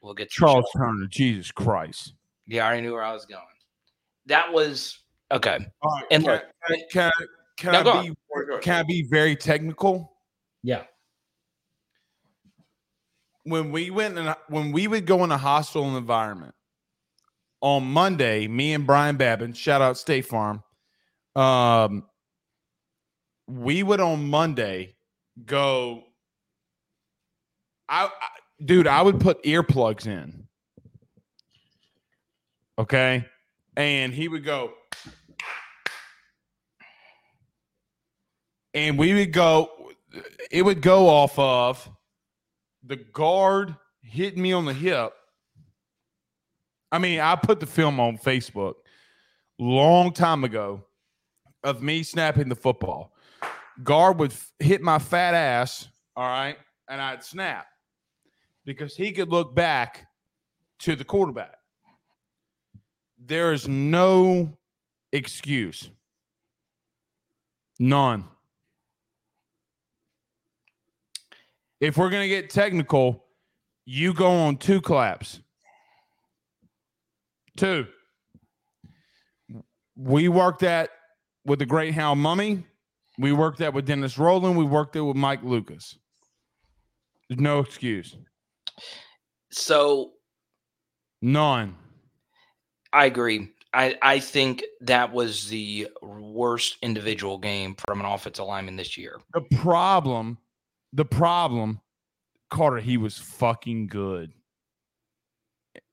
[0.01, 2.13] we'll get to Charles Turner, Jesus Christ.
[2.47, 3.41] Yeah, I already knew where I was going.
[4.27, 4.99] that was
[5.31, 5.57] okay.
[5.81, 7.11] All right, And can, look- can, can,
[7.57, 8.05] can Now go I on.
[8.07, 8.15] be
[8.61, 10.13] can I be very technical?
[10.63, 10.83] Yeah.
[13.43, 16.53] when we went and when we would go in a hostile environment
[17.61, 20.63] on Monday, me and Brian Babin, shout out State Farm,
[21.35, 22.05] um,
[23.47, 24.95] we would on Monday
[25.45, 26.03] go.
[27.89, 28.09] I, I
[28.64, 30.48] dude, I would put earplugs in.
[32.77, 33.25] Okay,
[33.75, 34.73] and he would go.
[38.73, 39.91] And we would go,
[40.49, 41.90] it would go off of
[42.83, 45.11] the guard hitting me on the hip.
[46.91, 48.75] I mean, I put the film on Facebook
[49.59, 50.85] long time ago
[51.64, 53.14] of me snapping the football.
[53.83, 56.57] Guard would hit my fat ass, all right,
[56.90, 57.67] and I'd snap
[58.65, 60.07] because he could look back
[60.80, 61.56] to the quarterback.
[63.23, 64.57] There is no
[65.11, 65.90] excuse.
[67.80, 68.25] None.
[71.80, 73.25] If we're going to get technical,
[73.85, 75.40] you go on two claps.
[77.57, 77.88] Two.
[79.95, 80.91] We worked that
[81.45, 82.64] with the great Hal Mumme.
[83.17, 84.57] We worked that with Dennis Rowland.
[84.57, 85.98] We worked it with Mike Lucas.
[87.30, 88.15] There's no excuse.
[89.51, 90.14] So
[91.22, 91.75] None.
[92.93, 93.50] I agree.
[93.74, 99.19] I, I think that was the worst individual game from an offensive lineman this year.
[99.33, 100.40] The problem,
[100.91, 101.80] the problem,
[102.50, 104.33] Carter, he was fucking good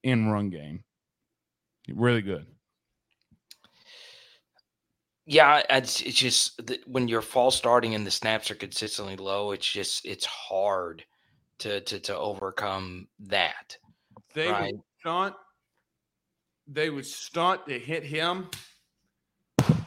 [0.02, 0.82] in run game.
[1.88, 2.46] Really good.
[5.24, 9.70] Yeah, it's, it's just when you're false starting and the snaps are consistently low, it's
[9.70, 11.04] just it's hard
[11.58, 13.76] to to to overcome that.
[14.34, 14.72] They Right.
[14.72, 15.36] would stunt.
[16.66, 18.50] They would stunt to hit him.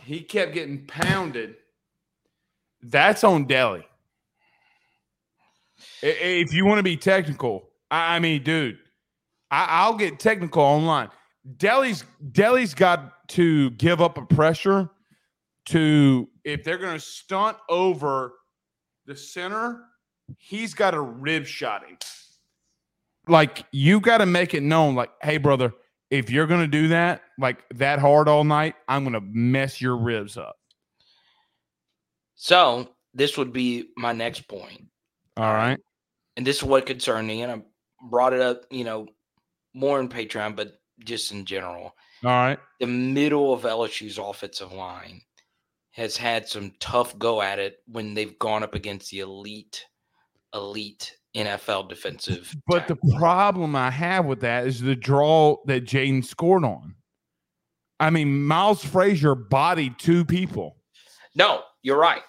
[0.04, 1.56] He kept getting pounded.
[2.82, 3.88] That's on Delhi.
[6.02, 8.80] If you want to be technical, I mean, dude,
[9.50, 11.10] I, I'll get technical online.
[11.58, 14.90] Delhi's Delhi's got to give up a pressure
[15.66, 18.34] to if they're going to stunt over
[19.06, 19.84] the center,
[20.38, 21.98] he's got a rib shot him.
[23.28, 25.74] Like you got to make it known, like, hey, brother,
[26.10, 29.80] if you're going to do that, like that hard all night, I'm going to mess
[29.80, 30.58] your ribs up.
[32.36, 34.88] So this would be my next point.
[35.38, 35.80] All um, right.
[36.36, 37.62] and this is what concerned me, and I
[38.10, 39.08] brought it up, you know,
[39.74, 41.96] more in Patreon, but just in general.
[42.24, 42.60] All right.
[42.80, 45.22] The middle of LSU's offensive line
[45.92, 49.86] has had some tough go at it when they've gone up against the elite,
[50.54, 52.56] elite NFL defensive.
[52.68, 56.96] But the problem I have with that is the draw that Jayden scored on.
[58.00, 60.78] I mean, Miles Frazier bodied two people.
[61.36, 62.24] no, you're right.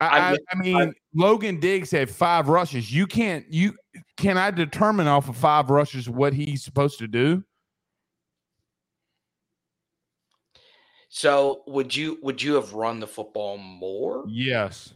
[0.00, 2.92] I, I, I mean, Logan Diggs had five rushes.
[2.92, 3.74] You can't you
[4.16, 7.44] can I determine off of five rushes what he's supposed to do?
[11.08, 14.24] So would you would you have run the football more?
[14.26, 14.92] Yes.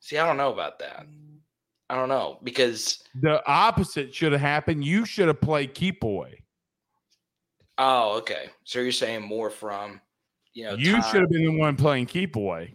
[0.00, 1.06] See, I don't know about that.
[1.90, 4.84] I don't know because The opposite should have happened.
[4.84, 6.42] You should have played keep away.
[7.78, 8.50] oh, okay.
[8.64, 10.00] So you're saying more from
[10.54, 12.74] you know You time- should have been the one playing keep away.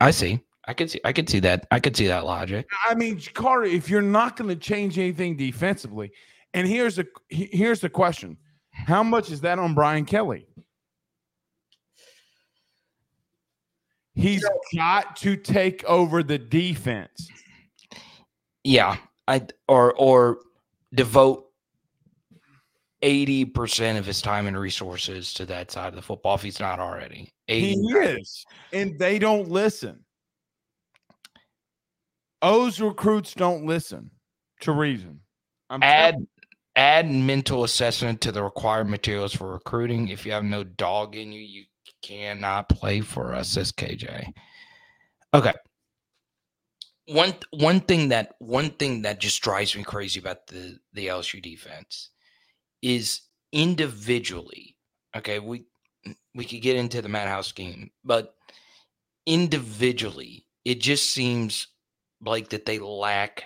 [0.00, 0.40] I see.
[0.66, 1.00] I could see.
[1.04, 1.66] I could see that.
[1.70, 2.66] I could see that logic.
[2.86, 6.10] I mean, Carter, if you're not going to change anything defensively,
[6.52, 8.36] and here's the here's the question:
[8.72, 10.46] How much is that on Brian Kelly?
[14.14, 17.28] He's got to take over the defense.
[18.68, 20.40] Yeah, I or or
[20.92, 21.46] devote
[23.00, 26.60] eighty percent of his time and resources to that side of the football if he's
[26.60, 27.32] not already.
[27.46, 30.04] He is, and they don't listen.
[32.42, 34.10] O's recruits don't listen
[34.60, 35.20] to reason.
[35.70, 36.28] I'm Add telling
[36.76, 40.08] add mental assessment to the required materials for recruiting.
[40.08, 41.64] If you have no dog in you, you
[42.02, 44.30] cannot play for us, says KJ.
[45.32, 45.54] Okay.
[47.08, 51.42] One one thing that one thing that just drives me crazy about the the LSU
[51.42, 52.10] defense
[52.82, 53.22] is
[53.52, 54.76] individually.
[55.16, 55.64] Okay, we
[56.34, 58.34] we could get into the Madhouse scheme, but
[59.26, 61.68] individually, it just seems
[62.20, 63.44] like that they lack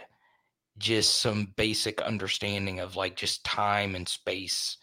[0.79, 4.79] just some basic understanding of like just time and space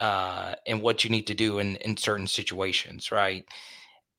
[0.00, 3.44] uh and what you need to do in in certain situations right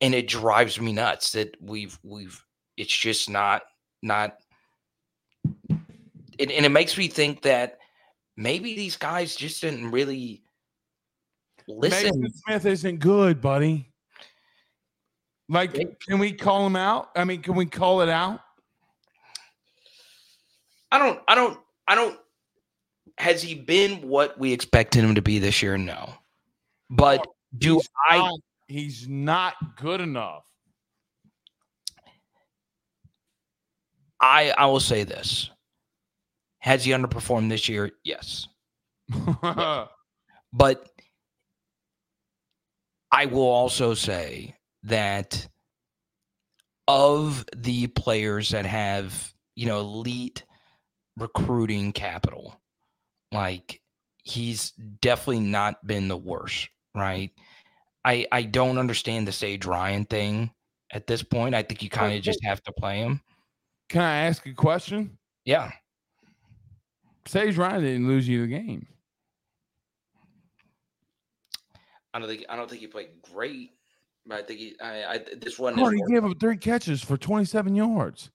[0.02, 2.44] and it drives me nuts that we've we've
[2.78, 3.64] it's just not
[4.06, 4.38] not
[6.38, 7.80] it, and it makes me think that
[8.38, 10.44] maybe these guys just didn't really
[11.68, 12.22] listen.
[12.22, 13.92] Mason Smith isn't good, buddy.
[15.50, 15.74] Like,
[16.08, 17.10] can we call him out?
[17.16, 18.40] I mean, can we call it out?
[20.92, 21.20] I don't.
[21.28, 21.60] I don't.
[21.88, 22.20] I don't.
[23.18, 25.78] Has he been what we expected him to be this year?
[25.78, 26.14] No.
[26.90, 27.26] But
[27.58, 28.18] do He's I?
[28.18, 30.44] not- he's not good enough.
[34.26, 35.50] I I will say this.
[36.60, 37.92] Has he underperformed this year?
[38.04, 38.48] Yes.
[40.54, 40.90] But
[43.12, 45.48] I will also say that
[46.88, 50.44] of the players that have, you know, elite
[51.18, 52.60] recruiting capital,
[53.32, 53.82] like
[54.24, 54.72] he's
[55.02, 57.32] definitely not been the worst, right?
[58.06, 60.52] I I don't understand the Sage Ryan thing
[60.92, 61.56] at this point.
[61.56, 63.22] I think you kind of just have to play him.
[63.90, 65.18] Can I ask a question?
[65.46, 65.72] Yeah.
[67.28, 68.88] Sage Ryan didn't lose you the game.
[72.14, 73.72] I don't think I don't think he played great,
[74.26, 77.18] but I think he I, I this wasn't his he gave up three catches for
[77.18, 78.32] 27 yards.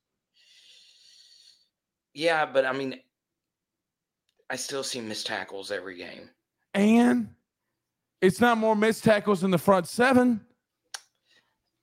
[2.13, 3.01] Yeah, but I mean,
[4.51, 6.29] I still see missed tackles every game.
[6.75, 7.31] And
[8.21, 10.41] it's not more missed tackles in the front seven.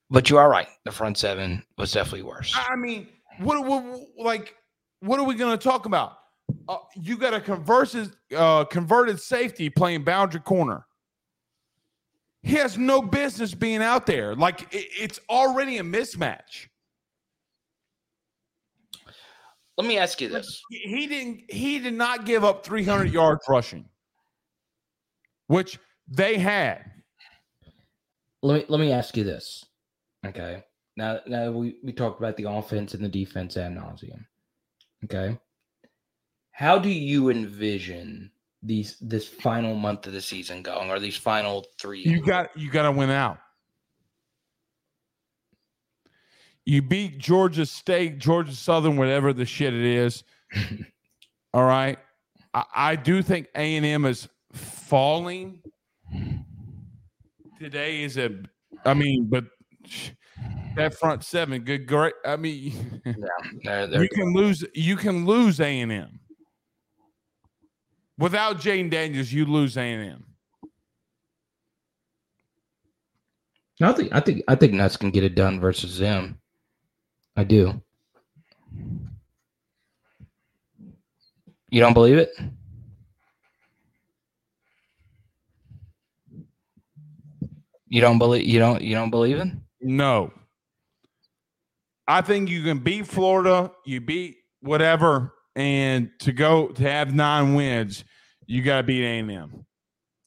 [0.09, 0.67] But you are right.
[0.85, 2.53] The front seven was definitely worse.
[2.55, 3.07] I mean,
[3.39, 4.55] what, what like
[5.01, 6.17] what are we going to talk about?
[6.67, 10.85] Uh, you got a converted uh, converted safety playing boundary corner.
[12.43, 14.35] He has no business being out there.
[14.35, 16.67] Like it- it's already a mismatch.
[19.77, 20.61] Let me ask you this.
[20.69, 21.43] He- didn't.
[21.51, 23.85] He did not give up 300 yards rushing,
[25.47, 26.83] which they had.
[28.41, 29.65] Let me let me ask you this.
[30.25, 30.63] Okay.
[30.97, 34.25] Now now we, we talked about the offense and the defense ad nauseum.
[35.05, 35.37] Okay.
[36.51, 38.31] How do you envision
[38.63, 42.01] these this final month of the season going, or these final three?
[42.01, 42.49] You got.
[42.57, 43.37] You got to win out.
[46.65, 50.23] You beat Georgia State, Georgia Southern, whatever the shit it is.
[51.53, 51.97] All right.
[52.53, 55.61] I, I do think A and M is falling.
[57.59, 58.31] Today is a.
[58.83, 59.45] I mean, but
[60.75, 62.13] that front seven, good, great.
[62.25, 63.01] I mean,
[63.63, 64.63] They're- they're- you can lose.
[64.73, 66.19] You can lose A and M.
[68.17, 70.23] Without Jayden Daniels, you lose A and M.
[73.81, 76.39] I think I think I think Nuss can get it done versus them.
[77.35, 77.79] I do.
[81.69, 82.31] you don't believe it?
[87.87, 89.47] You don't believe you don't you don't believe it?
[89.87, 90.33] No.
[92.09, 97.53] I think you can beat Florida, you beat whatever, and to go to have nine
[97.53, 98.03] wins,
[98.45, 99.65] you got to beat A and M.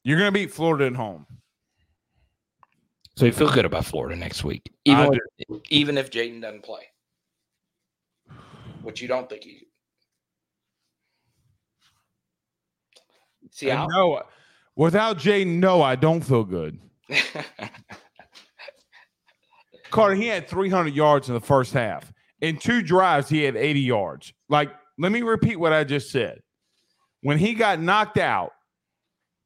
[0.03, 1.27] You're going to beat Florida at home.
[3.15, 6.87] So you feel good about Florida next week, even with- even if Jayden doesn't play,
[8.81, 9.67] which you don't think he.
[13.51, 13.85] See how?
[13.87, 14.23] No,
[14.75, 16.79] without Jayden, no, I don't feel good.
[19.91, 22.11] Carter, he had 300 yards in the first half.
[22.39, 24.33] In two drives, he had 80 yards.
[24.49, 26.39] Like, let me repeat what I just said.
[27.21, 28.51] When he got knocked out,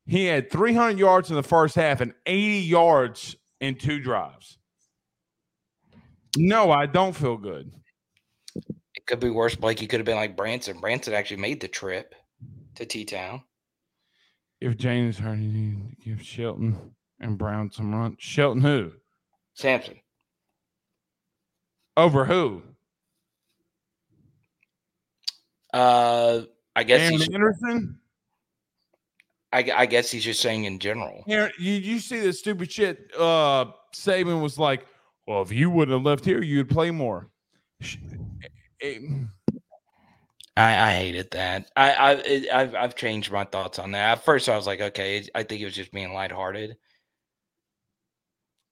[0.06, 4.58] he had 300 yards in the first half and 80 yards in two drives.
[6.38, 7.72] No, I don't feel good.
[8.56, 9.82] it could be worse, Blake.
[9.82, 10.80] You could have been like Branson.
[10.80, 12.14] Branson actually made the trip
[12.76, 13.42] to T Town.
[14.62, 18.16] If James you give Shelton and Brown some run.
[18.20, 18.92] Shelton who?
[19.54, 19.96] Samson.
[21.98, 22.62] Over who?
[25.74, 26.42] Uh,
[26.76, 27.30] I guess Aaron he's.
[27.30, 28.00] Anderson?
[29.54, 31.24] I, I guess he's just saying in general.
[31.28, 33.12] Aaron, you, you see the stupid shit?
[33.18, 34.86] Uh, Saban was like,
[35.28, 37.30] "Well, if you wouldn't have left here, you'd play more."
[38.82, 39.00] Eh,
[40.58, 41.72] I, I hated that.
[41.76, 44.18] I, I it, I've I've changed my thoughts on that.
[44.18, 46.76] At first, I was like, okay, I think it was just being lighthearted.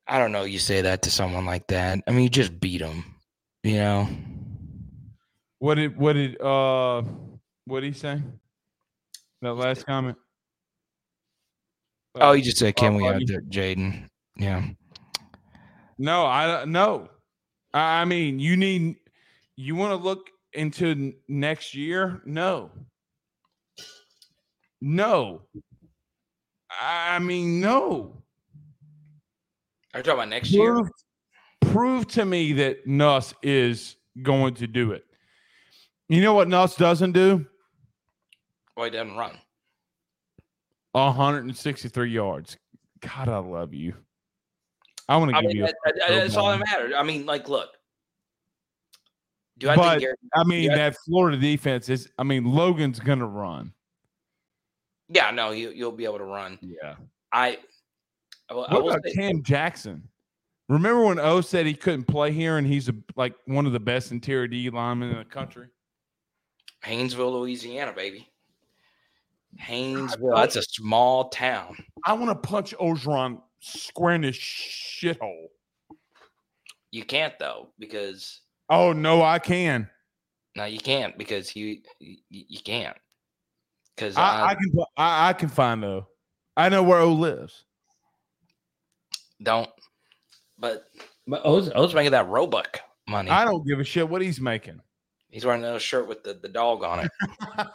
[0.07, 0.43] I don't know.
[0.43, 1.99] You say that to someone like that.
[2.07, 3.12] I mean, you just beat him.
[3.63, 4.09] You know.
[5.59, 7.01] What did what did uh
[7.65, 8.21] what did he say?
[9.41, 10.17] That last comment.
[12.15, 13.25] Oh, you just said, "Can Oh, we have buddy.
[13.49, 14.67] Jayden?" Yeah.
[15.97, 17.09] No, I no.
[17.73, 18.97] I I mean, you need
[19.55, 22.21] you want to look into next year?
[22.25, 22.69] No.
[24.81, 25.43] No.
[26.69, 28.21] I I mean, no.
[29.93, 30.81] Are you talking about next year?
[31.73, 35.03] Prove, to me that Nuss is going to do it.
[36.07, 37.47] You know what Nuss doesn't do?
[38.77, 39.35] Well, he doesn't run.
[40.91, 42.57] 163 yards.
[43.01, 43.95] God, I love you.
[45.09, 45.63] I want to give mean, you.
[45.63, 46.93] that, that- that's all that matters.
[46.95, 47.69] I mean, like, look.
[49.57, 52.07] Do I But, think I mean, that Florida defense is.
[52.17, 53.71] I mean, Logan's gonna run.
[55.09, 56.57] Yeah, no, you, you'll be able to run.
[56.61, 56.95] Yeah.
[57.31, 57.57] I.
[58.49, 60.07] I I What about Cam Jackson?
[60.69, 63.79] Remember when O said he couldn't play here, and he's a, like one of the
[63.79, 65.67] best interior D linemen in the country.
[66.83, 68.29] Haynesville, Louisiana, baby.
[69.61, 70.35] Haynesville.
[70.35, 71.77] That's a small town.
[72.05, 75.47] I want to punch Orgeron square in his shithole.
[76.91, 79.89] You can't though, because Oh no, I can.
[80.55, 82.97] no, you can't because you you, you can't.
[83.95, 84.71] Because I, I can.
[84.97, 86.07] I, I can find O.
[86.57, 87.65] I know where O lives.
[89.41, 89.69] don't.
[90.63, 90.85] But
[91.27, 93.29] But O's, O's making that Roebuck money.
[93.29, 94.79] I don't give a shit what he's making.
[95.29, 97.11] He's wearing a shirt with the, the dog on it.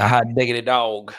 [0.00, 1.12] A hot diggity dog.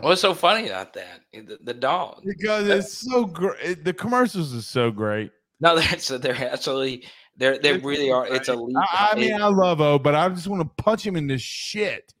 [0.00, 1.20] What's so funny about that?
[1.32, 2.22] The, the dog.
[2.26, 3.84] because it's so great.
[3.84, 5.30] The commercials is so great.
[5.60, 8.26] No, that's they're absolutely they're they really are.
[8.26, 8.76] It's elite.
[8.76, 11.28] I, I mean, it- I love O, but I just want to punch him in
[11.28, 12.12] the shit.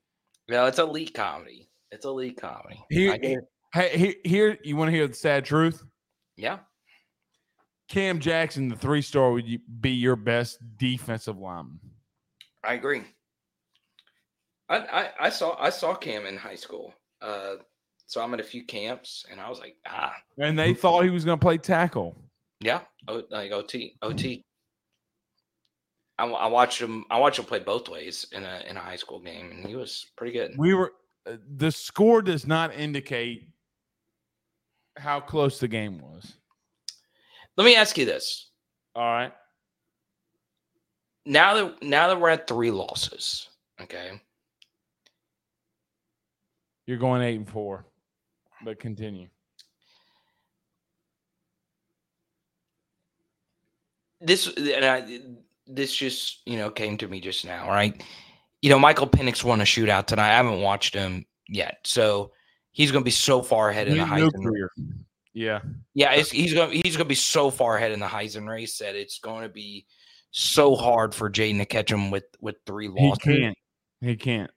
[0.48, 1.68] no, it's elite comedy.
[1.90, 2.78] It's elite comedy.
[2.92, 3.44] I it.
[3.76, 5.82] Hey, here, you want to hear the sad truth?
[6.36, 6.58] Yeah,
[7.88, 9.46] Cam Jackson, the three star, would
[9.80, 11.80] be your best defensive lineman.
[12.64, 13.02] I agree.
[14.68, 16.92] I, I I saw I saw Cam in high school.
[17.22, 17.54] Uh,
[18.06, 21.10] so I'm at a few camps, and I was like, ah, And they thought he
[21.10, 22.16] was going to play tackle.
[22.60, 24.44] yeah, o, like OT OT.
[26.18, 27.04] I, I watched him.
[27.10, 29.76] I watched him play both ways in a in a high school game, and he
[29.76, 30.54] was pretty good.
[30.56, 30.92] We were,
[31.26, 33.48] uh, the score does not indicate
[34.96, 36.34] how close the game was.
[37.56, 38.50] Let me ask you this:
[38.94, 39.32] All right.
[41.24, 43.48] now that now that we're at three losses,
[43.80, 44.20] okay,
[46.86, 47.84] You're going eight and four,
[48.64, 49.28] but continue.
[54.20, 55.20] this and I,
[55.66, 58.02] this just you know came to me just now, right?
[58.62, 60.32] You know, Michael Penix won a shootout tonight.
[60.32, 62.32] I haven't watched him yet, so
[62.76, 64.44] he's going to be so far ahead in the Heisman.
[64.44, 64.70] career.
[65.32, 65.60] Yeah.
[65.94, 68.76] Yeah, it's, he's going he's going to be so far ahead in the Heisman race
[68.78, 69.86] that it's going to be
[70.30, 73.22] so hard for Jayden to catch him with with three losses.
[73.24, 73.58] He can't.
[74.02, 74.50] He can't.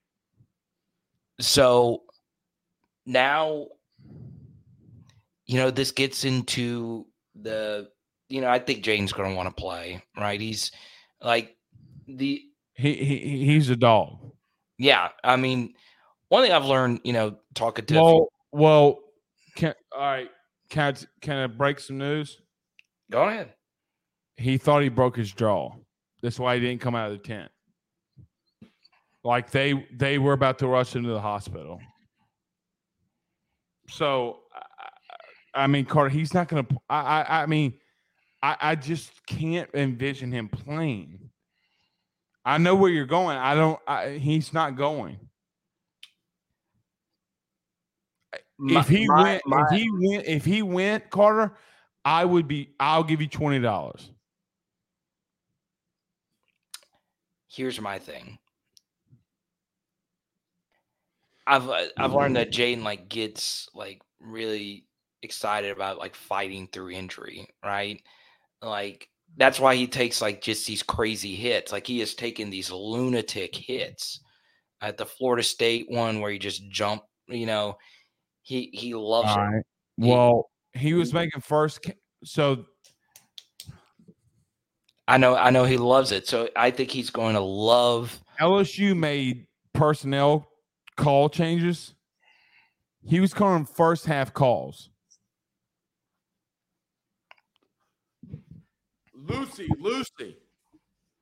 [1.40, 2.02] So
[3.06, 3.68] now,
[5.46, 7.88] you know, this gets into the,
[8.28, 10.38] you know, I think Jayden's going to want to play, right?
[10.38, 10.72] He's
[11.22, 11.56] like
[12.06, 12.42] the,
[12.74, 14.18] He, he he's a dog.
[14.78, 15.08] yeah.
[15.24, 15.72] I mean,
[16.30, 18.98] one thing I've learned, you know, talking to, Well, well,
[19.56, 20.30] can all right.
[20.70, 22.40] Can I, can I break some news?
[23.10, 23.52] go ahead.
[24.36, 25.72] He thought he broke his jaw.
[26.22, 27.50] That's why he didn't come out of the tent.
[29.24, 31.80] Like they they were about to rush him to the hospital.
[33.88, 34.38] So,
[35.54, 36.76] I, I mean, Carter, he's not going to.
[36.88, 37.74] I, I I mean,
[38.40, 41.30] I I just can't envision him playing.
[42.44, 43.36] I know where you're going.
[43.36, 43.80] I don't.
[43.86, 45.18] I, he's not going.
[48.60, 51.56] My- if he my- went, my- if he went, if he went, Carter,
[52.04, 52.74] I would be.
[52.78, 54.10] I'll give you twenty dollars.
[57.50, 58.38] here's my thing.
[61.46, 64.84] I've uh, I've learned that Jayden like gets like really
[65.22, 68.00] excited about like fighting through injury, right?
[68.62, 71.72] Like that's why he takes like just these crazy hits.
[71.72, 74.20] Like he has taken these lunatic hits
[74.80, 77.06] at the Florida State one where he just jumped.
[77.26, 77.78] You know,
[78.50, 79.40] he he loves All it.
[79.40, 79.62] right.
[79.96, 81.18] He- Well, he was mm-hmm.
[81.18, 81.88] making first.
[82.24, 82.66] So
[85.06, 86.26] I know I know he loves it.
[86.26, 88.20] So I think he's going to love.
[88.40, 90.48] LSU made personnel
[90.96, 91.94] call changes.
[93.04, 94.90] He was calling first half calls.
[99.14, 100.36] Lucy, Lucy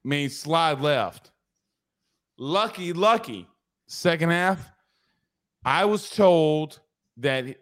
[0.02, 1.30] means slide left.
[2.38, 3.46] Lucky, lucky.
[3.86, 4.70] Second half,
[5.64, 6.80] I was told
[7.18, 7.56] that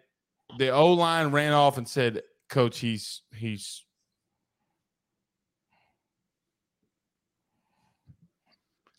[0.57, 3.83] the O line ran off and said, "Coach, he's he's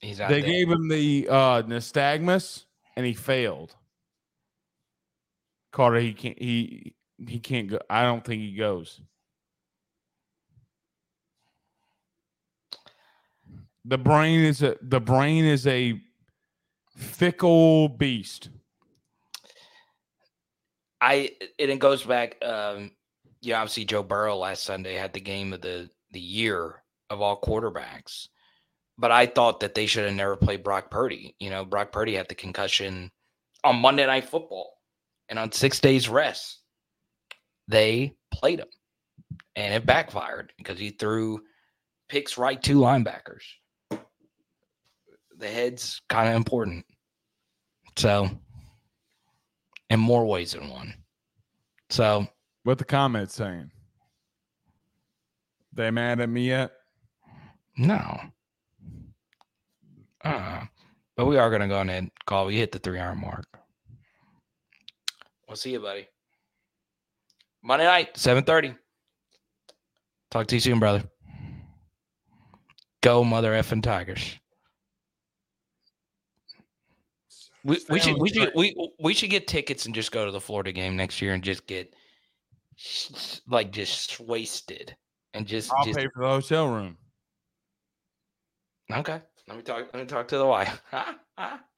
[0.00, 0.50] He's out they there.
[0.50, 2.64] gave him the uh nystagmus
[2.96, 3.74] and he failed.
[5.72, 6.94] Carter, he can't he
[7.26, 7.78] he can't go.
[7.90, 9.00] I don't think he goes.
[13.84, 16.00] The brain is a the brain is a
[16.96, 18.50] fickle beast.
[21.00, 22.42] I and it goes back.
[22.44, 22.92] Um,
[23.40, 27.20] you know, obviously Joe Burrow last Sunday had the game of the the year of
[27.20, 28.28] all quarterbacks,
[28.98, 31.34] but I thought that they should have never played Brock Purdy.
[31.38, 33.10] You know, Brock Purdy had the concussion
[33.64, 34.74] on Monday Night Football.
[35.28, 36.60] And on six days rest,
[37.66, 38.68] they played him.
[39.56, 41.40] And it backfired because he threw
[42.08, 43.42] picks right to linebackers.
[45.36, 46.86] The head's kind of important.
[47.96, 48.30] So,
[49.90, 50.94] in more ways than one.
[51.90, 52.26] So,
[52.64, 53.70] What the comments saying?
[55.72, 56.72] They mad at me yet?
[57.76, 58.20] no.
[60.24, 60.62] Uh,
[61.16, 62.46] but we are going to go ahead and call.
[62.46, 63.46] We hit the three hour mark.
[65.46, 66.08] We'll see you, buddy.
[67.62, 68.76] Monday night, 7.30.
[70.30, 71.04] Talk to you soon, brother.
[73.00, 74.38] Go, mother effing Tigers.
[77.68, 80.40] We, we should we should we we should get tickets and just go to the
[80.40, 81.92] Florida game next year and just get
[83.46, 84.96] like just wasted
[85.34, 86.96] and just I'll just pay for the hotel room.
[88.92, 89.20] okay.
[89.46, 89.86] Let me talk.
[89.92, 90.82] Let me talk to the wife.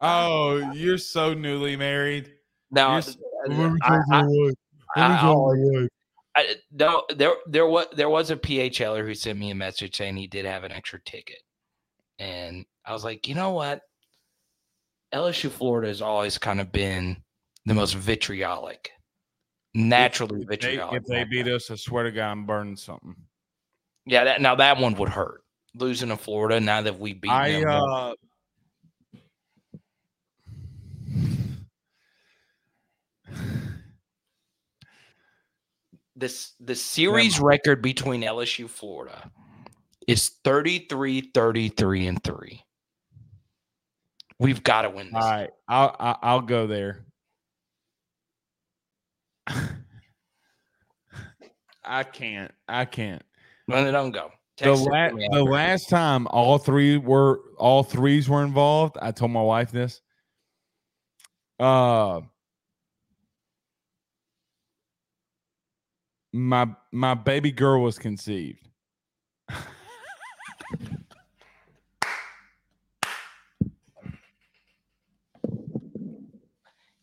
[0.00, 2.32] Oh, you're so newly married.
[2.70, 3.16] now, you're uh, s-
[3.50, 4.22] uh, I- I-
[4.96, 5.88] I-
[6.36, 10.16] I, no, there there was there was a PHLer who sent me a message saying
[10.16, 11.40] he did have an extra ticket,
[12.18, 13.82] and I was like, you know what,
[15.14, 17.16] LSU Florida has always kind of been
[17.66, 18.90] the most vitriolic,
[19.74, 21.02] naturally If they, vitriolic.
[21.02, 23.14] if they beat us, I swear to God, I'm burning something.
[24.06, 25.42] yeah, that, now that one would hurt
[25.74, 26.60] losing to Florida.
[26.60, 28.14] Now that we beat I them, uh
[36.16, 39.30] this the series record between LSU Florida
[40.06, 42.62] is 33 33 and 3.
[44.40, 45.22] We've got to win this.
[45.22, 47.04] all right, I'll I'll, I'll go there.
[51.84, 52.50] I can't.
[52.66, 53.22] I can't.
[53.68, 54.30] No, they don't go.
[54.56, 59.10] The, Text it la- the last time all three were all threes were involved, I
[59.12, 60.00] told my wife this.
[61.58, 62.22] Uh
[66.32, 68.66] my my baby girl was conceived.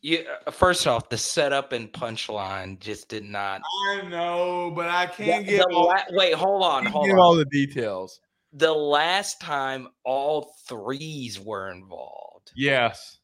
[0.08, 3.60] You, uh, first off, the setup and punchline just did not.
[3.92, 7.20] I know, but I The- the la- wait, hold on, can't hold give on.
[7.20, 8.22] all the details.
[8.54, 12.54] the last time all threes were involved.
[12.56, 13.18] Yes.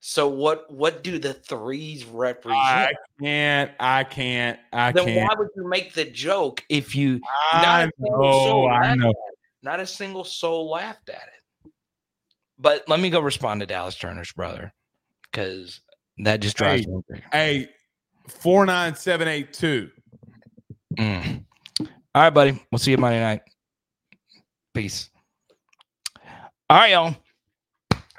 [0.00, 0.68] So what?
[0.72, 2.58] What do the threes represent?
[2.58, 3.70] I can't.
[3.78, 4.58] I can't.
[4.72, 5.28] I then can't.
[5.28, 7.20] why would you make the joke if you
[7.52, 8.74] I a single soul know.
[8.74, 9.14] I know.
[9.62, 11.22] Not a single soul laughed at
[11.64, 11.70] it.
[12.58, 14.72] But let me go respond to Dallas Turner's brother
[15.30, 15.80] because
[16.18, 16.90] that just drives Hey.
[16.90, 17.24] me crazy.
[17.32, 17.68] Hey,
[18.28, 19.90] four nine seven eight two.
[20.98, 21.44] Mm.
[21.80, 22.62] All right, buddy.
[22.70, 23.40] We'll see you Monday night.
[24.74, 25.08] Peace.
[26.70, 27.16] All right, y'all.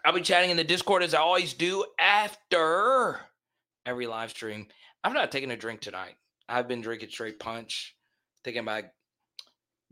[0.06, 3.20] I'll be chatting in the Discord as I always do after
[3.86, 4.68] every live stream.
[5.04, 6.16] I'm not taking a drink tonight.
[6.50, 7.96] I've been drinking straight punch,
[8.44, 8.84] thinking about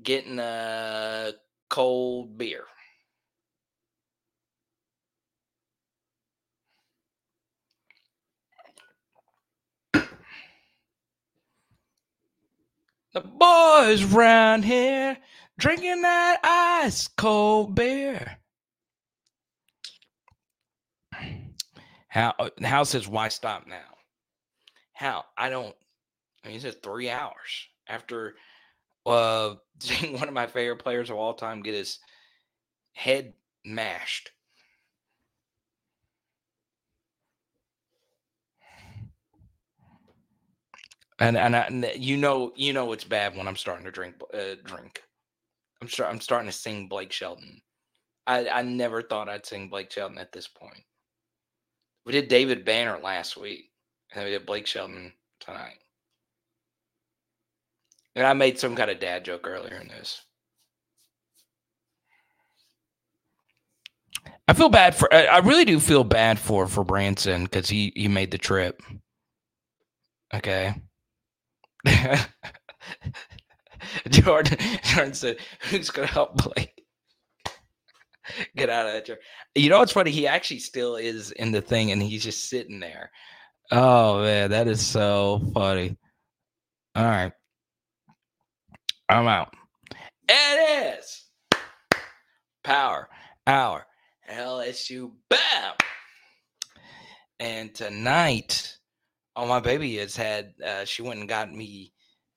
[0.04, 1.32] getting a
[1.70, 2.66] cold beer.
[13.14, 15.18] The boys round here
[15.58, 18.38] drinking that ice cold beer.
[22.08, 22.34] How
[22.64, 23.98] How says why stop now?
[24.94, 25.76] How I don't.
[26.44, 28.36] I mean, he said three hours after
[29.06, 32.00] uh seeing one of my favorite players of all time get his
[32.94, 33.34] head
[33.66, 34.32] mashed.
[41.22, 44.16] And and, I, and you know you know it's bad when I'm starting to drink
[44.34, 45.04] uh, drink.
[45.80, 47.62] I'm start, I'm starting to sing Blake Shelton.
[48.26, 50.84] I I never thought I'd sing Blake Shelton at this point.
[52.08, 53.66] We did David Banner last week,
[54.14, 55.78] and we did Blake Shelton tonight.
[58.16, 60.24] And I made some kind of dad joke earlier in this.
[64.48, 65.14] I feel bad for.
[65.14, 68.82] I I really do feel bad for for Branson because he he made the trip.
[70.34, 70.74] Okay.
[74.10, 75.38] Jordan Jordan said,
[75.70, 76.86] "Who's gonna help Blake
[78.56, 79.20] get out of that chair?"
[79.56, 80.12] You know what's funny?
[80.12, 83.12] He actually still is in the thing, and he's just sitting there.
[83.72, 85.98] Oh man, that is so funny.
[86.96, 87.32] All right,
[89.10, 89.54] I'm out.
[90.30, 91.26] It is
[92.64, 93.10] power
[93.48, 93.86] hour
[94.30, 95.12] LSU.
[95.30, 95.74] Bam.
[97.40, 98.78] And tonight,
[99.36, 100.54] oh my baby has had.
[100.66, 101.94] Uh, she went and got me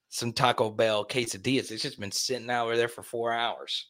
[0.08, 1.70] some Taco Bell quesadillas.
[1.70, 3.88] It's just been sitting out over there for four hours.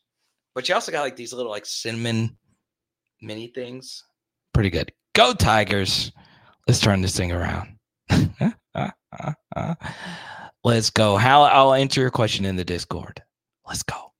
[0.54, 2.36] But you also got like these little like cinnamon
[3.20, 4.04] mini things.
[4.52, 4.92] Pretty good.
[5.14, 6.12] Go Tigers.
[6.66, 7.76] Let's turn this thing around.
[10.64, 11.16] Let's go.
[11.16, 13.22] How I'll answer your question in the Discord.
[13.66, 14.13] Let's go.